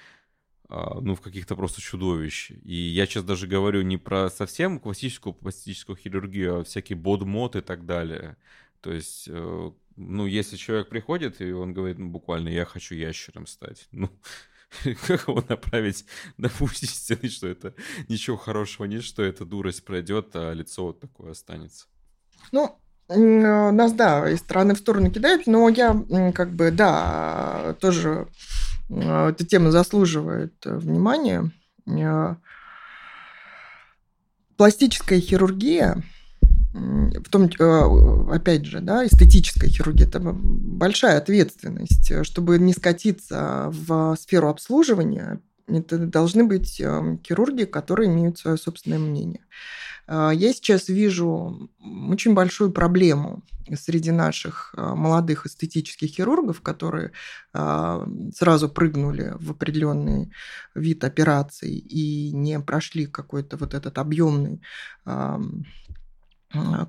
э, 0.70 1.00
ну, 1.02 1.14
в 1.14 1.20
каких-то 1.20 1.54
просто 1.56 1.82
чудовищ. 1.82 2.52
И 2.64 2.74
я 2.74 3.04
сейчас 3.04 3.24
даже 3.24 3.46
говорю 3.46 3.82
не 3.82 3.98
про 3.98 4.30
совсем 4.30 4.80
классическую 4.80 5.34
пластическую 5.34 5.96
хирургию, 5.96 6.60
а 6.60 6.64
всякий 6.64 6.94
бодмод 6.94 7.54
и 7.54 7.60
так 7.60 7.84
далее. 7.84 8.38
То 8.80 8.92
есть, 8.92 9.28
э, 9.28 9.70
ну, 9.96 10.24
если 10.24 10.56
человек 10.56 10.88
приходит, 10.88 11.42
и 11.42 11.52
он 11.52 11.74
говорит, 11.74 11.98
ну, 11.98 12.08
буквально, 12.08 12.48
я 12.48 12.64
хочу 12.64 12.94
ящером 12.94 13.46
стать, 13.46 13.88
ну, 13.92 14.08
как 15.06 15.28
его 15.28 15.42
направить 15.48 16.04
на 16.36 16.48
путь 16.48 16.82
истины, 16.82 17.28
что 17.28 17.48
это 17.48 17.74
ничего 18.08 18.36
хорошего 18.36 18.86
нет, 18.86 19.02
что 19.02 19.22
эта 19.22 19.44
дурость 19.44 19.84
пройдет, 19.84 20.30
а 20.34 20.52
лицо 20.52 20.84
вот 20.84 21.00
такое 21.00 21.32
останется. 21.32 21.86
Ну, 22.52 22.78
нас, 23.08 23.92
да, 23.92 24.28
из 24.30 24.40
стороны 24.40 24.74
в 24.74 24.78
сторону 24.78 25.10
кидают, 25.10 25.46
но 25.46 25.68
я 25.68 25.96
как 26.34 26.52
бы, 26.52 26.70
да, 26.70 27.74
тоже 27.80 28.28
эта 28.90 29.46
тема 29.46 29.70
заслуживает 29.70 30.54
внимания. 30.64 31.50
Пластическая 34.56 35.20
хирургия 35.20 36.02
в 36.72 37.28
том, 37.30 37.48
э, 37.58 38.34
опять 38.34 38.66
же, 38.66 38.80
да, 38.80 39.06
эстетическая 39.06 39.70
хирургия, 39.70 40.06
это 40.06 40.20
большая 40.20 41.18
ответственность. 41.18 42.24
Чтобы 42.24 42.58
не 42.58 42.72
скатиться 42.72 43.68
в 43.70 44.16
сферу 44.16 44.48
обслуживания, 44.48 45.40
это 45.66 45.98
должны 45.98 46.44
быть 46.44 46.80
э, 46.80 47.18
хирурги, 47.26 47.64
которые 47.64 48.10
имеют 48.10 48.38
свое 48.38 48.58
собственное 48.58 48.98
мнение. 48.98 49.44
Э, 50.06 50.30
я 50.34 50.52
сейчас 50.52 50.88
вижу 50.88 51.70
очень 52.10 52.34
большую 52.34 52.70
проблему 52.70 53.42
среди 53.74 54.10
наших 54.10 54.74
молодых 54.74 55.44
эстетических 55.44 56.08
хирургов, 56.08 56.62
которые 56.62 57.12
сразу 57.52 58.70
прыгнули 58.70 59.34
в 59.38 59.50
определенный 59.50 60.32
вид 60.74 61.04
операций 61.04 61.72
и 61.74 62.32
не 62.32 62.60
прошли 62.60 63.04
какой-то 63.04 63.58
вот 63.58 63.74
этот 63.74 63.98
объемный 63.98 64.62
а, 65.04 65.38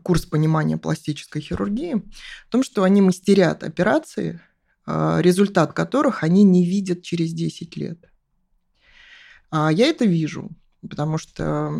курс 0.03 0.25
понимания 0.25 0.77
пластической 0.77 1.41
хирургии, 1.41 2.01
в 2.47 2.51
том, 2.51 2.63
что 2.63 2.83
они 2.83 3.01
мастерят 3.01 3.63
операции, 3.63 4.39
а, 4.85 5.19
результат 5.21 5.73
которых 5.73 6.23
они 6.23 6.43
не 6.43 6.65
видят 6.65 7.03
через 7.03 7.33
10 7.33 7.75
лет. 7.77 8.09
А 9.51 9.71
я 9.71 9.87
это 9.87 10.05
вижу, 10.05 10.49
потому 10.87 11.17
что 11.17 11.71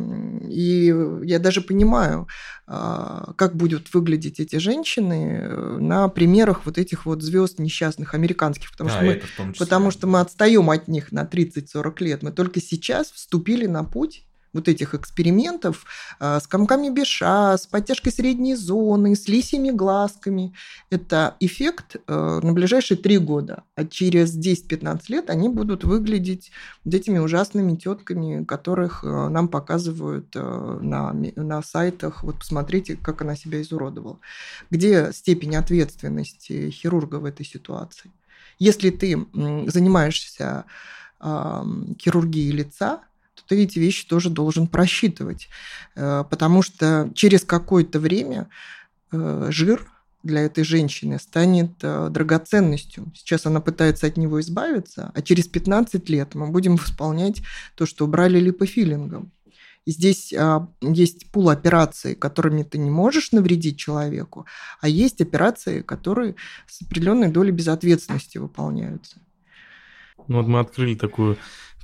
и 0.48 0.94
я 1.24 1.40
даже 1.40 1.62
понимаю, 1.62 2.28
а, 2.68 3.34
как 3.38 3.56
будут 3.56 3.94
выглядеть 3.94 4.40
эти 4.40 4.58
женщины 4.58 5.40
э, 5.42 5.78
на 5.80 6.08
примерах 6.10 6.66
вот 6.66 6.78
этих 6.78 7.06
вот 7.06 7.24
звезд 7.24 7.60
несчастных 7.60 8.14
американских, 8.14 8.72
потому, 8.72 8.90
да, 8.90 8.96
что, 8.96 9.06
мы, 9.06 9.54
потому 9.54 9.92
что 9.92 10.08
мы 10.08 10.20
отстаем 10.20 10.70
от 10.70 10.88
них 10.88 11.12
на 11.12 11.24
30-40 11.24 12.04
лет. 12.04 12.24
Мы 12.24 12.32
только 12.32 12.62
сейчас 12.62 13.12
вступили 13.12 13.66
на 13.66 13.84
путь 13.84 14.29
вот 14.54 14.68
этих 14.68 14.96
экспериментов 14.96 15.86
а, 16.20 16.40
с 16.40 16.48
комками 16.48 16.90
Беша, 16.90 17.58
с 17.58 17.68
подтяжкой 17.68 18.12
средней 18.12 18.56
зоны, 18.56 19.16
с 19.16 19.28
лисьими 19.28 19.70
глазками. 19.70 20.54
Это 20.90 21.36
эффект 21.40 21.98
э, 22.08 22.40
на 22.42 22.54
ближайшие 22.54 22.98
три 22.98 23.18
года. 23.18 23.64
А 23.76 23.86
через 23.86 24.36
10-15 24.36 25.02
лет 25.10 25.30
они 25.30 25.50
будут 25.50 25.84
выглядеть 25.84 26.52
этими 26.86 27.20
ужасными 27.20 27.76
тетками, 27.76 28.44
которых 28.44 29.04
э, 29.04 29.30
нам 29.30 29.48
показывают 29.48 30.36
э, 30.36 30.80
на, 30.82 31.14
на 31.14 31.62
сайтах. 31.62 32.24
Вот 32.24 32.40
посмотрите, 32.40 32.96
как 32.96 33.22
она 33.22 33.36
себя 33.36 33.62
изуродовала. 33.62 34.20
Где 34.72 35.12
степень 35.14 35.56
ответственности 35.56 36.72
хирурга 36.72 37.16
в 37.16 37.26
этой 37.26 37.46
ситуации? 37.46 38.12
Если 38.58 38.90
ты 38.90 39.26
занимаешься 39.68 40.66
хирургией 41.22 42.52
лица, 42.52 43.02
то 43.48 43.56
ты 43.56 43.64
эти 43.64 43.80
вещи 43.80 44.08
тоже 44.08 44.30
должен 44.30 44.68
просчитывать, 44.68 45.50
э, 45.96 46.24
потому 46.30 46.62
что 46.62 47.12
через 47.16 47.44
какое-то 47.44 48.00
время 48.00 48.50
э, 49.12 49.48
жир 49.50 49.90
для 50.24 50.42
этой 50.42 50.64
женщины 50.64 51.20
станет 51.20 51.72
э, 51.82 52.10
драгоценностью. 52.10 53.12
Сейчас 53.16 53.46
она 53.46 53.62
пытается 53.62 54.08
от 54.08 54.18
него 54.18 54.42
избавиться, 54.42 55.12
а 55.14 55.22
через 55.22 55.48
15 55.48 56.10
лет 56.10 56.36
мы 56.36 56.48
будем 56.48 56.76
восполнять 56.76 57.42
то, 57.76 57.86
что 57.86 58.06
убрали 58.06 58.40
липофилингом. 58.40 59.32
И 59.86 59.92
здесь 59.92 60.34
а, 60.34 60.68
есть 60.82 61.32
пул 61.32 61.50
операций, 61.50 62.14
которыми 62.14 62.64
ты 62.64 62.78
не 62.78 62.92
можешь 62.92 63.32
навредить 63.32 63.80
человеку, 63.80 64.46
а 64.82 64.88
есть 64.88 65.22
операции, 65.22 65.82
которые 65.82 66.36
с 66.68 66.82
определенной 66.84 67.30
долей 67.30 67.52
безответственности 67.52 68.38
выполняются. 68.38 69.18
Ну 70.28 70.38
вот 70.38 70.48
мы 70.48 70.60
открыли 70.60 70.94
такую 70.94 71.38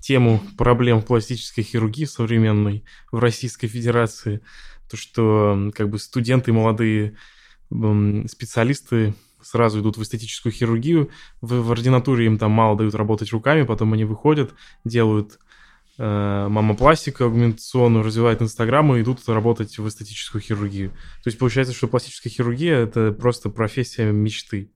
тему 0.06 0.40
проблем 0.56 1.02
пластической 1.02 1.64
хирургии 1.64 2.06
современной 2.06 2.86
в 3.12 3.18
Российской 3.18 3.68
Федерации. 3.68 4.42
То, 4.90 4.98
что 4.98 5.72
как 5.74 5.90
бы 5.90 5.98
студенты 5.98 6.54
молодые 6.54 7.16
специалисты 7.72 9.16
сразу 9.42 9.82
идут 9.82 9.98
в 9.98 10.04
эстетическую 10.04 10.54
хирургию, 10.54 11.10
в, 11.42 11.56
в 11.56 11.72
ординатуре 11.72 12.28
им 12.28 12.38
там 12.38 12.52
мало 12.52 12.78
дают 12.78 12.94
работать 12.94 13.32
руками, 13.32 13.64
потом 13.64 13.94
они 13.94 14.04
выходят, 14.04 14.54
делают 14.84 15.40
э, 15.98 16.48
мамопластику 16.50 17.26
агментационную, 17.26 18.06
развивают 18.06 18.44
инстаграм 18.44 18.96
и 18.96 19.02
идут 19.02 19.28
работать 19.28 19.76
в 19.80 19.88
эстетическую 19.88 20.42
хирургию. 20.42 20.92
То 21.24 21.30
есть 21.30 21.40
получается, 21.40 21.74
что 21.74 21.88
пластическая 21.88 22.32
хирургия 22.32 22.78
это 22.78 23.12
просто 23.12 23.50
профессия 23.50 24.12
мечты. 24.12 24.72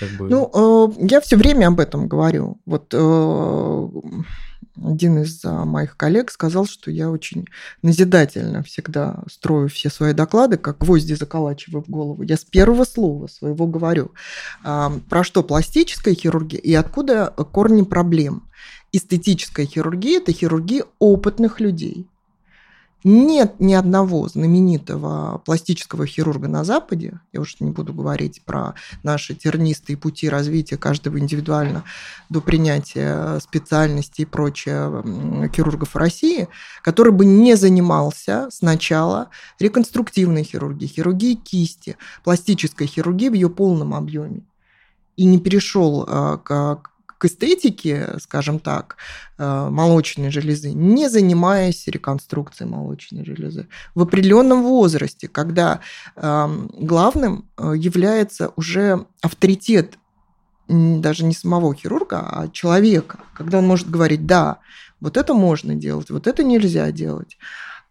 Как 0.00 0.10
бы... 0.10 0.28
Ну, 0.28 0.50
э, 0.98 1.06
я 1.08 1.20
все 1.20 1.36
время 1.36 1.68
об 1.68 1.78
этом 1.78 2.08
говорю. 2.08 2.60
Вот 2.66 2.92
э, 2.92 3.88
один 4.82 5.22
из 5.22 5.44
а, 5.44 5.64
моих 5.64 5.96
коллег 5.96 6.30
сказал, 6.30 6.66
что 6.66 6.90
я 6.90 7.10
очень 7.10 7.46
назидательно 7.82 8.62
всегда 8.62 9.22
строю 9.30 9.68
все 9.68 9.90
свои 9.90 10.12
доклады, 10.12 10.56
как 10.56 10.78
гвозди 10.78 11.14
заколачиваю 11.14 11.84
в 11.84 11.88
голову. 11.88 12.22
Я 12.22 12.36
с 12.36 12.44
первого 12.44 12.84
слова 12.84 13.26
своего 13.28 13.66
говорю. 13.66 14.12
А, 14.62 14.92
про 15.08 15.22
что 15.22 15.42
пластическая 15.42 16.14
хирургия 16.14 16.60
и 16.60 16.74
откуда 16.74 17.26
корни 17.26 17.82
проблем. 17.82 18.48
Эстетическая 18.92 19.66
хирургия– 19.66 20.18
это 20.20 20.32
хирургия 20.32 20.84
опытных 20.98 21.60
людей. 21.60 22.08
Нет 23.06 23.56
ни 23.58 23.74
одного 23.74 24.26
знаменитого 24.28 25.42
пластического 25.44 26.06
хирурга 26.06 26.48
на 26.48 26.64
Западе, 26.64 27.20
я 27.34 27.42
уж 27.42 27.60
не 27.60 27.70
буду 27.70 27.92
говорить 27.92 28.40
про 28.46 28.74
наши 29.02 29.34
тернистые 29.34 29.98
пути 29.98 30.30
развития 30.30 30.78
каждого 30.78 31.18
индивидуально 31.18 31.84
до 32.30 32.40
принятия 32.40 33.38
специальности 33.40 34.22
и 34.22 34.24
прочее 34.24 35.02
хирургов 35.54 35.94
России, 35.96 36.48
который 36.82 37.12
бы 37.12 37.26
не 37.26 37.56
занимался 37.56 38.48
сначала 38.50 39.28
реконструктивной 39.58 40.42
хирургией, 40.42 40.90
хирургией 40.90 41.36
кисти, 41.36 41.98
пластической 42.24 42.86
хирургией 42.86 43.30
в 43.30 43.34
ее 43.34 43.50
полном 43.50 43.92
объеме 43.92 44.44
и 45.16 45.26
не 45.26 45.38
перешел 45.38 46.06
а, 46.08 46.38
к 46.38 46.80
к 47.18 47.24
эстетике, 47.26 48.16
скажем 48.20 48.58
так, 48.58 48.96
э, 49.38 49.68
молочной 49.70 50.30
железы, 50.30 50.72
не 50.72 51.08
занимаясь 51.08 51.86
реконструкцией 51.86 52.70
молочной 52.70 53.24
железы. 53.24 53.68
В 53.94 54.02
определенном 54.02 54.62
возрасте, 54.62 55.28
когда 55.28 55.80
эм, 56.16 56.70
главным 56.78 57.48
э, 57.56 57.74
является 57.76 58.52
уже 58.56 59.06
авторитет 59.22 59.98
даже 60.68 61.24
не 61.24 61.34
самого 61.34 61.74
хирурга, 61.74 62.20
а 62.20 62.48
человека, 62.48 63.18
когда 63.34 63.58
он 63.58 63.66
может 63.66 63.90
говорить, 63.90 64.26
да, 64.26 64.60
вот 65.00 65.16
это 65.16 65.34
можно 65.34 65.74
делать, 65.74 66.10
вот 66.10 66.26
это 66.26 66.42
нельзя 66.42 66.90
делать. 66.90 67.36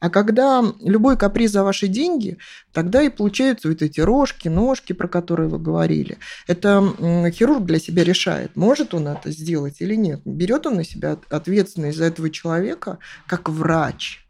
А 0.03 0.09
когда 0.09 0.61
любой 0.81 1.15
каприз 1.15 1.51
за 1.51 1.63
ваши 1.63 1.87
деньги, 1.87 2.37
тогда 2.73 3.01
и 3.01 3.07
получаются 3.07 3.69
вот 3.69 3.81
эти 3.81 4.01
рожки, 4.01 4.49
ножки, 4.49 4.91
про 4.91 5.07
которые 5.07 5.47
вы 5.47 5.59
говорили. 5.59 6.17
Это 6.45 7.31
хирург 7.31 7.63
для 7.63 7.79
себя 7.79 8.03
решает, 8.03 8.57
может 8.57 8.93
он 8.93 9.07
это 9.07 9.31
сделать 9.31 9.77
или 9.79 9.95
нет. 9.95 10.19
Берет 10.25 10.67
он 10.67 10.75
на 10.75 10.83
себя 10.83 11.17
ответственность 11.29 11.97
за 11.97 12.03
этого 12.03 12.29
человека 12.29 12.97
как 13.27 13.47
врач. 13.47 14.27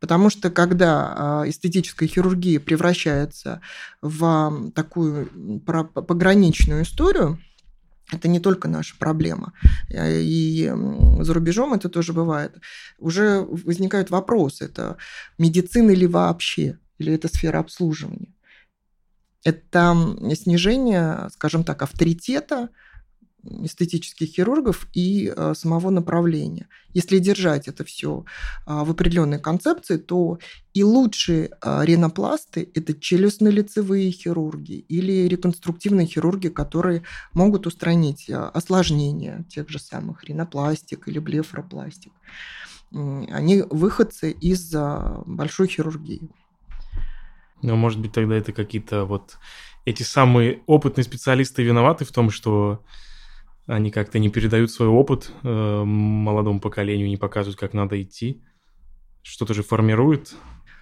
Потому 0.00 0.30
что 0.30 0.48
когда 0.48 1.14
а, 1.14 1.44
эстетическая 1.46 2.08
хирургия 2.08 2.58
превращается 2.58 3.60
в 4.00 4.72
такую 4.74 5.28
пограничную 5.94 6.84
историю, 6.84 7.38
это 8.12 8.28
не 8.28 8.40
только 8.40 8.68
наша 8.68 8.96
проблема. 8.98 9.52
Э, 9.90 10.20
и 10.20 10.72
за 11.20 11.34
рубежом 11.34 11.74
это 11.74 11.88
тоже 11.88 12.12
бывает. 12.12 12.56
Уже 12.98 13.40
возникают 13.40 14.10
вопросы. 14.10 14.66
Это 14.66 14.96
медицина 15.38 15.90
ли 15.90 16.06
вообще? 16.06 16.78
Или 16.98 17.14
это 17.14 17.28
сфера 17.28 17.58
обслуживания? 17.58 18.34
Это 19.44 19.96
снижение, 20.34 21.28
скажем 21.32 21.64
так, 21.64 21.82
авторитета 21.82 22.68
эстетических 23.44 24.28
хирургов 24.28 24.86
и 24.94 25.32
э, 25.34 25.54
самого 25.54 25.90
направления. 25.90 26.68
Если 26.94 27.18
держать 27.18 27.68
это 27.68 27.84
все 27.84 28.24
а, 28.66 28.84
в 28.84 28.90
определенной 28.90 29.38
концепции, 29.40 29.96
то 29.96 30.38
и 30.74 30.84
лучшие 30.84 31.50
а, 31.60 31.84
ринопласты– 31.84 32.70
это 32.74 32.92
челюстно-лицевые 32.92 34.10
хирурги 34.10 34.84
или 34.88 35.26
реконструктивные 35.26 36.06
хирурги, 36.06 36.48
которые 36.48 37.02
могут 37.32 37.66
устранить 37.66 38.28
а, 38.30 38.48
осложнения 38.50 39.44
тех 39.48 39.68
же 39.68 39.78
самых 39.78 40.24
ринопластик 40.24 41.08
или 41.08 41.18
блефропластик. 41.18 42.12
Они 42.92 43.64
выходцы 43.70 44.30
из 44.30 44.74
большой 45.24 45.66
хирургии. 45.66 46.28
Ну, 47.62 47.74
может 47.76 47.98
быть, 48.00 48.12
тогда 48.12 48.36
это 48.36 48.52
какие-то 48.52 49.06
вот 49.06 49.38
эти 49.86 50.02
самые 50.02 50.60
опытные 50.66 51.04
специалисты 51.04 51.62
виноваты 51.62 52.04
в 52.04 52.12
том, 52.12 52.30
что 52.30 52.84
они 53.66 53.90
как-то 53.90 54.18
не 54.18 54.28
передают 54.28 54.70
свой 54.70 54.88
опыт 54.88 55.30
э, 55.42 55.82
молодому 55.84 56.60
поколению, 56.60 57.08
не 57.08 57.16
показывают, 57.16 57.58
как 57.58 57.74
надо 57.74 58.00
идти. 58.02 58.42
Что-то 59.22 59.54
же 59.54 59.62
формирует 59.62 60.34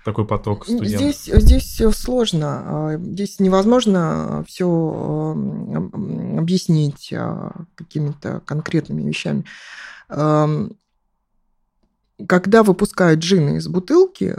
такой 0.04 0.26
поток 0.26 0.64
студентов? 0.64 1.14
Здесь, 1.14 1.24
здесь 1.42 1.62
все 1.64 1.90
сложно. 1.90 2.62
А, 2.64 2.96
здесь 2.96 3.38
невозможно 3.38 4.44
все 4.48 4.66
объяснить 6.38 7.12
а, 7.12 7.66
какими-то 7.74 8.40
конкретными 8.46 9.02
вещами. 9.02 9.44
Когда 12.26 12.62
выпускают 12.62 13.20
джины 13.20 13.56
из 13.56 13.68
бутылки, 13.68 14.36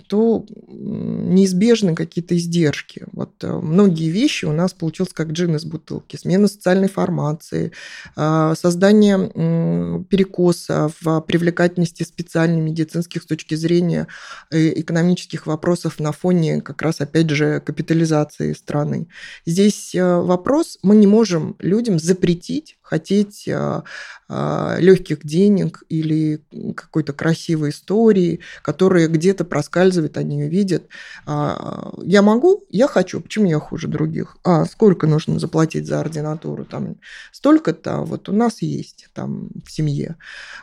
то 0.00 0.44
неизбежны 0.68 1.94
какие-то 1.94 2.36
издержки. 2.36 3.06
Вот 3.12 3.32
э, 3.42 3.52
многие 3.52 4.08
вещи 4.10 4.44
у 4.44 4.52
нас 4.52 4.72
получилось 4.72 5.12
как 5.12 5.32
джин 5.32 5.56
из 5.56 5.64
бутылки. 5.64 6.16
Смена 6.16 6.48
социальной 6.48 6.88
формации, 6.88 7.72
а, 8.16 8.54
создание 8.54 10.04
перекоса 10.08 10.90
в 11.00 11.20
привлекательности 11.22 12.02
специальных 12.02 12.62
медицинских 12.62 13.22
с 13.22 13.26
точки 13.26 13.54
зрения 13.54 14.06
э, 14.50 14.80
экономических 14.80 15.46
вопросов 15.46 16.00
на 16.00 16.12
фоне 16.12 16.60
как 16.60 16.82
раз, 16.82 17.00
опять 17.00 17.30
же, 17.30 17.60
капитализации 17.60 18.52
страны. 18.52 19.08
Здесь 19.46 19.94
э, 19.94 20.16
вопрос, 20.20 20.78
мы 20.82 20.96
не 20.96 21.06
можем 21.06 21.56
людям 21.58 21.98
запретить 21.98 22.76
хотеть 22.90 23.48
а, 23.48 23.84
а, 24.28 24.76
легких 24.80 25.24
денег 25.24 25.84
или 25.88 26.42
какой-то 26.74 27.12
красивой 27.12 27.70
истории, 27.70 28.40
которая 28.62 29.06
где-то 29.06 29.44
проскальзывает, 29.44 30.16
они 30.16 30.40
ее 30.40 30.48
видят. 30.48 30.88
А, 31.24 31.92
я 32.02 32.20
могу, 32.22 32.64
я 32.68 32.88
хочу, 32.88 33.20
почему 33.20 33.46
я 33.46 33.60
хуже 33.60 33.86
других? 33.86 34.38
А 34.42 34.64
сколько 34.64 35.06
нужно 35.06 35.38
заплатить 35.38 35.86
за 35.86 36.00
ординатуру? 36.00 36.64
Там 36.64 36.96
столько-то 37.30 37.98
вот 37.98 38.28
у 38.28 38.32
нас 38.32 38.60
есть 38.60 39.08
там 39.14 39.50
в 39.64 39.70
семье. 39.70 40.16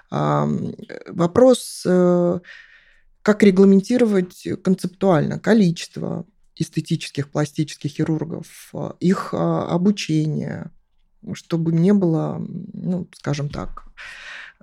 Вопрос, 0.10 1.84
э, 1.86 2.40
как 3.22 3.44
регламентировать 3.44 4.48
концептуально 4.64 5.40
количество 5.40 6.26
эстетических 6.56 7.30
пластических 7.30 7.92
хирургов, 7.92 8.74
их 9.00 9.34
обучение, 9.34 10.72
чтобы 11.34 11.72
не 11.72 11.94
было, 11.94 12.44
ну, 12.74 13.08
скажем 13.14 13.50
так, 13.50 13.86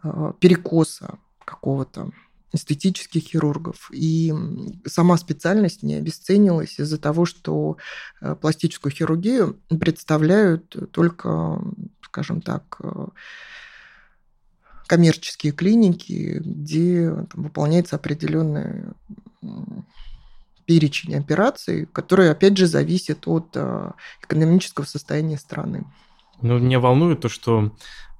э, 0.02 0.32
перекоса 0.38 1.18
какого-то 1.44 2.10
эстетических 2.52 3.22
хирургов. 3.22 3.90
И 3.92 4.32
сама 4.86 5.16
специальность 5.16 5.82
не 5.82 5.94
обесценилась 5.96 6.78
из-за 6.78 6.98
того, 6.98 7.26
что 7.26 7.76
э, 8.20 8.36
пластическую 8.36 8.92
хирургию 8.92 9.60
представляют 9.80 10.76
только, 10.92 11.60
скажем 12.02 12.40
так, 12.40 12.76
э, 12.82 13.06
коммерческие 14.86 15.52
клиники, 15.52 16.40
где 16.44 17.10
там, 17.10 17.42
выполняется 17.42 17.96
определенный 17.96 18.84
перечень 20.66 21.16
операций, 21.16 21.86
который, 21.86 22.30
опять 22.30 22.56
же, 22.56 22.66
зависит 22.66 23.26
от 23.26 23.54
экономического 24.22 24.84
состояния 24.84 25.36
страны. 25.36 25.84
Ну, 26.44 26.58
меня 26.58 26.78
волнует 26.78 27.20
то, 27.20 27.28
что 27.28 27.72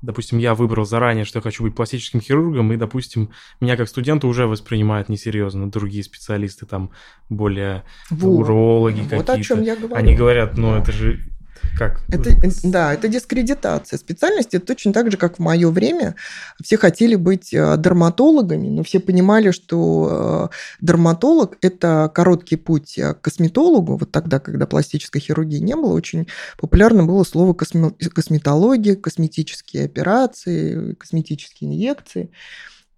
допустим, 0.05 0.39
я 0.39 0.55
выбрал 0.55 0.85
заранее, 0.85 1.25
что 1.25 1.39
я 1.39 1.43
хочу 1.43 1.63
быть 1.63 1.75
пластическим 1.75 2.21
хирургом, 2.21 2.73
и, 2.73 2.77
допустим, 2.77 3.31
меня 3.61 3.77
как 3.77 3.89
студента 3.89 4.27
уже 4.27 4.47
воспринимают 4.47 5.09
несерьезно 5.09 5.71
другие 5.71 6.05
специалисты, 6.05 6.67
там, 6.67 6.91
более 7.29 7.85
вот. 8.11 8.41
урологи 8.41 9.01
вот 9.01 9.05
какие-то. 9.05 9.33
Вот 9.33 9.41
о 9.41 9.43
чем 9.43 9.63
я 9.63 9.77
говорю. 9.77 9.95
Они 9.95 10.15
говорят, 10.15 10.59
ну, 10.59 10.75
это 10.75 10.93
же 10.93 11.25
как? 11.79 12.01
Это, 12.09 12.31
да, 12.63 12.95
это 12.95 13.09
дискредитация 13.09 13.99
специальности. 13.99 14.59
Точно 14.59 14.93
так 14.93 15.11
же, 15.11 15.17
как 15.17 15.37
в 15.37 15.39
мое 15.41 15.71
время 15.71 16.15
все 16.63 16.77
хотели 16.77 17.17
быть 17.17 17.53
э, 17.53 17.77
дерматологами, 17.79 18.69
но 18.69 18.83
все 18.83 19.01
понимали, 19.01 19.51
что 19.51 20.51
э, 20.51 20.85
дерматолог– 20.85 21.57
это 21.63 22.11
короткий 22.15 22.57
путь 22.57 22.95
к 22.97 23.15
косметологу. 23.21 23.97
Вот 23.97 24.13
тогда, 24.13 24.39
когда 24.39 24.67
пластической 24.67 25.21
хирургии 25.21 25.59
не 25.59 25.75
было, 25.75 25.93
очень 25.93 26.29
популярно 26.59 27.05
было 27.05 27.25
слово 27.25 27.55
косметология, 27.55 28.97
косметические 28.97 29.85
операции, 29.85 30.95
косметические 30.95 31.71
инъекции. 31.71 32.31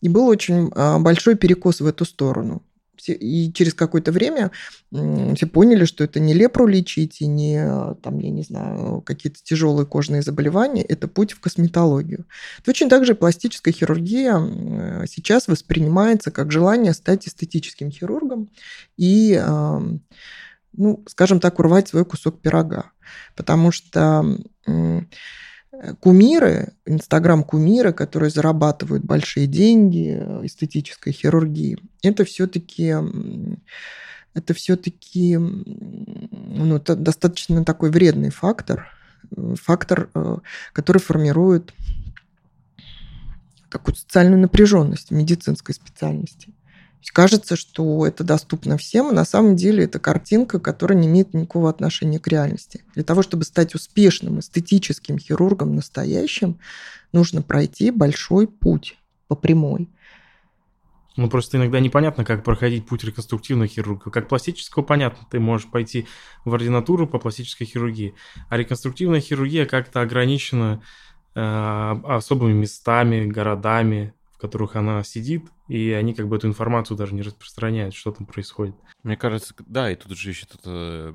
И 0.02 0.08
был 0.08 0.26
очень 0.26 0.70
э, 0.74 0.98
большой 0.98 1.36
перекос 1.36 1.80
в 1.80 1.86
эту 1.86 2.04
сторону 2.04 2.62
и 3.06 3.52
через 3.52 3.74
какое-то 3.74 4.12
время 4.12 4.50
все 4.90 5.46
поняли, 5.46 5.84
что 5.84 6.04
это 6.04 6.20
не 6.20 6.34
лепру 6.34 6.66
лечить 6.66 7.20
и 7.20 7.26
не, 7.26 7.94
там, 8.02 8.18
я 8.18 8.30
не 8.30 8.42
знаю, 8.42 9.02
какие-то 9.02 9.38
тяжелые 9.42 9.86
кожные 9.86 10.22
заболевания, 10.22 10.82
это 10.82 11.08
путь 11.08 11.32
в 11.32 11.40
косметологию. 11.40 12.24
Точно 12.64 12.88
так 12.88 13.04
же 13.04 13.14
пластическая 13.14 13.72
хирургия 13.72 15.06
сейчас 15.06 15.48
воспринимается 15.48 16.30
как 16.30 16.52
желание 16.52 16.94
стать 16.94 17.26
эстетическим 17.28 17.90
хирургом 17.90 18.50
и, 18.96 19.40
ну, 20.72 21.04
скажем 21.08 21.40
так, 21.40 21.58
урвать 21.58 21.88
свой 21.88 22.04
кусок 22.04 22.40
пирога. 22.40 22.92
Потому 23.34 23.70
что 23.70 24.24
Э, 24.66 25.00
кумиры, 26.00 26.72
инстаграм-кумиры, 26.84 27.92
которые 27.92 28.30
зарабатывают 28.30 29.04
большие 29.04 29.46
деньги 29.46 30.18
э, 30.20 30.46
эстетической 30.46 31.12
хирургии, 31.12 31.78
это 32.02 32.24
все-таки 32.24 32.94
это 34.34 34.52
все-таки 34.52 35.36
ну, 35.38 36.78
достаточно 36.78 37.64
такой 37.64 37.90
вредный 37.90 38.30
фактор, 38.30 38.88
э, 39.34 39.54
фактор, 39.56 40.08
который 40.72 40.98
формирует 40.98 41.72
какую-то 43.68 44.00
социальную 44.00 44.40
напряженность 44.40 45.10
в 45.10 45.14
медицинской 45.14 45.74
специальности. 45.74 46.52
Кажется, 47.12 47.56
что 47.56 48.06
это 48.06 48.24
доступно 48.24 48.76
всем, 48.76 49.08
а 49.08 49.12
на 49.12 49.24
самом 49.24 49.56
деле 49.56 49.84
это 49.84 49.98
картинка, 49.98 50.58
которая 50.60 50.98
не 50.98 51.08
имеет 51.08 51.32
никакого 51.32 51.70
отношения 51.70 52.18
к 52.18 52.28
реальности. 52.28 52.84
Для 52.94 53.04
того, 53.04 53.22
чтобы 53.22 53.44
стать 53.44 53.74
успешным 53.74 54.40
эстетическим 54.40 55.18
хирургом 55.18 55.74
настоящим, 55.74 56.58
нужно 57.12 57.42
пройти 57.42 57.90
большой 57.90 58.46
путь 58.46 58.98
по 59.28 59.34
прямой. 59.34 59.88
Ну, 61.16 61.30
просто 61.30 61.56
иногда 61.56 61.80
непонятно, 61.80 62.24
как 62.24 62.44
проходить 62.44 62.86
путь 62.86 63.02
реконструктивного 63.04 63.68
хирурга. 63.68 64.10
Как 64.10 64.28
пластического 64.28 64.82
понятно, 64.82 65.26
ты 65.30 65.40
можешь 65.40 65.70
пойти 65.70 66.06
в 66.44 66.52
ординатуру 66.52 67.06
по 67.06 67.18
пластической 67.18 67.66
хирургии, 67.66 68.14
а 68.50 68.58
реконструктивная 68.58 69.20
хирургия 69.20 69.64
как-то 69.64 70.02
ограничена 70.02 70.82
э, 71.34 71.40
особыми 71.40 72.52
местами, 72.52 73.24
городами, 73.24 74.12
в 74.32 74.38
которых 74.38 74.76
она 74.76 75.02
сидит, 75.02 75.46
и 75.68 75.90
они 75.92 76.14
как 76.14 76.28
бы 76.28 76.36
эту 76.36 76.46
информацию 76.48 76.96
даже 76.96 77.14
не 77.14 77.22
распространяют, 77.22 77.94
что 77.94 78.12
там 78.12 78.26
происходит. 78.26 78.74
Мне 79.02 79.16
кажется, 79.16 79.54
да, 79.66 79.90
и 79.90 79.96
тут 79.96 80.16
же 80.16 80.30
еще 80.30 80.46
тут, 80.46 80.60
э, 80.64 81.12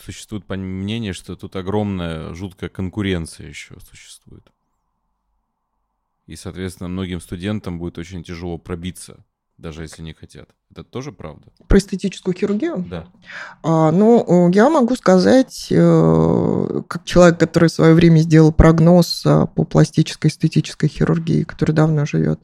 существует 0.00 0.48
мнение, 0.48 1.12
что 1.12 1.36
тут 1.36 1.56
огромная 1.56 2.34
жуткая 2.34 2.70
конкуренция 2.70 3.48
еще 3.48 3.78
существует. 3.80 4.50
И, 6.26 6.34
соответственно, 6.36 6.88
многим 6.88 7.20
студентам 7.20 7.78
будет 7.78 7.98
очень 7.98 8.24
тяжело 8.24 8.58
пробиться 8.58 9.24
даже 9.58 9.82
если 9.82 10.02
не 10.02 10.12
хотят. 10.12 10.48
Это 10.70 10.84
тоже 10.84 11.12
правда? 11.12 11.46
Про 11.66 11.78
эстетическую 11.78 12.34
хирургию? 12.34 12.84
Да. 12.88 13.06
А, 13.62 13.90
ну, 13.90 14.50
я 14.50 14.68
могу 14.68 14.96
сказать, 14.96 15.68
э, 15.70 16.82
как 16.88 17.04
человек, 17.04 17.38
который 17.40 17.68
в 17.68 17.72
свое 17.72 17.94
время 17.94 18.18
сделал 18.18 18.52
прогноз 18.52 19.22
а, 19.24 19.46
по 19.46 19.64
пластической 19.64 20.30
эстетической 20.30 20.88
хирургии, 20.88 21.44
который 21.44 21.72
давно 21.72 22.04
живет 22.04 22.40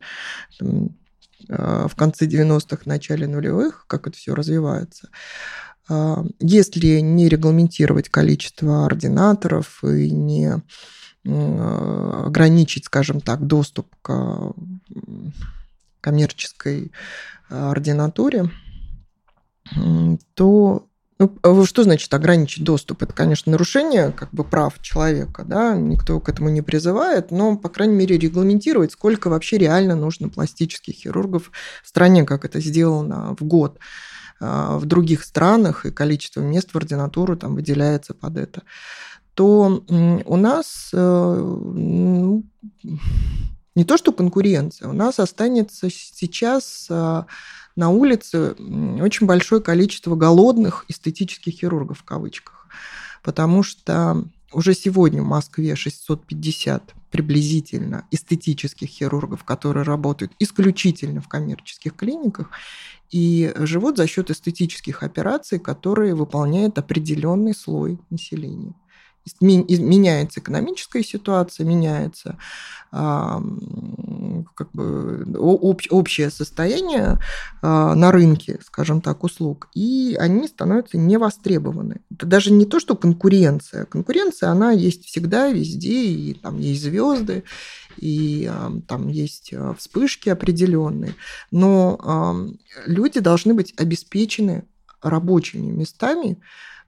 а, 1.51 1.87
в 1.89 1.95
конце 1.95 2.27
90-х, 2.27 2.83
начале 2.87 3.27
нулевых, 3.27 3.85
как 3.87 4.07
это 4.07 4.17
все 4.17 4.35
развивается. 4.35 5.11
А, 5.91 6.25
если 6.41 7.01
не 7.01 7.29
регламентировать 7.29 8.09
количество 8.09 8.87
ординаторов 8.87 9.85
и 9.85 10.11
не 10.11 10.63
ограничить, 11.25 12.87
скажем 12.87 13.21
так, 13.21 13.47
доступ 13.47 13.87
к 14.03 14.53
коммерческой 16.03 16.93
а, 17.49 17.71
ординатуре, 17.71 18.51
то 20.35 20.87
ну, 21.19 21.39
а 21.43 21.65
что 21.65 21.85
значит 21.85 22.13
ограничить 22.15 22.65
доступ? 22.65 23.05
Это, 23.05 23.13
конечно, 23.13 23.53
нарушение 23.53 24.11
как 24.11 24.31
бы 24.33 24.43
прав 24.43 24.83
человека, 24.83 25.45
да, 25.47 25.77
никто 25.77 26.19
к 26.19 26.29
этому 26.29 26.49
не 26.49 26.63
призывает, 26.63 27.31
но, 27.31 27.57
по 27.57 27.69
крайней 27.69 27.95
мере, 27.95 28.19
регламентировать, 28.19 28.91
сколько 28.91 29.29
вообще 29.29 29.57
реально 29.57 29.95
нужно 29.95 30.29
пластических 30.29 30.95
хирургов 30.95 31.53
в 31.85 31.89
стране, 31.89 32.25
как 32.25 32.45
это 32.45 32.59
сделано 32.61 33.37
в 33.39 33.45
год. 33.45 33.79
А, 34.41 34.79
в 34.79 34.87
других 34.87 35.23
странах 35.23 35.87
и 35.87 35.93
количество 35.93 36.41
мест 36.41 36.73
в 36.73 36.77
ординатуру 36.77 37.37
там 37.37 37.55
выделяется 37.55 38.15
под 38.15 38.39
это, 38.39 38.63
то 39.35 39.85
у 39.89 40.37
нас 40.37 40.91
э, 40.93 40.97
ну, 40.97 42.43
не 43.75 43.85
то 43.85 43.97
что 43.97 44.13
конкуренция, 44.13 44.89
у 44.89 44.93
нас 44.93 45.19
останется 45.19 45.89
сейчас 45.91 46.87
а, 46.91 47.27
на 47.75 47.89
улице 47.91 48.55
очень 49.01 49.27
большое 49.27 49.63
количество 49.63 50.15
голодных 50.15 50.85
эстетических 50.89 51.55
хирургов 51.55 52.01
в 52.01 52.05
кавычках, 52.05 52.67
потому 53.23 53.63
что 53.63 54.25
уже 54.53 54.75
сегодня 54.75 55.23
в 55.23 55.27
Москве 55.27 55.75
650 55.75 56.95
приблизительно 57.11 58.07
эстетических 58.11 58.89
хирургов, 58.89 59.45
которые 59.45 59.85
работают 59.85 60.33
исключительно 60.39 61.21
в 61.21 61.29
коммерческих 61.29 61.95
клиниках 61.95 62.51
и 63.11 63.53
живут 63.57 63.97
за 63.97 64.07
счет 64.07 64.31
эстетических 64.31 65.03
операций, 65.03 65.59
которые 65.59 66.15
выполняет 66.15 66.79
определенный 66.79 67.55
слой 67.55 67.99
населения 68.11 68.75
меняется 69.41 70.41
экономическая 70.41 71.03
ситуация, 71.03 71.65
меняется 71.65 72.37
как 72.91 74.71
бы, 74.73 75.25
общее 75.39 76.31
состояние 76.31 77.19
а, 77.63 77.95
на 77.95 78.13
рынке, 78.13 78.59
скажем 78.63 79.01
так, 79.01 79.25
услуг, 79.25 79.69
и 79.75 80.15
они 80.21 80.47
становятся 80.47 80.99
невостребованы. 80.99 82.03
Это 82.11 82.27
даже 82.27 82.53
не 82.53 82.67
то, 82.67 82.81
что 82.81 82.95
конкуренция. 82.95 83.87
Конкуренция, 83.87 84.51
она 84.51 84.73
есть 84.73 85.07
всегда, 85.07 85.49
везде, 85.49 86.05
и 86.05 86.35
там 86.35 86.59
есть 86.59 86.83
звезды, 86.83 87.45
и 87.97 88.51
там 88.89 89.09
есть 89.09 89.55
а, 89.55 89.75
вспышки 89.79 90.29
определенные, 90.29 91.15
но 91.51 92.53
люди 92.85 93.21
должны 93.21 93.55
быть 93.55 93.73
обеспечены 93.79 94.65
рабочими 95.01 95.71
местами, 95.71 96.39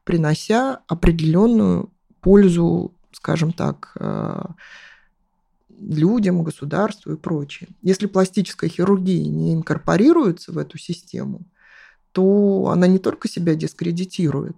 принося 0.05 0.80
определенную 0.87 1.93
пользу, 2.24 2.94
скажем 3.12 3.52
так, 3.52 3.92
э, 4.00 4.42
людям, 5.78 6.42
государству 6.42 7.12
и 7.12 7.16
прочее. 7.16 7.68
Если 7.82 8.06
пластическая 8.06 8.70
хирургия 8.70 9.28
не 9.28 9.52
инкорпорируется 9.52 10.52
в 10.52 10.58
эту 10.58 10.78
систему, 10.78 11.42
то 12.12 12.70
она 12.72 12.86
не 12.86 12.98
только 12.98 13.28
себя 13.28 13.54
дискредитирует, 13.54 14.56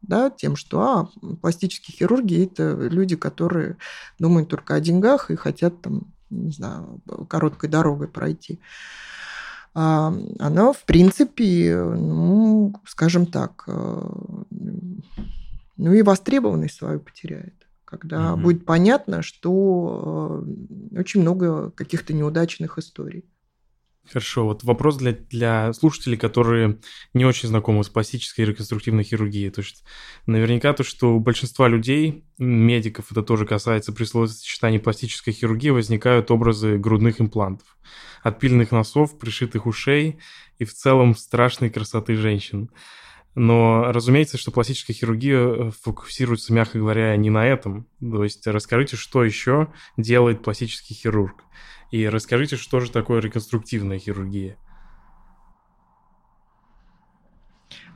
да, 0.00 0.30
тем, 0.30 0.54
что 0.54 0.80
а, 0.80 1.08
пластические 1.40 1.96
хирурги– 1.96 2.44
это 2.44 2.72
люди, 2.88 3.16
которые 3.16 3.78
думают 4.20 4.48
только 4.48 4.74
о 4.74 4.80
деньгах 4.80 5.32
и 5.32 5.36
хотят 5.36 5.82
там, 5.82 6.12
не 6.30 6.52
знаю, 6.52 7.00
короткой 7.28 7.68
дорогой 7.68 8.06
пройти. 8.06 8.60
А, 9.74 10.14
она, 10.38 10.72
в 10.72 10.84
принципе, 10.84 11.82
ну, 11.82 12.74
скажем 12.86 13.26
так, 13.26 13.64
э, 13.66 14.08
ну 15.78 15.92
и 15.94 16.02
востребованность 16.02 16.76
свою 16.76 17.00
потеряет. 17.00 17.54
Когда 17.84 18.34
угу. 18.34 18.42
будет 18.42 18.66
понятно, 18.66 19.22
что 19.22 20.44
э, 20.92 20.98
очень 20.98 21.22
много 21.22 21.70
каких-то 21.70 22.12
неудачных 22.12 22.76
историй. 22.76 23.24
Хорошо, 24.10 24.46
вот 24.46 24.64
вопрос 24.64 24.96
для, 24.96 25.12
для 25.12 25.72
слушателей, 25.74 26.16
которые 26.16 26.78
не 27.12 27.26
очень 27.26 27.48
знакомы 27.48 27.84
с 27.84 27.90
пластической 27.90 28.44
и 28.44 28.48
реконструктивной 28.48 29.04
хирургией. 29.04 29.50
То 29.50 29.60
есть 29.60 29.84
наверняка 30.26 30.72
то, 30.72 30.82
что 30.82 31.14
у 31.14 31.20
большинства 31.20 31.68
людей, 31.68 32.24
медиков, 32.38 33.12
это 33.12 33.22
тоже 33.22 33.44
касается 33.44 33.92
при 33.92 34.04
словосочетании 34.04 34.78
пластической 34.78 35.34
хирургии, 35.34 35.70
возникают 35.70 36.30
образы 36.30 36.78
грудных 36.78 37.20
имплантов, 37.20 37.76
отпиленных 38.22 38.70
носов, 38.70 39.18
пришитых 39.18 39.66
ушей 39.66 40.18
и 40.58 40.64
в 40.64 40.72
целом 40.72 41.14
страшной 41.14 41.68
красоты 41.68 42.16
женщин. 42.16 42.70
Но 43.38 43.92
разумеется, 43.92 44.36
что 44.36 44.50
пластическая 44.50 44.96
хирургия 44.96 45.38
э, 45.38 45.70
фокусируется, 45.70 46.52
мягко 46.52 46.80
говоря, 46.80 47.14
не 47.16 47.30
на 47.30 47.46
этом. 47.46 47.86
То 48.00 48.24
есть 48.24 48.44
расскажите, 48.48 48.96
что 48.96 49.22
еще 49.22 49.72
делает 49.96 50.42
пластический 50.42 50.96
хирург. 50.96 51.44
И 51.92 52.08
расскажите, 52.08 52.56
что 52.56 52.80
же 52.80 52.90
такое 52.90 53.20
реконструктивная 53.20 54.00
хирургия. 54.00 54.58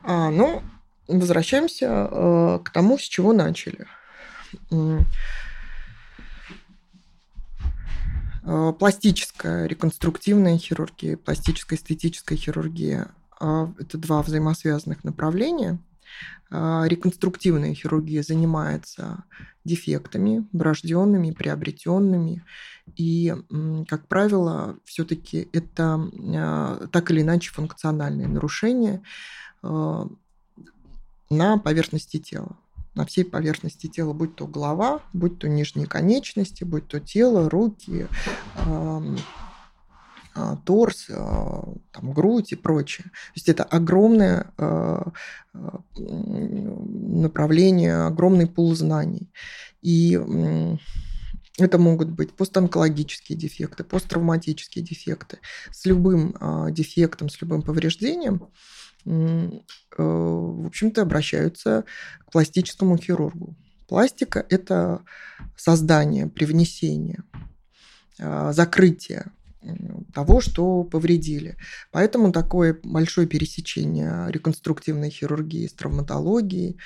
А, 0.03 0.29
ну, 0.29 0.63
возвращаемся 1.09 1.87
э, 2.09 2.59
к 2.63 2.69
тому, 2.69 2.97
с 2.97 3.01
чего 3.01 3.33
начали. 3.33 3.85
Э, 8.45 8.73
пластическая 8.79 9.65
реконструктивная 9.65 10.57
хирургия, 10.57 11.17
пластическая 11.17 11.77
эстетическая 11.77 12.37
хирургия 12.37 13.13
это 13.79 13.97
два 13.97 14.21
взаимосвязанных 14.21 15.03
направления. 15.03 15.79
Э, 16.51 16.83
реконструктивная 16.85 17.73
хирургия 17.73 18.23
занимается 18.23 19.23
дефектами, 19.65 20.47
врожденными, 20.51 21.31
приобретенными. 21.31 22.43
И, 22.97 23.33
как 23.87 24.07
правило, 24.07 24.77
все-таки 24.83 25.47
это 25.53 26.89
так 26.91 27.11
или 27.11 27.21
иначе 27.21 27.49
функциональные 27.51 28.27
нарушения 28.27 29.01
на 29.61 31.57
поверхности 31.63 32.17
тела 32.17 32.57
на 32.95 33.05
всей 33.05 33.25
поверхности 33.25 33.87
тела, 33.87 34.13
будь 34.13 34.35
то 34.35 34.47
голова, 34.47 35.01
будь 35.13 35.39
то 35.39 35.47
нижние 35.47 35.87
конечности, 35.87 36.63
будь 36.63 36.87
то 36.87 36.99
тело, 36.99 37.49
руки, 37.49 38.07
торс, 40.65 41.05
э, 41.09 41.13
там, 41.13 42.13
грудь 42.13 42.53
и 42.53 42.55
прочее. 42.55 43.05
То 43.05 43.31
есть 43.35 43.49
это 43.49 43.63
огромное 43.63 44.51
э, 44.57 45.01
направление, 45.93 48.05
огромный 48.05 48.47
пул 48.47 48.73
знаний. 48.75 49.29
И 49.81 50.19
это 51.59 51.77
могут 51.77 52.09
быть 52.09 52.33
постанкологические 52.33 53.37
дефекты, 53.37 53.83
посттравматические 53.83 54.83
дефекты. 54.83 55.37
С 55.71 55.85
любым 55.85 56.35
дефектом, 56.71 57.29
с 57.29 57.39
любым 57.41 57.61
повреждением 57.61 58.47
Э, 59.05 59.49
в 59.97 60.67
общем-то, 60.67 61.01
обращаются 61.01 61.85
к 62.25 62.31
пластическому 62.31 62.97
хирургу. 62.97 63.55
Пластика– 63.87 64.45
это 64.49 65.03
создание, 65.57 66.27
привнесение, 66.27 67.23
а, 68.19 68.53
закрытие 68.53 69.25
того, 70.13 70.41
что 70.41 70.83
повредили. 70.83 71.57
Поэтому 71.91 72.31
такое 72.31 72.79
большое 72.83 73.27
пересечение 73.27 74.25
реконструктивной 74.29 75.09
хирургии 75.09 75.67
с 75.67 75.73
травматологией 75.73 76.77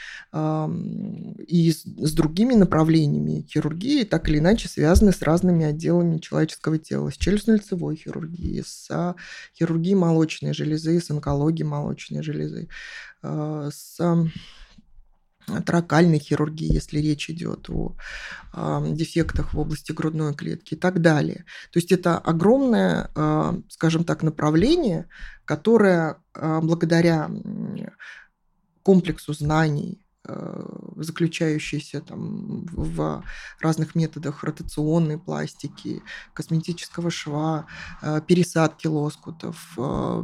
и 1.47 1.71
с, 1.71 1.83
с 1.83 2.13
другими 2.13 2.53
направлениями 2.53 3.45
хирургии 3.47 4.03
так 4.03 4.29
или 4.29 4.39
иначе 4.39 4.67
связаны 4.69 5.11
с 5.11 5.21
разными 5.21 5.65
отделами 5.65 6.19
человеческого 6.19 6.77
тела, 6.77 7.09
с 7.09 7.17
челюстно-лицевой 7.17 7.95
хирургией, 7.95 8.63
с 8.65 9.15
хирургией 9.57 9.95
молочной 9.95 10.53
железы, 10.53 10.99
с 10.99 11.09
онкологией 11.11 11.67
молочной 11.67 12.23
железы, 12.23 12.69
а, 13.21 13.69
с 13.71 13.99
тракальной 15.65 16.19
хирургии, 16.19 16.73
если 16.73 16.99
речь 16.99 17.29
идет 17.29 17.69
о 17.69 17.95
э, 18.53 18.85
дефектах 18.91 19.53
в 19.53 19.59
области 19.59 19.91
грудной 19.91 20.33
клетки 20.33 20.73
и 20.73 20.77
так 20.77 21.01
далее. 21.01 21.45
То 21.71 21.79
есть 21.79 21.91
это 21.91 22.17
огромное, 22.17 23.09
э, 23.15 23.53
скажем 23.69 24.03
так, 24.03 24.23
направление, 24.23 25.07
которое 25.45 26.17
э, 26.33 26.59
благодаря 26.61 27.29
комплексу 28.83 29.33
знаний, 29.33 30.01
заключающийся 30.97 32.01
там 32.01 32.65
в 32.65 33.23
разных 33.61 33.95
методах 33.95 34.43
ротационной 34.43 35.17
пластики, 35.17 36.01
косметического 36.33 37.09
шва, 37.09 37.65
пересадки 38.27 38.87
лоскутов, 38.87 39.77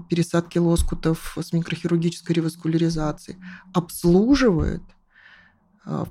пересадки 0.09 0.57
лоскутов 0.57 1.37
с 1.41 1.53
микрохирургической 1.53 2.35
реваскуляризацией, 2.35 3.37
обслуживает 3.73 4.81
а, 4.81 4.93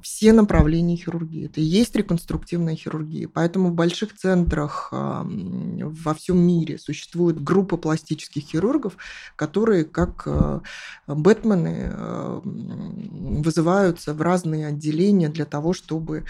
все 0.03 0.33
направления 0.33 0.97
хирургии. 0.97 1.47
Это 1.47 1.61
и 1.61 1.65
есть 1.65 1.97
реконструктивная 1.97 2.77
хирургия. 2.77 3.29
Поэтому 3.29 3.71
в 3.71 3.75
больших 3.75 4.15
центрах 4.15 4.89
во 4.93 6.15
всем 6.15 6.39
мире 6.39 6.79
существует 6.79 7.43
группа 7.43 7.77
пластических 7.77 8.43
хирургов, 8.43 8.97
которые, 9.37 9.85
как 9.85 10.25
а, 10.27 10.61
бэтмены, 11.07 11.91
а, 11.93 12.41
вызываются 12.45 14.15
в 14.15 14.21
разные 14.21 14.67
отделения 14.67 15.29
для 15.29 15.45
того, 15.45 15.73
чтобы 15.73 16.25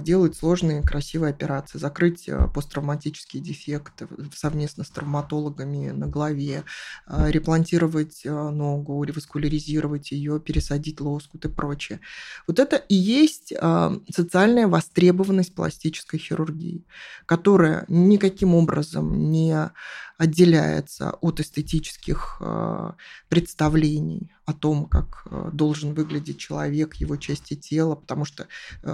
делать 0.00 0.36
сложные 0.36 0.82
красивые 0.82 1.30
операции, 1.30 1.78
закрыть 1.78 2.28
посттравматические 2.54 3.42
дефекты 3.42 4.06
совместно 4.34 4.84
с 4.84 4.90
травматологами 4.90 5.90
на 5.90 6.06
голове, 6.06 6.64
реплантировать 7.06 8.22
ногу, 8.24 9.02
реваскуляризировать 9.02 10.12
ее, 10.12 10.40
пересадить 10.40 11.00
лоскут 11.00 11.44
и 11.44 11.48
прочее. 11.48 12.00
Вот 12.46 12.58
это 12.58 12.75
и 12.76 12.94
есть 12.94 13.52
а, 13.58 13.98
социальная 14.10 14.68
востребованность 14.68 15.54
пластической 15.54 16.18
хирургии, 16.18 16.86
которая 17.26 17.84
никаким 17.88 18.54
образом 18.54 19.30
не 19.30 19.70
отделяется 20.18 21.10
от 21.20 21.40
эстетических 21.40 22.38
а, 22.40 22.96
представлений 23.28 24.32
о 24.44 24.52
том, 24.52 24.86
как 24.86 25.26
а, 25.26 25.50
должен 25.50 25.94
выглядеть 25.94 26.38
человек, 26.38 26.94
его 26.96 27.16
части 27.16 27.54
тела, 27.54 27.94
потому 27.94 28.24
что 28.24 28.46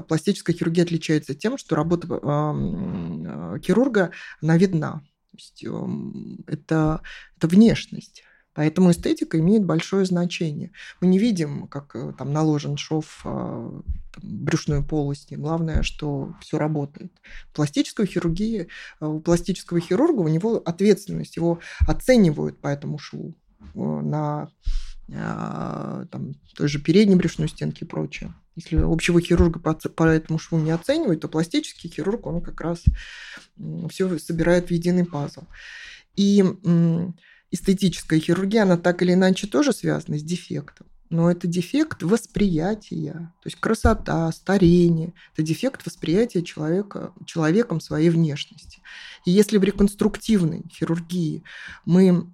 пластическая 0.08 0.56
хирургия 0.56 0.84
отличается 0.84 1.34
тем, 1.34 1.58
что 1.58 1.76
работа 1.76 2.06
хирурга, 3.64 4.10
она 4.40 4.56
видна. 4.56 5.02
То 5.30 5.36
есть 5.36 5.64
это, 6.46 7.00
это 7.36 7.48
внешность. 7.48 8.22
Поэтому 8.54 8.90
эстетика 8.90 9.38
имеет 9.38 9.64
большое 9.64 10.04
значение. 10.04 10.72
Мы 11.00 11.06
не 11.06 11.18
видим, 11.18 11.66
как 11.68 11.96
э, 11.96 12.12
там 12.18 12.32
наложен 12.32 12.76
шов 12.76 13.22
а, 13.24 13.82
брюшной 14.22 14.82
полости. 14.82 15.34
Главное, 15.34 15.82
что 15.82 16.34
все 16.40 16.58
работает. 16.58 17.12
Пластическую 17.54 18.06
хирургию, 18.06 18.68
э, 19.00 19.06
у 19.06 19.20
пластического 19.20 19.80
хирурга 19.80 20.20
у 20.20 20.28
него 20.28 20.62
ответственность, 20.64 21.36
его 21.36 21.60
оценивают 21.86 22.58
по 22.58 22.68
этому 22.68 22.98
шву 22.98 23.34
э, 23.74 23.78
на 23.78 24.50
а, 25.14 26.04
там, 26.10 26.34
той 26.54 26.68
же 26.68 26.78
передней 26.78 27.16
брюшной 27.16 27.48
стенки 27.48 27.84
и 27.84 27.86
прочее. 27.86 28.34
Если 28.54 28.76
общего 28.76 29.18
хирурга 29.20 29.60
по, 29.60 29.74
по 29.74 30.04
этому 30.04 30.38
шву 30.38 30.58
не 30.58 30.72
оценивают, 30.72 31.22
то 31.22 31.28
пластический 31.28 31.88
хирург, 31.88 32.26
он 32.26 32.42
как 32.42 32.60
раз 32.60 32.84
все 33.88 34.18
собирает 34.18 34.68
в 34.68 34.70
единый 34.70 35.06
пазл. 35.06 35.44
И 36.16 36.44
эстетическая 37.52 38.18
хирургия, 38.18 38.62
она 38.62 38.76
так 38.76 39.02
или 39.02 39.12
иначе 39.12 39.46
тоже 39.46 39.72
связана 39.72 40.18
с 40.18 40.22
дефектом. 40.22 40.86
Но 41.10 41.30
это 41.30 41.46
дефект 41.46 42.02
восприятия, 42.02 43.12
то 43.42 43.46
есть 43.46 43.60
красота, 43.60 44.32
старение. 44.32 45.12
Это 45.34 45.42
дефект 45.42 45.84
восприятия 45.84 46.42
человека, 46.42 47.12
человеком 47.26 47.80
своей 47.80 48.08
внешности. 48.08 48.80
И 49.26 49.30
если 49.30 49.58
в 49.58 49.62
реконструктивной 49.62 50.64
хирургии 50.72 51.44
мы 51.84 52.26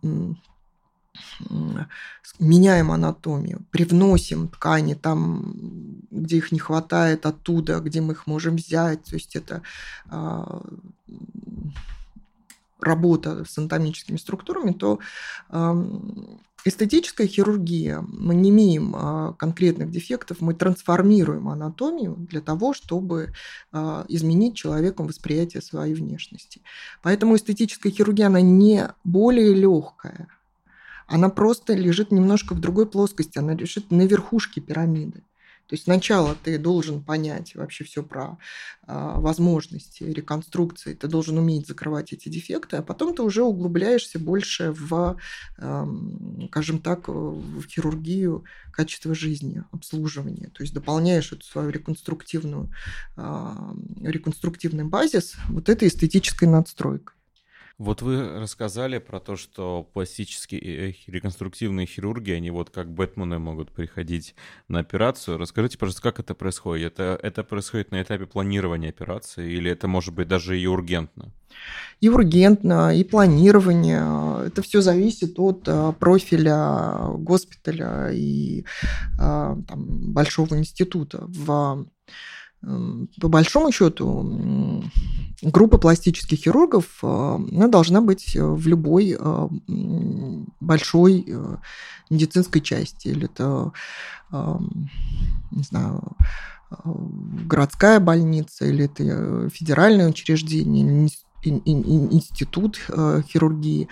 меняем 2.39 2.93
анатомию, 2.93 3.67
привносим 3.73 4.49
ткани 4.49 4.95
там, 4.95 6.01
где 6.13 6.37
их 6.37 6.53
не 6.53 6.61
хватает, 6.61 7.27
оттуда, 7.27 7.81
где 7.81 8.01
мы 8.01 8.13
их 8.13 8.29
можем 8.29 8.55
взять. 8.55 9.03
То 9.05 9.15
есть 9.15 9.35
это 9.35 9.63
а, 10.07 10.63
работа 12.81 13.45
с 13.45 13.59
анатомическими 13.59 14.17
структурами, 14.17 14.73
то 14.73 14.99
эстетическая 16.65 17.27
хирургия, 17.27 18.05
мы 18.07 18.35
не 18.35 18.51
имеем 18.51 18.95
а, 18.95 19.33
конкретных 19.35 19.91
дефектов, 19.91 20.41
мы 20.41 20.55
трансформируем 20.55 21.49
анатомию 21.49 22.17
для 22.17 22.41
того, 22.41 22.75
чтобы 22.75 23.33
а, 23.73 24.05
изменить 24.09 24.57
человеком 24.57 25.07
восприятие 25.07 25.63
своей 25.63 25.95
внешности. 25.95 26.63
Поэтому 27.03 27.37
эстетическая 27.37 27.93
хирургия, 27.93 28.27
она 28.27 28.41
не 28.41 28.89
более 29.05 29.55
легкая, 29.55 30.29
она 31.07 31.29
просто 31.31 31.75
лежит 31.75 32.11
немножко 32.11 32.55
в 32.55 32.61
другой 32.61 32.87
плоскости, 32.87 33.39
она 33.39 33.55
лежит 33.55 33.91
на 33.91 34.03
верхушке 34.03 34.61
пирамиды. 34.61 35.23
То 35.69 35.75
есть 35.75 35.85
сначала 35.85 36.35
ты 36.35 36.57
должен 36.57 37.05
понять 37.05 37.55
вообще 37.55 37.85
все 37.85 38.03
про 38.03 38.39
э, 38.87 39.13
возможности 39.17 40.03
реконструкции, 40.03 40.95
ты 40.95 41.09
должен 41.09 41.37
уметь 41.37 41.67
закрывать 41.67 42.15
эти 42.15 42.31
дефекты, 42.31 42.79
а 42.79 42.83
потом 42.83 43.15
ты 43.15 43.23
уже 43.23 43.43
углубляешься 43.43 44.19
больше 44.19 44.73
в, 44.73 45.19
э, 45.59 45.87
скажем 46.49 46.81
так, 46.81 47.09
в 47.09 47.67
хирургию 47.67 48.45
качества 48.73 49.15
жизни, 49.15 49.63
обслуживания. 49.71 50.51
То 50.55 50.63
есть 50.63 50.73
дополняешь 50.73 51.33
эту 51.33 51.45
свою 51.45 51.69
реконструктивную, 51.69 52.73
э, 53.19 53.55
реконструктивный 54.01 54.85
базис 54.85 55.37
вот 55.51 55.69
этой 55.69 55.89
эстетической 55.89 56.47
надстройкой. 56.47 57.18
Вот 57.79 58.03
вы 58.03 58.41
рассказали 58.41 58.99
про 58.99 59.21
то, 59.21 59.37
что 59.37 59.89
пластические 59.93 60.61
и 60.91 60.97
реконструктивные 61.07 61.87
хирурги, 61.87 62.33
они 62.33 62.51
вот 62.51 62.71
как 62.71 62.93
Бэтмены 62.93 63.39
могут 63.39 63.71
приходить 63.71 64.35
на 64.67 64.81
операцию. 64.81 65.39
Расскажите, 65.39 65.79
пожалуйста, 65.79 66.03
как 66.03 66.19
это 66.19 66.35
происходит? 66.35 66.95
Это, 66.95 67.17
это 67.23 67.45
происходит 67.45 67.93
на 67.93 68.03
этапе 68.03 68.27
планирования 68.27 68.89
операции 68.89 69.53
или 69.53 69.71
это 69.71 69.87
может 69.87 70.13
быть 70.13 70.27
даже 70.27 70.59
и 70.59 70.67
ургентно? 70.67 71.33
И 72.01 72.09
ургентно, 72.09 72.97
и 72.97 73.05
планирование. 73.05 74.47
Это 74.49 74.61
все 74.63 74.81
зависит 74.81 75.39
от 75.39 75.63
а, 75.69 75.93
профиля 75.93 77.13
госпиталя 77.15 78.11
и 78.13 78.65
а, 79.21 79.57
там, 79.69 80.13
большого 80.13 80.57
института. 80.57 81.25
В 81.29 81.87
по 82.61 83.29
большому 83.29 83.71
счету, 83.71 84.83
группа 85.43 85.79
пластических 85.79 86.39
хирургов 86.39 86.87
а, 87.03 87.37
она 87.37 87.69
должна 87.69 88.01
быть 88.01 88.35
в 88.35 88.67
любой 88.67 89.17
а, 89.19 89.49
большой 90.61 91.25
э, 91.27 91.57
медицинской 92.11 92.61
части. 92.61 93.09
Или 93.09 93.27
это, 93.27 93.73
не 94.33 95.63
знаю, 95.63 96.17
городская 97.47 98.01
больница, 98.01 98.67
или 98.67 98.85
это 98.85 99.03
э, 99.05 99.49
федеральное 99.53 100.09
учреждение, 100.09 101.09
или 101.43 101.55
институт 101.65 102.79
э, 102.89 103.23
хирургии 103.27 103.89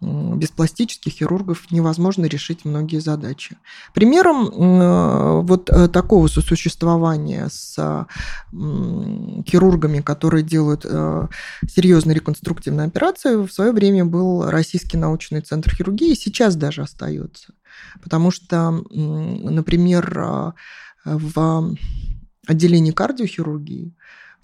без 0.00 0.48
пластических 0.50 1.12
хирургов 1.12 1.70
невозможно 1.70 2.24
решить 2.24 2.64
многие 2.64 3.00
задачи. 3.00 3.58
Примером 3.92 4.48
э, 4.48 5.40
вот 5.42 5.68
э, 5.68 5.88
такого 5.88 6.26
сосуществования 6.26 7.48
с 7.50 8.06
хирургами, 8.50 10.00
которые 10.00 10.42
делают 10.42 10.86
э, 10.88 11.28
серьезные 11.68 12.14
реконструктивные 12.14 12.86
операции, 12.86 13.46
в 13.46 13.52
свое 13.52 13.72
время 13.72 14.06
был 14.06 14.48
Российский 14.48 14.96
научный 14.96 15.42
центр 15.42 15.74
хирургии, 15.74 16.14
сейчас 16.14 16.56
даже 16.56 16.82
остается. 16.82 17.52
Потому 18.02 18.30
что, 18.30 18.82
например, 18.90 20.54
в 21.04 21.76
отделении 22.46 22.90
кардиохирургии 22.90 23.94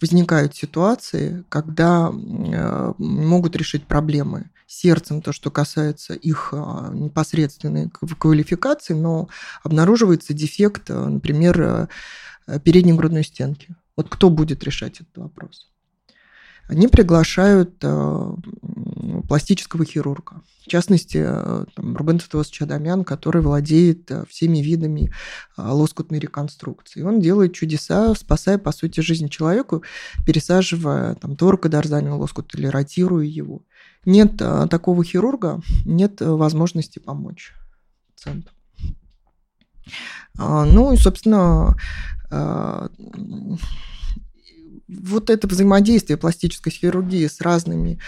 возникают 0.01 0.55
ситуации, 0.55 1.45
когда 1.49 2.11
могут 2.13 3.57
решить 3.57 3.87
проблемы 3.87 4.51
сердцем, 4.67 5.23
то, 5.23 5.33
что 5.33 5.51
касается 5.51 6.15
их 6.15 6.51
а, 6.53 6.91
непосредственной 6.93 7.89
квалификации, 7.91 8.95
но 8.95 9.29
обнаруживается 9.63 10.35
дефект, 10.35 10.91
а, 10.91 11.09
например, 11.09 11.89
э, 12.49 12.61
передней 12.61 12.93
грудной 12.93 13.23
стенки. 13.25 13.77
Вот 13.97 14.09
кто 14.09 14.29
будет 14.29 14.65
решать 14.65 15.01
этот 15.01 15.17
вопрос? 15.19 15.71
Они 16.69 16.89
приглашают 16.89 17.77
э, 17.83 18.35
пластического 19.29 19.85
хирурга. 19.85 20.43
В 20.65 20.69
частности, 20.69 21.19
э, 21.25 21.65
там, 21.75 21.97
Рубен 21.97 22.19
Татуас 22.19 22.49
Чадамян, 22.49 23.05
который 23.05 23.43
владеет 23.43 24.11
всеми 24.29 24.59
видами 24.59 25.13
лоскутной 25.57 26.19
реконструкции. 26.19 27.03
Он 27.03 27.21
делает 27.21 27.55
чудеса, 27.55 28.15
спасая, 28.15 28.59
по 28.59 28.73
сути, 28.73 29.01
жизнь 29.01 29.29
человеку, 29.29 29.83
пересаживая 30.27 31.15
там, 31.15 31.37
торкодорзальный 31.37 32.13
лоскут 32.13 32.55
или 32.55 32.67
ротируя 32.67 33.25
его 33.25 33.63
нет 34.07 34.37
такого 34.37 35.05
хирурга, 35.05 35.61
нет 35.85 36.23
э, 36.23 36.31
возможности 36.31 37.01
помочь 37.01 37.53
пациенту. 38.15 38.51
А, 40.39 40.65
ну 40.65 40.93
и, 40.93 40.97
собственно, 40.97 41.77
вот 44.89 45.31
это 45.31 45.47
взаимодействие 45.47 46.17
пластической 46.17 46.73
хирургии 46.73 47.27
с 47.27 47.41
разными 47.41 47.99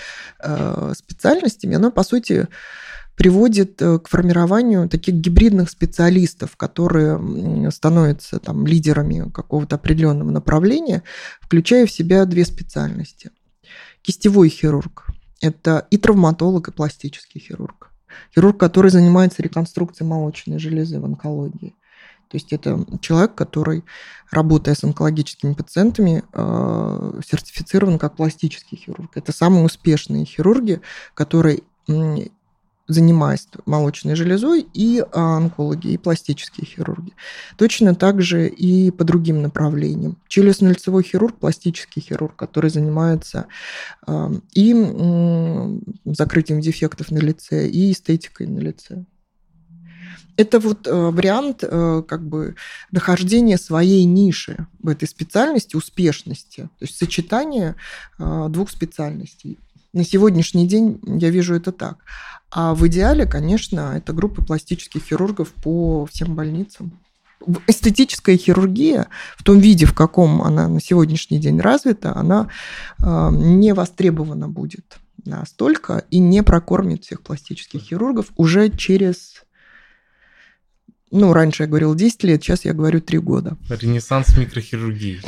специальностями, 0.94 1.76
оно, 1.76 1.90
по 1.90 2.02
сути, 2.04 2.48
приводит 3.16 3.82
э, 3.82 3.98
к 3.98 4.06
формированию 4.06 4.88
таких 4.88 5.16
гибридных 5.16 5.70
специалистов, 5.70 6.56
которые 6.56 7.70
становятся 7.72 8.38
там, 8.38 8.64
лидерами 8.64 9.28
какого-то 9.30 9.74
определенного 9.74 10.30
направления, 10.30 11.02
включая 11.40 11.84
в 11.86 11.90
себя 11.90 12.24
две 12.26 12.44
специальности. 12.44 13.32
Кистевой 14.02 14.48
хирург 14.48 15.08
это 15.40 15.86
и 15.90 15.98
травматолог, 15.98 16.68
и 16.68 16.72
пластический 16.72 17.40
хирург. 17.40 17.90
Хирург, 18.34 18.58
который 18.58 18.90
занимается 18.90 19.42
реконструкцией 19.42 20.08
молочной 20.08 20.58
железы 20.58 20.98
в 20.98 21.04
онкологии. 21.04 21.74
То 22.28 22.36
есть 22.36 22.52
это 22.52 22.84
человек, 23.00 23.34
который, 23.34 23.84
работая 24.30 24.74
с 24.74 24.84
онкологическими 24.84 25.54
пациентами, 25.54 26.22
э, 26.32 27.20
сертифицирован 27.26 27.98
как 27.98 28.16
пластический 28.16 28.76
хирург. 28.78 29.16
Это 29.16 29.32
самые 29.32 29.64
успешные 29.64 30.24
хирурги, 30.24 30.80
которые 31.14 31.60
занимаясь 32.90 33.46
молочной 33.66 34.14
железой, 34.14 34.66
и 34.72 35.04
онкологи, 35.12 35.88
и 35.88 35.98
пластические 35.98 36.66
хирурги. 36.66 37.12
Точно 37.58 37.94
так 37.94 38.22
же 38.22 38.48
и 38.48 38.90
по 38.90 39.04
другим 39.04 39.42
направлениям. 39.42 40.16
Челюстно-лицевой 40.26 41.02
хирург, 41.02 41.36
пластический 41.38 42.00
хирург, 42.00 42.34
который 42.34 42.70
занимается 42.70 43.46
и 44.54 45.80
закрытием 46.06 46.60
дефектов 46.62 47.10
на 47.10 47.18
лице, 47.18 47.68
и 47.68 47.92
эстетикой 47.92 48.46
на 48.46 48.58
лице. 48.60 49.04
Это 50.36 50.60
вот 50.60 50.86
э, 50.86 50.92
вариант 50.92 51.62
э, 51.62 52.02
как 52.06 52.26
бы 52.26 52.54
нахождения 52.92 53.58
своей 53.58 54.04
ниши 54.04 54.66
в 54.80 54.88
этой 54.88 55.08
специальности, 55.08 55.74
успешности, 55.74 56.62
то 56.78 56.84
есть 56.84 56.96
сочетание 56.96 57.74
э, 58.18 58.46
двух 58.48 58.70
специальностей. 58.70 59.58
На 59.92 60.04
сегодняшний 60.04 60.68
день 60.68 61.00
я 61.04 61.30
вижу 61.30 61.54
это 61.54 61.72
так. 61.72 61.98
А 62.50 62.74
в 62.74 62.86
идеале, 62.86 63.26
конечно, 63.26 63.94
это 63.96 64.12
группа 64.12 64.44
пластических 64.44 65.02
хирургов 65.02 65.48
по 65.48 66.06
всем 66.06 66.34
больницам. 66.36 66.92
Эстетическая 67.66 68.36
хирургия 68.36 69.08
в 69.36 69.42
том 69.42 69.58
виде, 69.58 69.86
в 69.86 69.94
каком 69.94 70.42
она 70.42 70.68
на 70.68 70.80
сегодняшний 70.80 71.38
день 71.38 71.60
развита, 71.60 72.14
она 72.16 72.48
не 72.98 73.72
востребована 73.74 74.48
будет 74.48 74.98
настолько 75.24 76.04
и 76.10 76.18
не 76.18 76.42
прокормит 76.42 77.04
всех 77.04 77.22
пластических 77.22 77.80
хирургов 77.80 78.32
уже 78.36 78.70
через 78.70 79.42
ну, 81.10 81.32
раньше 81.32 81.64
я 81.64 81.68
говорил 81.68 81.94
10 81.94 82.24
лет, 82.24 82.42
сейчас 82.42 82.64
я 82.64 82.72
говорю 82.72 83.00
3 83.00 83.18
года. 83.18 83.56
Ренессанс 83.68 84.36
микрохирургии. 84.36 85.20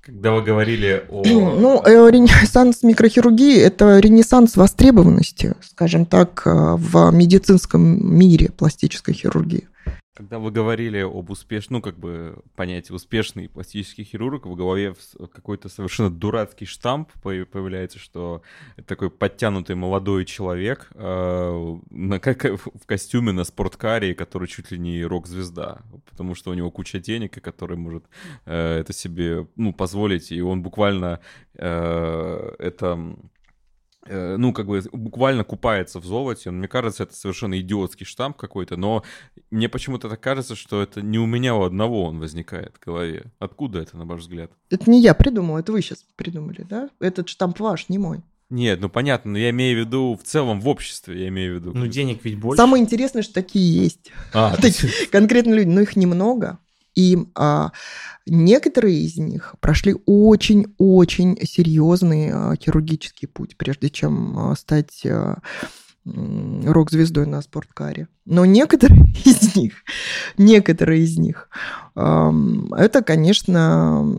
Когда 0.00 0.30
вы 0.30 0.42
говорили 0.42 1.04
о... 1.08 1.24
Ну, 1.24 1.82
э, 1.84 2.10
ренессанс 2.10 2.82
микрохирургии– 2.82 3.56
это 3.60 3.98
ренессанс 3.98 4.56
востребованности, 4.56 5.54
скажем 5.62 6.06
так, 6.06 6.42
э, 6.46 6.50
в 6.50 7.10
медицинском 7.10 8.16
мире 8.16 8.50
пластической 8.56 9.14
хирургии. 9.14 9.68
Когда 10.16 10.38
вы 10.38 10.50
говорили 10.50 11.00
об 11.00 11.28
успешном, 11.28 11.76
ну, 11.76 11.82
как 11.82 11.98
бы 11.98 12.38
понятие 12.54 12.96
успешный 12.96 13.50
пластический 13.50 14.02
хирург, 14.02 14.46
в 14.46 14.54
голове 14.54 14.94
какой-то 15.30 15.68
совершенно 15.68 16.08
дурацкий 16.08 16.64
штамп 16.64 17.12
появляется, 17.22 17.98
что 17.98 18.40
это 18.78 18.86
такой 18.86 19.10
подтянутый 19.10 19.76
молодой 19.76 20.24
человек 20.24 20.88
э, 20.94 21.76
на, 21.90 22.18
как, 22.18 22.44
в 22.44 22.86
костюме 22.86 23.32
на 23.32 23.44
спорткаре, 23.44 24.14
который 24.14 24.48
чуть 24.48 24.70
ли 24.70 24.78
не 24.78 25.04
рок-звезда, 25.04 25.82
потому 26.08 26.34
что 26.34 26.50
у 26.50 26.54
него 26.54 26.70
куча 26.70 26.98
денег, 26.98 27.36
и 27.36 27.40
который 27.40 27.76
может 27.76 28.06
э, 28.46 28.78
это 28.80 28.94
себе 28.94 29.46
ну, 29.56 29.74
позволить, 29.74 30.32
и 30.32 30.40
он 30.40 30.62
буквально 30.62 31.20
э, 31.56 32.54
это 32.58 33.16
ну, 34.08 34.52
как 34.52 34.66
бы 34.66 34.82
буквально 34.92 35.44
купается 35.44 36.00
в 36.00 36.04
золоте. 36.04 36.50
Мне 36.50 36.68
кажется, 36.68 37.04
это 37.04 37.14
совершенно 37.14 37.58
идиотский 37.60 38.06
штамп 38.06 38.36
какой-то, 38.36 38.76
но 38.76 39.02
мне 39.50 39.68
почему-то 39.68 40.08
так 40.08 40.20
кажется, 40.20 40.56
что 40.56 40.82
это 40.82 41.02
не 41.02 41.18
у 41.18 41.26
меня 41.26 41.54
у 41.54 41.62
одного 41.62 42.04
он 42.04 42.18
возникает 42.18 42.74
в 42.76 42.84
голове. 42.84 43.24
Откуда 43.38 43.80
это, 43.80 43.96
на 43.96 44.04
ваш 44.04 44.20
взгляд? 44.20 44.50
Это 44.70 44.90
не 44.90 45.00
я 45.00 45.14
придумал, 45.14 45.58
это 45.58 45.72
вы 45.72 45.82
сейчас 45.82 46.04
придумали, 46.16 46.66
да? 46.68 46.90
Этот 47.00 47.28
штамп 47.28 47.58
ваш, 47.60 47.88
не 47.88 47.98
мой. 47.98 48.20
Нет, 48.48 48.80
ну 48.80 48.88
понятно, 48.88 49.32
но 49.32 49.38
я 49.38 49.50
имею 49.50 49.76
в 49.76 49.86
виду 49.86 50.18
в 50.20 50.24
целом 50.24 50.60
в 50.60 50.68
обществе, 50.68 51.20
я 51.20 51.28
имею 51.28 51.54
в 51.54 51.60
виду. 51.60 51.72
Ну 51.74 51.88
денег 51.88 52.20
ведь 52.22 52.38
больше. 52.38 52.56
Самое 52.56 52.82
интересное, 52.82 53.22
что 53.22 53.34
такие 53.34 53.82
есть. 53.82 54.12
А, 54.32 54.56
конкретно 55.10 55.54
люди, 55.54 55.68
но 55.68 55.80
их 55.80 55.96
немного. 55.96 56.58
И 56.96 57.18
а, 57.34 57.72
некоторые 58.26 58.98
из 58.98 59.18
них 59.18 59.54
прошли 59.60 59.94
очень-очень 60.06 61.38
серьезный 61.46 62.30
а, 62.32 62.56
хирургический 62.56 63.28
путь, 63.28 63.56
прежде 63.56 63.90
чем 63.90 64.38
а, 64.38 64.56
стать 64.56 65.04
а, 65.04 65.38
рок-звездой 66.04 67.26
на 67.26 67.42
спорткаре. 67.42 68.08
Но 68.24 68.46
некоторые 68.46 69.02
из 69.24 69.54
них, 69.54 69.74
некоторые 70.38 71.02
из 71.02 71.18
них, 71.18 71.48
это, 71.94 73.02
конечно, 73.04 74.16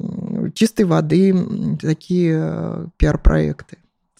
чистой 0.53 0.85
воды 0.85 1.77
такие 1.81 2.37
а, 2.39 2.87
пиар-проекты 2.97 3.77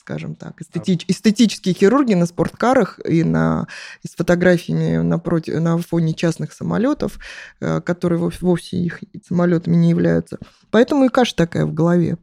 скажем 0.07 0.35
так. 0.35 0.61
Эстетич, 0.61 1.03
эстетические 1.09 1.75
хирурги 1.75 2.13
на 2.13 2.25
спорткарах 2.25 2.97
и, 3.05 3.25
на, 3.25 3.67
и 4.03 4.07
с 4.07 4.15
фотографиями 4.15 5.01
напротив, 5.01 5.59
на 5.59 5.77
фоне 5.79 6.13
частных 6.13 6.53
самолетов, 6.53 7.19
э, 7.59 7.81
которые 7.81 8.31
вовсе 8.39 8.77
их 8.77 9.01
самолетами 9.27 9.75
не 9.75 9.89
являются. 9.89 10.39
Поэтому 10.71 11.03
и 11.03 11.09
каша 11.09 11.35
такая 11.35 11.65
в 11.65 11.73
голове. 11.73 12.17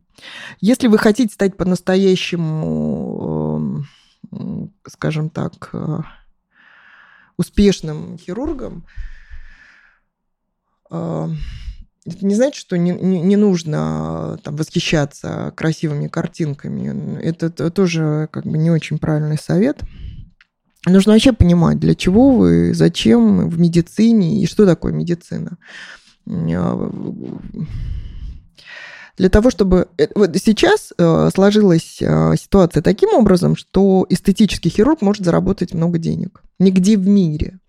Если 0.63 0.89
вы 0.89 0.97
хотите 0.97 1.35
стать 1.35 1.59
по-настоящему 1.59 3.85
скажем 4.89 5.29
так, 5.29 5.69
э, 5.75 5.99
успешным 7.37 8.17
хирургом, 8.17 8.87
э, 10.91 11.29
это 12.07 12.27
не 12.27 12.35
значит, 12.35 12.61
что 12.61 12.77
не, 12.77 12.91
не, 12.91 13.21
не 13.21 13.37
нужно 13.37 14.39
там, 14.43 14.57
восхищаться 14.57 15.53
красивыми 15.57 16.09
картинками. 16.09 17.19
Это, 17.23 17.47
это 17.47 17.71
тоже 17.71 18.29
как 18.31 18.45
бы 18.45 18.59
не 18.59 18.71
очень 18.71 18.99
правильный 18.99 19.39
совет. 19.39 19.81
Нужно 20.87 21.13
вообще 21.13 21.33
понимать, 21.33 21.79
для 21.79 21.95
чего 21.95 22.31
вы, 22.31 22.75
зачем 22.75 23.49
в 23.49 23.59
медицине 23.59 24.43
и 24.43 24.47
что 24.47 24.67
такое 24.67 24.93
медицина. 24.93 25.57
А, 26.29 26.91
для 29.17 29.31
того, 29.31 29.51
чтобы... 29.51 29.89
Э, 29.97 30.09
вот 30.15 30.37
сейчас 30.37 30.93
э, 30.99 31.31
сложилась 31.35 31.99
э, 32.03 32.35
ситуация 32.39 32.83
таким 32.83 33.15
образом, 33.15 33.57
что 33.57 34.05
эстетический 34.11 34.71
хирург 34.71 35.01
может 35.01 35.25
заработать 35.25 35.73
много 35.73 35.99
денег. 35.99 36.43
Нигде 36.59 36.99
в 36.99 37.07
мире 37.07 37.61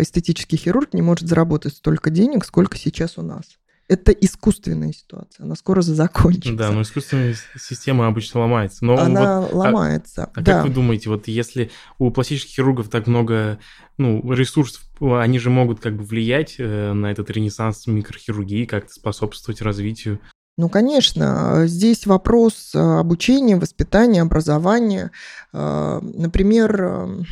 эстетический 0.00 0.58
хирург 0.58 0.94
не 0.94 1.02
может 1.02 1.28
заработать 1.28 1.74
столько 1.74 2.10
денег, 2.10 2.44
сколько 2.44 2.76
сейчас 2.76 3.18
у 3.18 3.22
нас 3.22 3.44
это 3.90 4.12
искусственная 4.12 4.92
ситуация, 4.92 5.44
она 5.44 5.56
скоро 5.56 5.82
закончится. 5.82 6.56
Да, 6.56 6.70
но 6.70 6.82
искусственная 6.82 7.34
система 7.58 8.06
обычно 8.06 8.38
ломается. 8.40 8.84
Но 8.84 8.96
она 8.96 9.40
вот, 9.40 9.52
ломается. 9.52 10.26
А, 10.26 10.30
а 10.32 10.40
да. 10.40 10.52
как 10.58 10.68
вы 10.68 10.74
думаете, 10.74 11.10
вот 11.10 11.26
если 11.26 11.72
у 11.98 12.12
пластических 12.12 12.54
хирургов 12.54 12.88
так 12.88 13.08
много 13.08 13.58
ну, 13.98 14.32
ресурсов, 14.32 14.82
они 15.00 15.40
же 15.40 15.50
могут 15.50 15.80
как 15.80 15.96
бы 15.96 16.04
влиять 16.04 16.54
э, 16.58 16.92
на 16.92 17.10
этот 17.10 17.30
ренессанс 17.30 17.88
микрохирургии, 17.88 18.64
как-то 18.64 18.92
способствовать 18.92 19.60
развитию? 19.60 20.20
Ну, 20.56 20.68
конечно, 20.68 21.64
здесь 21.66 22.06
вопрос 22.06 22.70
обучения, 22.74 23.56
воспитания, 23.56 24.22
образования. 24.22 25.10
Например, 25.52 27.26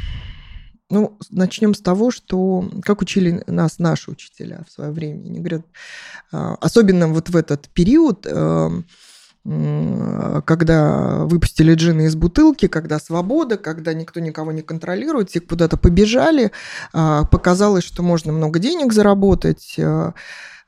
ну, 0.91 1.19
начнем 1.31 1.75
с 1.75 1.81
того, 1.81 2.11
что 2.11 2.69
как 2.83 3.03
учили 3.03 3.43
нас 3.47 3.79
наши 3.79 4.11
учителя 4.11 4.65
в 4.69 4.73
свое 4.73 4.91
время. 4.91 5.27
Они 5.27 5.39
говорят, 5.39 5.67
а, 6.33 6.55
особенно 6.61 7.09
вот 7.09 7.29
в 7.29 7.37
этот 7.37 7.69
период, 7.69 8.27
эм, 8.27 8.87
когда 10.45 11.25
выпустили 11.25 11.75
джины 11.75 12.07
из 12.07 12.17
бутылки, 12.17 12.69
когда 12.69 12.99
свобода, 12.99 13.57
когда 13.57 13.95
никто 13.95 14.21
никого 14.21 14.53
не 14.53 14.63
контролирует, 14.63 15.31
все 15.31 15.41
куда-то 15.41 15.77
побежали, 15.77 16.53
а, 16.93 17.25
показалось, 17.25 17.85
что 17.85 18.03
можно 18.03 18.33
много 18.33 18.59
денег 18.59 18.93
заработать. 18.93 19.75
Э, 19.79 20.13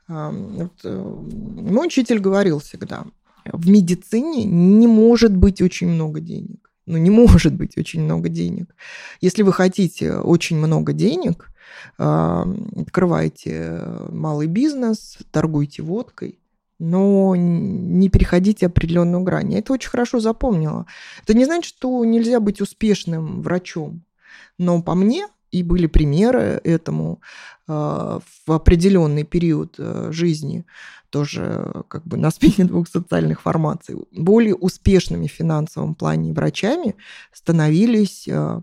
вот, 0.07 0.73
э, 0.83 0.97
мой 0.97 1.87
учитель 1.87 2.19
говорил 2.19 2.59
всегда, 2.59 3.03
в 3.45 3.69
медицине 3.69 4.43
не 4.43 4.87
может 4.87 5.35
быть 5.35 5.61
очень 5.61 5.87
много 5.87 6.19
денег 6.19 6.60
ну, 6.85 6.97
не 6.97 7.09
может 7.11 7.53
быть 7.53 7.77
очень 7.77 8.01
много 8.01 8.29
денег. 8.29 8.75
Если 9.21 9.43
вы 9.43 9.53
хотите 9.53 10.15
очень 10.15 10.57
много 10.57 10.93
денег, 10.93 11.49
открывайте 11.97 13.81
малый 14.09 14.47
бизнес, 14.47 15.17
торгуйте 15.31 15.83
водкой, 15.83 16.39
но 16.79 17.35
не 17.35 18.09
переходите 18.09 18.65
определенную 18.65 19.23
грань. 19.23 19.53
Я 19.53 19.59
это 19.59 19.73
очень 19.73 19.89
хорошо 19.89 20.19
запомнила. 20.19 20.85
Это 21.23 21.33
не 21.33 21.45
значит, 21.45 21.75
что 21.75 22.03
нельзя 22.03 22.39
быть 22.39 22.59
успешным 22.59 23.41
врачом. 23.41 24.03
Но 24.57 24.81
по 24.81 24.95
мне, 24.95 25.27
и 25.51 25.63
были 25.63 25.85
примеры 25.85 26.59
этому 26.63 27.21
в 27.67 28.51
определенный 28.51 29.23
период 29.23 29.75
э, 29.77 30.09
жизни, 30.11 30.65
тоже 31.11 31.83
как 31.87 32.03
бы 32.07 32.17
на 32.17 32.31
смене 32.31 32.65
двух 32.65 32.87
социальных 32.87 33.41
формаций, 33.41 33.95
более 34.11 34.55
успешными 34.55 35.27
в 35.27 35.31
финансовом 35.31 35.93
плане 35.93 36.33
врачами 36.33 36.95
становились 37.31 38.27
э, 38.27 38.61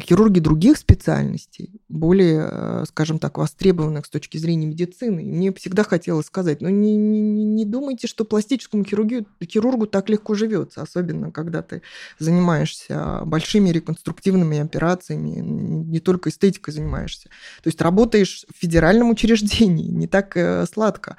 хирурги 0.00 0.38
других 0.38 0.78
специальностей, 0.78 1.80
более, 1.88 2.48
э, 2.50 2.84
скажем 2.86 3.18
так, 3.18 3.36
востребованных 3.38 4.06
с 4.06 4.08
точки 4.08 4.38
зрения 4.38 4.66
медицины. 4.66 5.20
И 5.24 5.32
мне 5.32 5.52
всегда 5.52 5.82
хотелось 5.82 6.26
сказать, 6.26 6.60
ну 6.60 6.68
не, 6.68 6.96
не, 6.96 7.44
не 7.44 7.64
думайте, 7.64 8.06
что 8.06 8.24
пластическому 8.24 8.84
хирургию, 8.84 9.26
хирургу 9.42 9.86
так 9.86 10.08
легко 10.08 10.34
живется, 10.34 10.82
особенно 10.82 11.32
когда 11.32 11.62
ты 11.62 11.82
занимаешься 12.18 13.22
большими 13.24 13.70
реконструктивными 13.70 14.58
операциями, 14.58 15.40
не 15.40 15.98
только 15.98 16.30
эстетикой 16.30 16.72
занимаешься. 16.72 17.28
То 17.62 17.68
есть 17.68 17.80
работаешь 17.80 18.46
в 18.54 18.56
федеральном 18.60 19.10
учреждении, 19.10 19.88
не 19.88 20.06
так 20.06 20.36
э, 20.36 20.66
сладко 20.72 21.16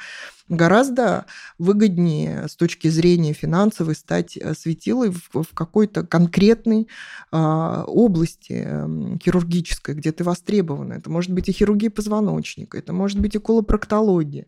гораздо 0.49 1.25
выгоднее 1.57 2.47
с 2.47 2.55
точки 2.55 2.87
зрения 2.87 3.33
финансовой 3.33 3.95
стать 3.95 4.37
э, 4.37 4.53
светилой 4.53 5.11
в, 5.11 5.43
в 5.43 5.53
какой-то 5.53 6.05
конкретной 6.05 6.87
а, 7.31 7.83
области 7.85 8.63
э, 8.65 9.17
хирургической, 9.23 9.95
где 9.95 10.11
ты 10.11 10.23
востребована. 10.23 10.93
Это 10.93 11.09
может 11.09 11.31
быть 11.31 11.49
и 11.49 11.51
хирургия 11.51 11.89
позвоночника, 11.89 12.77
это 12.77 12.93
может 12.93 13.19
быть 13.19 13.35
и 13.35 13.39
колопроктология. 13.39 14.47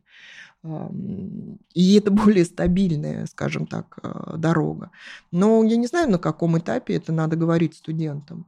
И 1.74 1.96
это 1.96 2.12
более 2.12 2.46
стабильная, 2.46 3.26
скажем 3.26 3.68
так, 3.68 4.00
э, 4.02 4.38
дорога. 4.38 4.92
Но 5.32 5.64
я 5.64 5.76
не 5.76 5.88
знаю, 5.88 6.10
на 6.10 6.18
каком 6.18 6.58
этапе 6.58 6.96
это 6.96 7.12
надо 7.12 7.36
говорить 7.36 7.76
студентам 7.76 8.46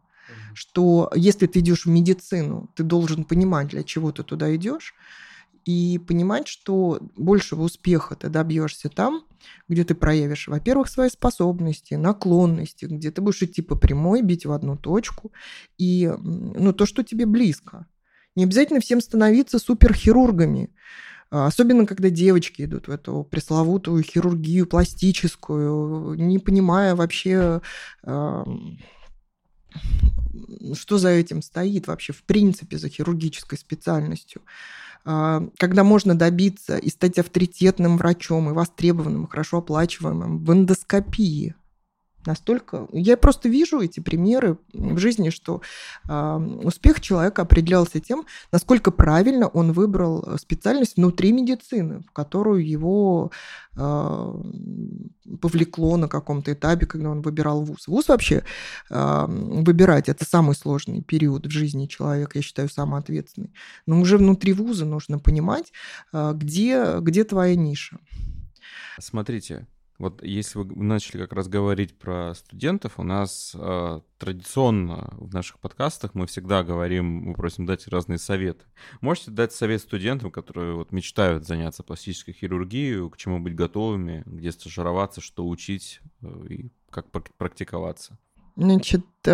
что 0.53 1.11
если 1.15 1.47
ты 1.47 1.59
идешь 1.59 1.85
в 1.85 1.89
медицину, 1.89 2.69
ты 2.75 2.83
должен 2.83 3.23
понимать, 3.23 3.69
для 3.69 3.83
чего 3.83 4.11
ты 4.11 4.23
туда 4.23 4.53
идешь, 4.55 4.93
и 5.66 5.99
понимать, 5.99 6.47
что 6.47 6.99
большего 7.16 7.64
успеха 7.64 8.16
ты 8.16 8.30
добьешься 8.30 8.89
там, 8.89 9.24
где 9.68 9.84
ты 9.84 9.95
проявишь, 9.95 10.47
во-первых, 10.47 10.89
свои 10.89 11.09
способности, 11.09 11.95
наклонности, 11.95 12.86
где 12.86 13.12
ты 13.12 13.22
будешь 13.22 13.41
идти 13.41 13.62
по 13.62 13.76
прямой, 13.76 14.22
бить 14.22 14.45
в 14.45 14.51
одну 14.51 14.78
точку, 14.78 15.32
и 15.78 16.12
ну, 16.18 16.74
то, 16.74 16.86
что 16.86 17.03
тебе 17.03 17.26
близко. 17.26 17.88
Не 18.36 18.45
обязательно 18.45 18.80
всем 18.80 19.01
становиться 19.01 19.59
суперхирургами, 19.59 20.74
а, 21.32 21.47
Особенно, 21.47 21.86
когда 21.86 22.09
девочки 22.09 22.64
идут 22.64 22.88
в 22.89 22.91
эту 22.91 23.24
пресловутую 23.24 24.03
хирургию 24.03 24.68
пластическую, 24.68 26.16
не 26.16 26.39
понимая 26.39 26.93
вообще, 26.93 27.62
что 30.74 30.97
за 30.97 31.09
этим 31.09 31.41
стоит 31.41 31.88
вообще 31.88 32.12
в 32.12 32.24
принципе 32.24 32.78
за 32.78 32.89
хирургической 32.89 33.57
специальностью. 33.57 34.41
А, 35.03 35.43
когда 35.57 35.83
можно 35.83 36.15
добиться 36.15 36.77
и 36.77 36.89
стать 36.89 37.17
авторитетным 37.17 37.97
врачом, 37.97 38.49
и 38.49 38.53
востребованным, 38.53 39.27
хорошо 39.27 39.57
оплачиваемым 39.57 40.43
в 40.43 40.51
эндоскопии 40.51 41.55
настолько... 42.26 42.88
Я 42.91 43.17
просто 43.17 43.49
вижу 43.49 43.80
эти 43.80 43.99
примеры 43.99 44.57
в 44.74 44.97
жизни, 44.97 45.30
что 45.30 45.61
э, 46.07 46.38
успех 46.63 47.01
человека 47.01 47.41
определялся 47.41 47.99
тем, 47.99 48.26
насколько 48.51 48.91
правильно 48.91 49.47
он 49.47 49.72
выбрал 49.72 50.24
э, 50.26 50.38
специальность 50.38 50.97
внутри 50.97 51.32
медицины, 51.32 52.01
в 52.01 52.11
которую 52.11 52.67
его 52.67 53.32
э, 53.76 54.41
повлекло 55.41 55.97
на 55.97 56.07
каком-то 56.07 56.53
этапе, 56.53 56.86
когда 56.86 57.09
он 57.09 57.22
выбирал 57.22 57.63
вуз. 57.63 57.88
Вуз 57.88 58.07
вообще 58.07 58.43
э, 58.89 59.26
выбирать– 59.28 60.09
это 60.09 60.26
самый 60.26 60.55
сложный 60.55 61.01
период 61.01 61.47
в 61.47 61.51
жизни 61.51 61.88
человека, 61.88 62.38
я 62.38 62.41
считаю, 62.41 62.69
самый 62.69 62.99
ответственный. 62.99 63.53
Но 63.86 63.99
уже 63.99 64.17
внутри 64.17 64.53
вуза 64.53 64.86
нужно 64.86 65.19
понимать, 65.19 65.72
э, 66.13 66.34
где, 66.36 66.99
где 66.99 67.24
твоя 67.24 67.55
ниша. 67.55 67.97
Смотрите, 68.99 69.67
вот 70.01 70.23
если 70.23 70.57
вы 70.57 70.65
начали 70.83 71.21
как 71.21 71.33
раз 71.33 71.47
говорить 71.47 71.97
про 71.97 72.33
студентов, 72.33 72.93
у 72.97 73.03
нас 73.03 73.51
э, 73.53 73.99
традиционно 74.17 75.13
в 75.19 75.31
наших 75.31 75.59
подкастах 75.59 76.15
мы 76.15 76.25
всегда 76.25 76.63
говорим, 76.63 77.05
мы 77.05 77.33
просим 77.35 77.67
дать 77.67 77.87
разные 77.87 78.17
советы. 78.17 78.65
Можете 78.99 79.29
дать 79.29 79.53
совет 79.53 79.79
студентам, 79.79 80.31
которые 80.31 80.73
вот 80.73 80.91
мечтают 80.91 81.45
заняться 81.45 81.83
пластической 81.83 82.33
хирургией, 82.33 83.11
к 83.11 83.17
чему 83.17 83.39
быть 83.39 83.53
готовыми, 83.53 84.23
где 84.25 84.51
стажироваться, 84.51 85.21
что 85.21 85.47
учить 85.47 86.01
э, 86.23 86.45
и 86.49 86.71
как 86.89 87.05
практиковаться? 87.37 88.17
Значит, 88.55 89.05
э, 89.25 89.29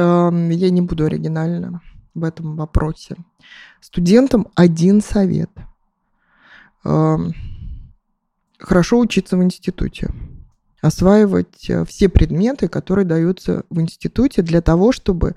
я 0.52 0.70
не 0.70 0.82
буду 0.82 1.06
оригинальна 1.06 1.82
в 2.14 2.26
этом 2.26 2.58
вопросе. 2.58 3.16
Студентам 3.80 4.50
один 4.54 5.00
совет. 5.00 5.52
Э, 6.84 7.16
хорошо 8.60 9.00
учиться 9.00 9.38
в 9.38 9.44
институте 9.44 10.14
осваивать 10.82 11.70
э, 11.70 11.86
все 11.86 12.10
предметы, 12.10 12.68
которые 12.68 13.06
даются 13.06 13.64
в 13.70 13.82
институте 13.82 14.42
для 14.42 14.62
того, 14.62 14.92
чтобы 14.92 15.36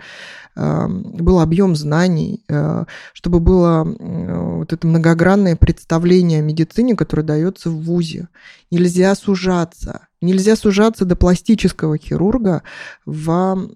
эм, 0.55 1.03
был 1.03 1.41
объем 1.41 1.75
знаний, 1.77 2.45
э, 2.49 2.85
чтобы 3.13 3.41
было 3.41 3.85
вот 3.85 4.73
это 4.73 4.87
многогранное 4.87 5.57
представление 5.57 6.41
о 6.41 6.43
медицине, 6.43 6.95
которое 6.95 7.23
дается 7.23 7.71
в 7.71 7.83
ВУЗе. 7.83 8.29
Нельзя 8.71 9.15
сужаться. 9.15 10.09
Нельзя 10.21 10.57
сужаться 10.57 11.07
до 11.07 11.17
пластического 11.17 11.97
хирурга 11.97 12.63
в 13.07 13.71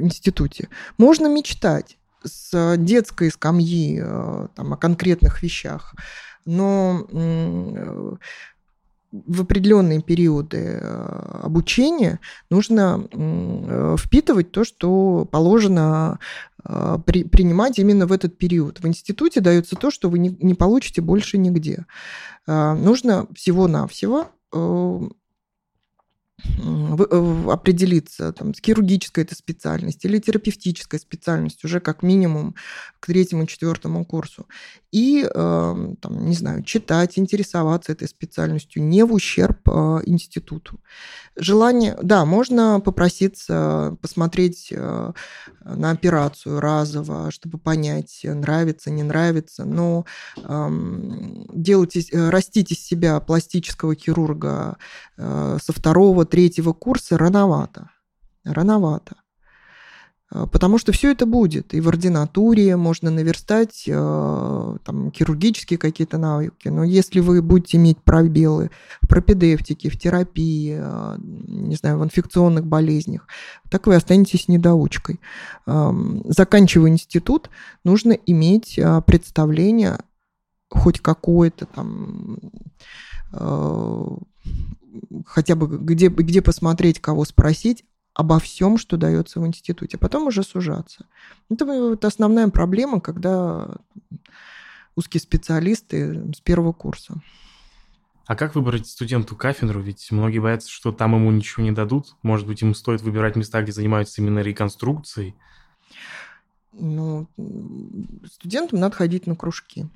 институте. 0.00 0.68
Можно 0.98 1.28
мечтать 1.28 1.98
с 2.24 2.76
детской 2.76 3.30
скамьи 3.30 4.00
э, 4.02 4.48
там, 4.56 4.72
о 4.72 4.76
конкретных 4.76 5.42
вещах, 5.42 5.94
но 6.44 7.06
в 9.12 9.42
определенные 9.42 10.02
периоды 10.02 10.78
обучения 11.42 12.20
нужно 12.50 13.08
впитывать 13.98 14.50
то, 14.50 14.64
что 14.64 15.26
положено 15.30 16.18
при, 16.64 17.24
принимать 17.24 17.78
именно 17.78 18.06
в 18.06 18.12
этот 18.12 18.36
период. 18.36 18.80
В 18.80 18.86
институте 18.86 19.40
дается 19.40 19.76
то, 19.76 19.90
что 19.90 20.10
вы 20.10 20.18
не, 20.18 20.36
не 20.40 20.54
получите 20.54 21.00
больше 21.00 21.38
нигде. 21.38 21.86
Нужно 22.46 23.26
всего-навсего 23.34 24.26
Э, 24.56 25.00
определиться 26.38 28.32
там, 28.32 28.52
с 28.52 28.60
хирургической 28.60 29.24
это 29.24 29.34
специальностью 29.34 30.10
или 30.10 30.18
терапевтической 30.18 30.98
специальностью 30.98 31.66
уже 31.66 31.80
как 31.80 32.02
минимум 32.02 32.54
к 33.00 33.06
третьему, 33.06 33.46
четвертому 33.46 34.04
курсу. 34.04 34.46
И, 34.92 35.22
э, 35.22 35.28
там, 36.00 36.26
не 36.26 36.34
знаю, 36.34 36.62
читать, 36.62 37.18
интересоваться 37.18 37.92
этой 37.92 38.08
специальностью 38.08 38.82
не 38.82 39.04
в 39.04 39.12
ущерб 39.12 39.58
э, 39.68 40.00
институту. 40.06 40.80
Желание, 41.36 41.98
да, 42.02 42.24
можно 42.24 42.80
попроситься 42.80 43.96
посмотреть 44.00 44.68
э, 44.70 45.12
на 45.64 45.90
операцию 45.90 46.60
разово, 46.60 47.30
чтобы 47.30 47.58
понять, 47.58 48.20
нравится, 48.24 48.90
не 48.90 49.02
нравится, 49.02 49.64
но 49.64 50.04
э, 50.36 50.68
делать, 51.54 51.96
растить 52.12 52.72
из 52.72 52.84
себя 52.84 53.20
пластического 53.20 53.94
хирурга 53.94 54.76
э, 55.16 55.58
со 55.62 55.72
второго, 55.72 56.25
третьего 56.26 56.72
курса 56.72 57.16
рановато. 57.16 57.90
Рановато. 58.44 59.16
А, 60.28 60.46
потому 60.46 60.78
что 60.78 60.92
все 60.92 61.12
это 61.12 61.26
будет. 61.26 61.74
И 61.74 61.80
в 61.80 61.88
ординатуре 61.88 62.76
можно 62.76 63.10
наверстать 63.10 63.84
э, 63.86 64.76
там, 64.84 65.12
хирургические 65.12 65.78
какие-то 65.78 66.18
навыки. 66.18 66.68
Но 66.68 66.84
если 66.84 67.20
вы 67.20 67.42
будете 67.42 67.76
иметь 67.76 67.98
пробелы 67.98 68.70
в 69.02 69.06
пропедевтике, 69.06 69.88
в 69.88 69.98
терапии, 69.98 70.76
э, 70.78 71.16
не 71.18 71.76
знаю, 71.76 71.98
в 71.98 72.04
инфекционных 72.04 72.66
болезнях, 72.66 73.26
так 73.70 73.86
вы 73.86 73.94
останетесь 73.94 74.48
недоучкой. 74.48 75.20
Заканчивая 75.66 76.90
институт, 76.90 77.50
нужно 77.84 78.12
иметь 78.12 78.78
э, 78.78 79.02
представление 79.06 79.98
хоть 80.76 81.00
какое-то 81.00 81.66
там 81.66 82.38
хотя 85.26 85.56
бы 85.56 85.78
где, 85.78 86.08
где 86.08 86.40
посмотреть, 86.42 87.00
кого 87.00 87.24
спросить 87.24 87.84
обо 88.14 88.38
всем, 88.38 88.78
что 88.78 88.96
дается 88.96 89.40
в 89.40 89.46
институте, 89.46 89.98
потом 89.98 90.28
уже 90.28 90.42
сужаться. 90.42 91.06
Это 91.50 91.66
вот 91.66 92.04
основная 92.04 92.48
проблема, 92.48 93.00
когда 93.00 93.76
узкие 94.94 95.20
специалисты 95.20 96.32
с 96.34 96.40
первого 96.40 96.72
курса. 96.72 97.20
А 98.26 98.34
как 98.34 98.54
выбрать 98.54 98.88
студенту 98.88 99.36
кафедру? 99.36 99.80
Ведь 99.80 100.10
многие 100.10 100.40
боятся, 100.40 100.70
что 100.70 100.90
там 100.92 101.14
ему 101.14 101.30
ничего 101.30 101.62
не 101.62 101.70
дадут. 101.70 102.16
Может 102.22 102.46
быть, 102.46 102.62
им 102.62 102.74
стоит 102.74 103.02
выбирать 103.02 103.36
места, 103.36 103.62
где 103.62 103.70
занимаются 103.70 104.20
именно 104.20 104.40
реконструкцией? 104.40 105.36
Ну, 106.78 107.26
студентам 108.30 108.80
надо 108.80 108.94
ходить 108.94 109.26
на 109.26 109.34
кружки. 109.34 109.86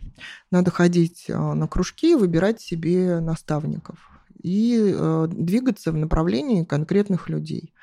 Надо 0.51 0.71
ходить 0.71 1.27
а, 1.29 1.55
на 1.55 1.69
кружки 1.69 2.13
и 2.13 2.15
выбирать 2.15 2.61
себе 2.61 3.21
наставников 3.21 4.11
и 4.43 4.95
э, 4.95 5.29
двигаться 5.31 5.93
в 5.93 5.97
направлении 5.97 6.65
конкретных 6.65 7.29
людей. 7.29 7.75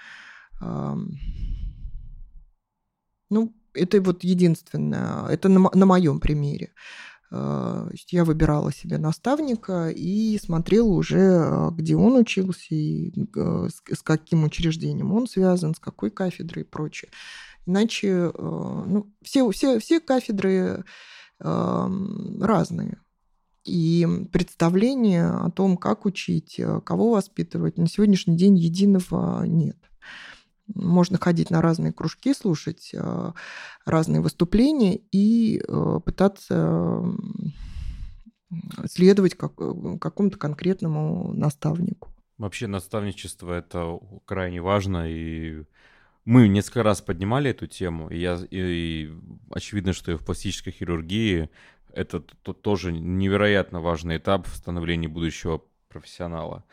Э, 0.59 0.95
ну, 3.29 3.53
это 3.73 4.01
вот 4.01 4.23
единственное, 4.23 5.27
это 5.27 5.49
на, 5.49 5.69
на 5.71 5.85
моем 5.85 6.19
примере. 6.19 6.71
Э, 7.29 7.89
я 8.09 8.23
выбирала 8.23 8.71
себе 8.71 8.97
наставника 8.97 9.89
и 9.89 10.39
смотрела 10.39 10.87
уже, 10.87 11.19
э, 11.19 11.69
где 11.71 11.95
он 11.95 12.15
учился, 12.15 12.73
и 12.73 13.11
э, 13.35 13.67
с 13.69 14.01
каким 14.01 14.43
учреждением 14.43 15.11
он 15.13 15.27
связан, 15.27 15.75
с 15.75 15.79
какой 15.79 16.09
кафедрой 16.09 16.63
и 16.63 16.67
прочее. 16.67 17.11
Иначе 17.67 18.31
ну, 18.35 19.13
все, 19.21 19.49
все, 19.51 19.79
все 19.79 19.99
кафедры 19.99 20.83
разные. 21.39 22.97
И 23.67 24.07
представление 24.31 25.27
о 25.27 25.51
том, 25.51 25.75
как 25.75 26.05
учить, 26.05 26.57
э, 26.57 26.79
кого 26.85 27.11
воспитывать, 27.11 27.77
на 27.77 27.87
сегодняшний 27.87 28.37
день 28.37 28.57
единого 28.57 29.43
нет. 29.43 29.77
Можно 30.73 31.17
ходить 31.17 31.49
на 31.49 31.61
разные 31.61 31.91
кружки, 31.91 32.33
слушать 32.33 32.91
э, 32.93 33.31
разные 33.85 34.21
выступления 34.21 34.95
и 35.11 35.59
э, 35.59 35.99
пытаться 36.05 37.03
следовать 38.85 39.35
как, 39.35 39.55
какому-то 39.55 40.37
конкретному 40.37 41.33
наставнику. 41.33 42.13
Вообще 42.37 42.67
наставничество 42.67 43.51
это 43.51 43.99
крайне 44.23 44.61
важно, 44.61 45.11
и 45.11 45.65
мы 46.27 46.49
несколько 46.49 46.83
раз 46.83 47.01
поднимали 47.01 47.51
эту 47.51 47.67
тему, 47.67 48.09
и, 48.09 48.19
я, 48.19 48.37
и 48.51 49.09
очевидно, 49.49 49.93
что 49.93 50.11
и 50.11 50.15
в 50.15 50.25
пластической 50.25 50.73
хирургии 50.73 51.49
это 51.93 52.19
тоже 52.19 52.91
невероятно 52.91 53.79
важный 53.79 54.17
этап 54.17 54.45
в 54.45 54.53
становлении 54.53 55.07
будущего 55.07 55.61
профессионала. 55.87 56.65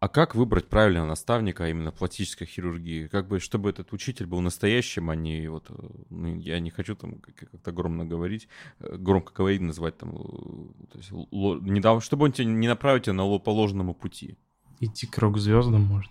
А 0.00 0.08
как 0.08 0.34
выбрать 0.34 0.68
правильного 0.68 1.06
наставника 1.06 1.68
именно 1.68 1.92
пластической 1.92 2.44
хирургии? 2.44 3.06
Как 3.06 3.28
бы, 3.28 3.38
чтобы 3.38 3.70
этот 3.70 3.92
учитель 3.92 4.26
был 4.26 4.40
настоящим, 4.40 5.10
а 5.10 5.14
не 5.14 5.46
вот... 5.46 5.70
Э, 5.70 5.74
ну, 6.10 6.34
я 6.38 6.58
не 6.58 6.70
хочу 6.70 6.96
там 6.96 7.20
как-то 7.20 7.70
громко 7.70 8.04
говорить, 8.04 8.48
э, 8.80 8.96
громко 8.96 9.32
говорить, 9.32 9.60
называть 9.60 9.96
там... 9.96 10.10
Э, 10.10 10.88
то 10.90 10.98
есть, 10.98 11.12
не 11.12 11.80
дал, 11.80 12.00
чтобы 12.00 12.24
он 12.24 12.32
тебя 12.32 12.46
не 12.46 12.66
направил 12.66 13.00
тебя 13.00 13.12
на 13.12 13.38
положенному 13.38 13.94
пути. 13.94 14.36
Идти 14.80 15.06
к 15.06 15.16
рок-звездам, 15.18 15.82
может 15.82 16.10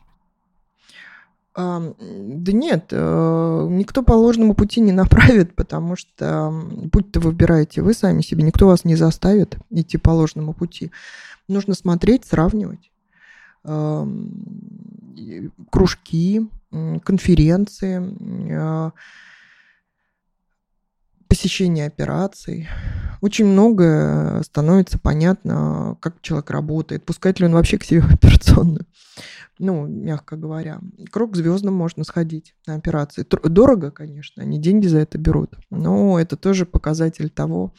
да 1.56 2.52
нет, 2.52 2.88
э, 2.91 3.68
никто 3.70 4.04
по 4.04 4.14
ложному 4.14 4.56
пути 4.56 4.80
не 4.80 4.91
направит, 4.91 5.54
потому 5.56 5.95
что 5.95 6.54
путь-то 6.91 7.20
выбираете 7.20 7.82
вы 7.82 7.93
сами 7.93 8.22
себе, 8.22 8.43
никто 8.43 8.68
вас 8.68 8.86
не 8.86 8.95
заставит 8.95 9.58
идти 9.70 9.97
по 9.97 10.12
ложному 10.12 10.54
пути. 10.54 10.91
Нужно 11.47 11.74
смотреть, 11.74 12.26
сравнивать. 12.26 12.91
Кружки, 15.70 16.49
конференции, 17.04 18.54
а, 18.54 18.91
посещение 21.32 21.88
операций. 21.88 22.67
Очень 23.21 23.45
много 23.45 24.41
становится 24.43 24.99
понятно, 24.99 25.95
как 26.01 26.21
человек 26.21 26.49
работает, 26.49 27.05
пускает 27.05 27.39
ли 27.39 27.45
он 27.45 27.53
вообще 27.53 27.77
к 27.77 27.86
себе 27.86 28.01
в 28.01 28.13
операционную 28.13 28.86
ну, 29.59 29.86
мягко 29.86 30.38
говоря. 30.38 30.79
Круг 31.11 31.36
звездным 31.36 31.75
можно 31.75 32.03
сходить 32.03 32.55
на 32.65 32.73
операции. 32.75 33.23
Дорого, 33.43 33.91
конечно, 33.91 34.41
они 34.41 34.59
деньги 34.59 34.88
за 34.88 34.97
это 34.97 35.19
берут, 35.19 35.51
но 35.69 36.19
это 36.19 36.36
тоже 36.36 36.65
показатель 36.65 37.29
того, 37.29 37.71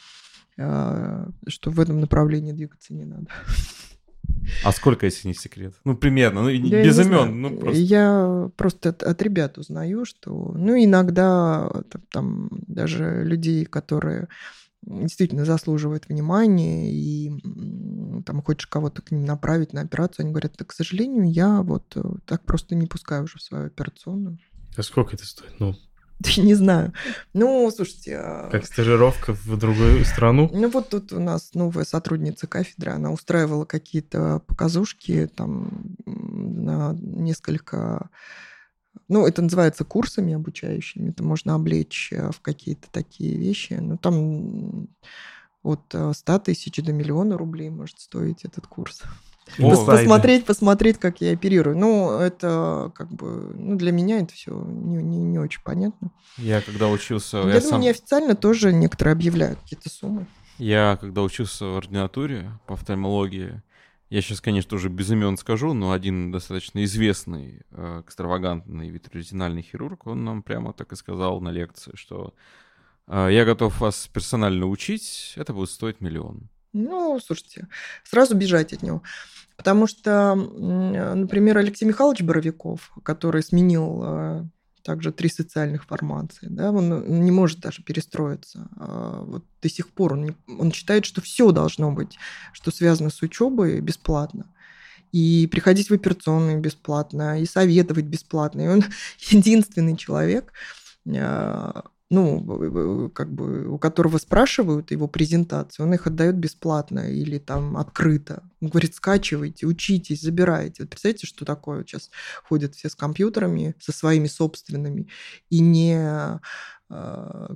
а, 0.57 1.29
что 1.49 1.71
в 1.71 1.81
этом 1.81 1.99
направлении 1.99 2.53
двигаться 2.53 2.95
не 2.95 3.05
надо. 3.05 3.27
А 4.65 4.73
сколько, 4.73 5.07
если 5.07 5.29
не 5.29 5.35
секрет? 5.35 5.75
Ну, 5.85 5.97
примерно, 5.97 6.43
ну, 6.43 6.49
я 6.49 6.85
без 6.85 6.99
имен. 6.99 7.41
Ну, 7.41 7.57
просто. 7.57 7.81
Я 7.81 8.51
просто 8.57 8.91
от, 8.91 9.03
от 9.03 9.23
ребят 9.23 9.59
узнаю, 9.59 10.05
что, 10.05 10.53
ну, 10.57 10.75
иногда 10.77 11.71
там 12.11 12.49
даже 12.67 13.23
людей, 13.25 13.65
которые 13.65 14.29
действительно 14.83 15.45
заслуживают 15.45 16.09
внимания, 16.09 16.93
и 16.93 17.31
там 18.27 18.43
хочешь 18.43 18.67
кого-то 18.67 19.01
к 19.03 19.11
ним 19.13 19.25
направить 19.25 19.73
на 19.73 19.83
операцию, 19.83 20.25
они 20.25 20.33
говорят, 20.33 20.55
да, 20.59 20.65
к 20.65 20.73
сожалению, 20.73 21.31
я 21.31 21.63
вот 21.63 21.85
э, 21.95 22.03
так 22.27 22.45
просто 22.45 22.75
не 22.75 22.87
пускаю 22.87 23.25
уже 23.25 23.39
в 23.39 23.43
свою 23.43 23.67
операционную. 23.67 24.39
А 24.77 24.83
сколько 24.83 25.15
это 25.15 25.25
стоит? 25.25 25.53
Ну, 25.61 25.77
не 26.37 26.55
знаю. 26.55 26.93
Ну, 27.33 27.71
слушайте... 27.75 28.17
А 28.17 28.49
как 28.51 28.67
стажировка 28.67 29.35
в 29.35 29.57
другую 29.57 30.05
страну? 30.05 30.51
Ну, 30.53 30.69
вот 30.69 30.89
тут 30.89 31.13
у 31.13 31.21
нас 31.21 31.55
новая 31.55 31.85
сотрудница 31.85 32.47
кафедры, 32.47 32.93
она 32.93 33.11
устраивала 33.11 33.65
какие-то 33.65 34.41
показушки 34.47 35.29
там 35.35 35.97
на 36.07 36.93
несколько 37.01 38.11
ну, 39.09 39.27
это 39.27 39.43
называется 39.43 39.85
курсами 39.85 40.35
обучающими. 40.35 41.11
Это 41.11 41.23
можно 41.23 41.55
облечь 41.55 42.11
э, 42.13 42.31
в 42.31 42.41
какие-то 42.41 42.89
такие 42.91 43.37
вещи. 43.37 43.75
Ну, 43.75 43.97
там 43.99 44.89
от 45.63 45.95
100 46.13 46.15
э, 46.27 46.39
тысяч 46.41 46.83
до 46.83 46.93
миллиона 46.93 47.37
рублей 47.37 47.71
может 47.71 48.01
стоить 48.01 48.45
этот 48.45 48.67
курс. 48.67 49.03
О, 49.59 49.73
Пос- 49.73 49.87
посмотреть, 49.87 50.45
посмотреть, 50.45 50.99
как 50.99 51.21
я 51.21 51.33
оперирую. 51.33 51.77
Ну, 51.77 52.11
это 52.19 52.91
как 52.95 53.09
бы, 53.09 53.53
ну, 53.55 53.77
для 53.77 53.93
меня 53.93 54.21
это 54.21 54.33
все 54.33 54.53
не, 54.53 54.97
не, 54.97 55.19
не 55.19 55.39
очень 55.39 55.63
понятно. 55.63 56.11
Я 56.39 56.61
когда 56.61 56.89
учился... 56.89 57.39
Я, 57.39 57.43
я 57.43 57.47
думаю, 57.55 57.63
сам... 57.63 57.81
неофициально 57.81 58.35
тоже 58.35 58.73
некоторые 58.73 59.13
объявляют 59.13 59.59
какие-то 59.61 59.91
суммы. 59.91 60.27
Я 60.59 60.97
когда 61.01 61.23
учился 61.23 61.67
в 61.67 61.77
ординатуре 61.77 62.51
по 62.67 62.75
офтальмологии, 62.75 63.63
я 64.13 64.21
сейчас, 64.21 64.43
конечно, 64.43 64.77
уже 64.77 64.91
без 64.91 65.11
имен 65.11 65.39
скажу, 65.39 65.73
но 65.73 65.93
один 65.93 66.31
достаточно 66.31 66.85
известный 66.85 67.63
э, 67.71 68.03
экстравагантный 68.05 68.91
витрезинальный 68.91 69.63
хирург, 69.63 70.07
он 70.07 70.23
нам 70.23 70.43
прямо 70.43 70.75
так 70.75 70.93
и 70.93 70.97
сказал 70.97 71.41
на 71.41 71.49
лекции, 71.49 71.93
что 71.95 72.35
э, 73.07 73.29
я 73.33 73.47
готов 73.47 73.81
вас 73.81 74.11
персонально 74.13 74.67
учить, 74.67 75.33
это 75.37 75.55
будет 75.55 75.71
стоить 75.71 76.03
миллион. 76.03 76.51
Ну, 76.73 77.21
слушайте, 77.21 77.69
сразу 78.05 78.35
бежать 78.35 78.73
от 78.73 78.83
него. 78.83 79.03
Потому 79.57 79.87
что, 79.87 80.35
например, 80.35 81.59
Алексей 81.59 81.85
Михайлович 81.85 82.23
Боровиков, 82.23 82.91
который 83.05 83.43
сменил 83.43 84.01
э, 84.03 84.45
также 84.83 85.13
три 85.13 85.29
социальных 85.29 85.85
формации, 85.85 86.49
да, 86.49 86.71
он 86.71 87.25
не 87.25 87.31
может 87.31 87.61
даже 87.61 87.83
перестроиться. 87.83 88.69
А 88.77 89.23
вот 89.23 89.45
до 89.61 89.69
сих 89.69 89.89
пор 89.91 90.15
он, 90.15 90.37
он 90.49 90.73
считает, 90.73 91.05
что 91.05 91.21
все 91.21 91.53
должно 91.53 91.93
быть, 91.93 92.17
что 92.53 92.71
связано 92.71 93.11
с 93.11 93.21
учебой, 93.23 93.81
бесплатно. 93.81 94.53
И 95.13 95.47
приходить 95.47 95.91
в 95.91 95.95
операционную 95.95 96.59
бесплатно, 96.59 97.41
и 97.41 97.45
советовать 97.45 98.07
бесплатно. 98.07 98.63
И 98.63 98.69
он 98.69 98.85
единственный 99.31 99.97
человек, 99.97 100.53
а, 101.07 101.85
ну, 102.13 103.09
как 103.15 103.33
бы, 103.33 103.67
у 103.69 103.79
которого 103.79 104.19
спрашивают 104.19 104.91
его 104.91 105.09
презентации, 105.09 105.83
он 105.83 105.95
их 105.95 106.07
отдает 106.07 106.37
бесплатно 106.37 107.11
или 107.11 107.39
там 107.39 107.79
открыто. 107.79 108.43
Он 108.61 108.69
говорит, 108.69 108.95
скачивайте, 108.95 109.67
учитесь, 109.67 110.21
забирайте. 110.21 110.83
Вот 110.83 110.91
представляете, 110.91 111.27
что 111.27 111.47
такое? 111.47 111.85
сейчас 111.85 112.11
ходят 112.45 112.75
все 112.75 112.91
с 112.91 112.95
компьютерами, 112.95 113.75
со 113.81 113.93
своими 113.93 114.27
собственными, 114.27 115.09
и 115.49 115.61
не 115.61 116.39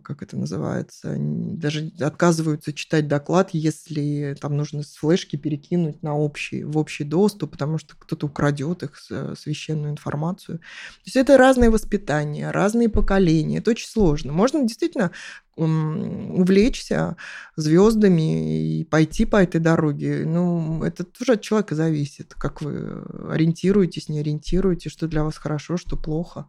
как 0.03 0.23
это 0.23 0.37
называется, 0.37 1.15
даже 1.19 1.93
отказываются 2.01 2.73
читать 2.73 3.07
доклад, 3.07 3.51
если 3.53 4.35
там 4.41 4.57
нужно 4.57 4.83
с 4.83 4.95
флешки 4.95 5.37
перекинуть 5.37 6.03
на 6.03 6.17
общий, 6.17 6.65
в 6.65 6.79
общий 6.79 7.05
доступ, 7.05 7.51
потому 7.53 7.77
что 7.77 7.95
кто-то 7.99 8.27
украдет 8.27 8.83
их 8.83 8.97
священную 9.39 9.91
информацию. 9.91 10.59
То 10.59 11.03
есть 11.05 11.17
это 11.17 11.37
разное 11.37 11.71
воспитание, 11.71 12.51
разные 12.51 12.89
поколения, 12.89 13.59
это 13.59 13.73
очень 13.73 13.89
сложно. 13.89 14.33
Можно 14.33 14.63
действительно 14.63 15.11
увлечься 15.57 17.17
звездами 17.57 18.81
и 18.81 18.85
пойти 18.85 19.25
по 19.25 19.37
этой 19.37 19.61
дороге. 19.61 20.25
Ну, 20.27 20.83
это 20.85 21.05
тоже 21.05 21.33
от 21.33 21.43
человека 21.43 21.75
зависит, 21.75 22.35
как 22.35 22.63
вы 22.63 23.03
ориентируетесь, 23.31 24.09
не 24.09 24.21
ориентируетесь, 24.21 24.93
что 24.93 25.09
для 25.09 25.25
вас 25.25 25.37
хорошо, 25.37 25.77
что 25.77 25.97
плохо. 25.97 26.47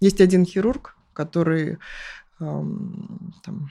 Есть 0.00 0.20
один 0.20 0.44
хирург, 0.44 0.96
который 1.14 1.78
там, 2.38 3.70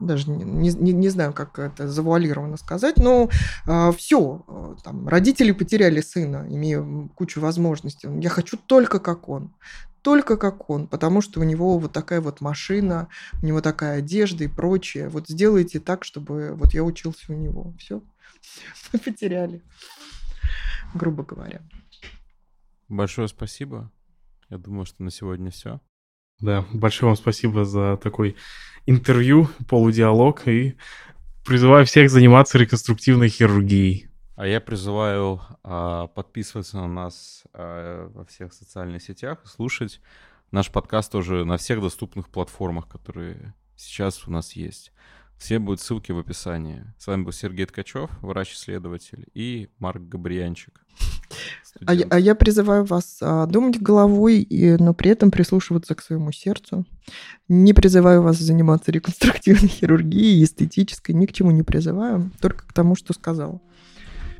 даже 0.00 0.30
не, 0.30 0.72
не, 0.72 0.92
не 0.92 1.08
знаю, 1.08 1.32
как 1.32 1.58
это 1.58 1.88
завуалированно 1.88 2.56
сказать, 2.56 2.96
но 2.98 3.30
а, 3.66 3.92
все, 3.92 4.44
э, 4.46 4.76
там, 4.82 5.08
родители 5.08 5.52
потеряли 5.52 6.00
сына, 6.00 6.46
имея 6.48 7.08
кучу 7.14 7.40
возможностей. 7.40 8.08
Я 8.20 8.28
хочу 8.28 8.56
только 8.56 8.98
как 8.98 9.28
он, 9.28 9.54
только 10.02 10.36
как 10.36 10.68
он, 10.68 10.86
потому 10.88 11.20
что 11.20 11.40
у 11.40 11.44
него 11.44 11.78
вот 11.78 11.92
такая 11.92 12.20
вот 12.20 12.40
машина, 12.40 13.08
у 13.42 13.46
него 13.46 13.60
такая 13.60 13.98
одежда 13.98 14.44
и 14.44 14.48
прочее. 14.48 15.08
Вот 15.08 15.28
сделайте 15.28 15.80
так, 15.80 16.04
чтобы 16.04 16.54
вот 16.54 16.74
я 16.74 16.82
учился 16.82 17.32
у 17.32 17.36
него. 17.36 17.72
Все, 17.78 18.02
потеряли, 18.92 19.62
грубо 20.94 21.22
говоря. 21.22 21.62
Большое 22.88 23.28
спасибо. 23.28 23.90
Я 24.50 24.58
думаю, 24.58 24.84
что 24.84 25.02
на 25.02 25.10
сегодня 25.10 25.50
все. 25.50 25.80
Да, 26.40 26.64
большое 26.72 27.10
вам 27.10 27.16
спасибо 27.16 27.64
за 27.64 27.96
такой 27.96 28.36
интервью, 28.86 29.48
полудиалог, 29.68 30.46
и 30.46 30.76
призываю 31.44 31.86
всех 31.86 32.10
заниматься 32.10 32.58
реконструктивной 32.58 33.28
хирургией. 33.28 34.08
А 34.36 34.46
я 34.46 34.60
призываю 34.60 35.40
а, 35.62 36.08
подписываться 36.08 36.78
на 36.78 36.88
нас 36.88 37.44
а, 37.52 38.08
во 38.08 38.24
всех 38.24 38.52
социальных 38.52 39.02
сетях, 39.02 39.38
слушать 39.44 40.00
наш 40.50 40.70
подкаст 40.70 41.12
тоже 41.12 41.44
на 41.44 41.56
всех 41.56 41.80
доступных 41.80 42.28
платформах, 42.28 42.88
которые 42.88 43.54
сейчас 43.76 44.26
у 44.26 44.30
нас 44.30 44.52
есть. 44.52 44.92
Все 45.36 45.58
будут 45.58 45.80
ссылки 45.80 46.12
в 46.12 46.18
описании. 46.18 46.84
С 46.98 47.06
вами 47.06 47.22
был 47.24 47.32
Сергей 47.32 47.66
Ткачев, 47.66 48.10
врач-исследователь, 48.22 49.26
и 49.34 49.68
Марк 49.78 50.02
Габриянчик. 50.02 50.84
А 51.86 51.94
я, 51.94 52.06
а 52.08 52.18
я 52.18 52.34
призываю 52.34 52.84
вас 52.84 53.18
а, 53.20 53.46
думать 53.46 53.80
головой, 53.80 54.46
но 54.78 54.94
при 54.94 55.10
этом 55.10 55.30
прислушиваться 55.30 55.94
к 55.94 56.02
своему 56.02 56.30
сердцу. 56.32 56.86
Не 57.48 57.74
призываю 57.74 58.22
вас 58.22 58.38
заниматься 58.38 58.92
реконструктивной 58.92 59.68
хирургией, 59.68 60.44
эстетической, 60.44 61.12
ни 61.12 61.26
к 61.26 61.32
чему 61.32 61.50
не 61.50 61.62
призываю, 61.62 62.30
только 62.40 62.66
к 62.66 62.72
тому, 62.72 62.94
что 62.94 63.12
сказал. 63.12 63.60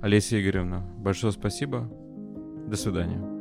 Олеся 0.00 0.40
Игоревна, 0.40 0.80
большое 0.98 1.32
спасибо. 1.32 1.90
До 2.68 2.76
свидания. 2.76 3.33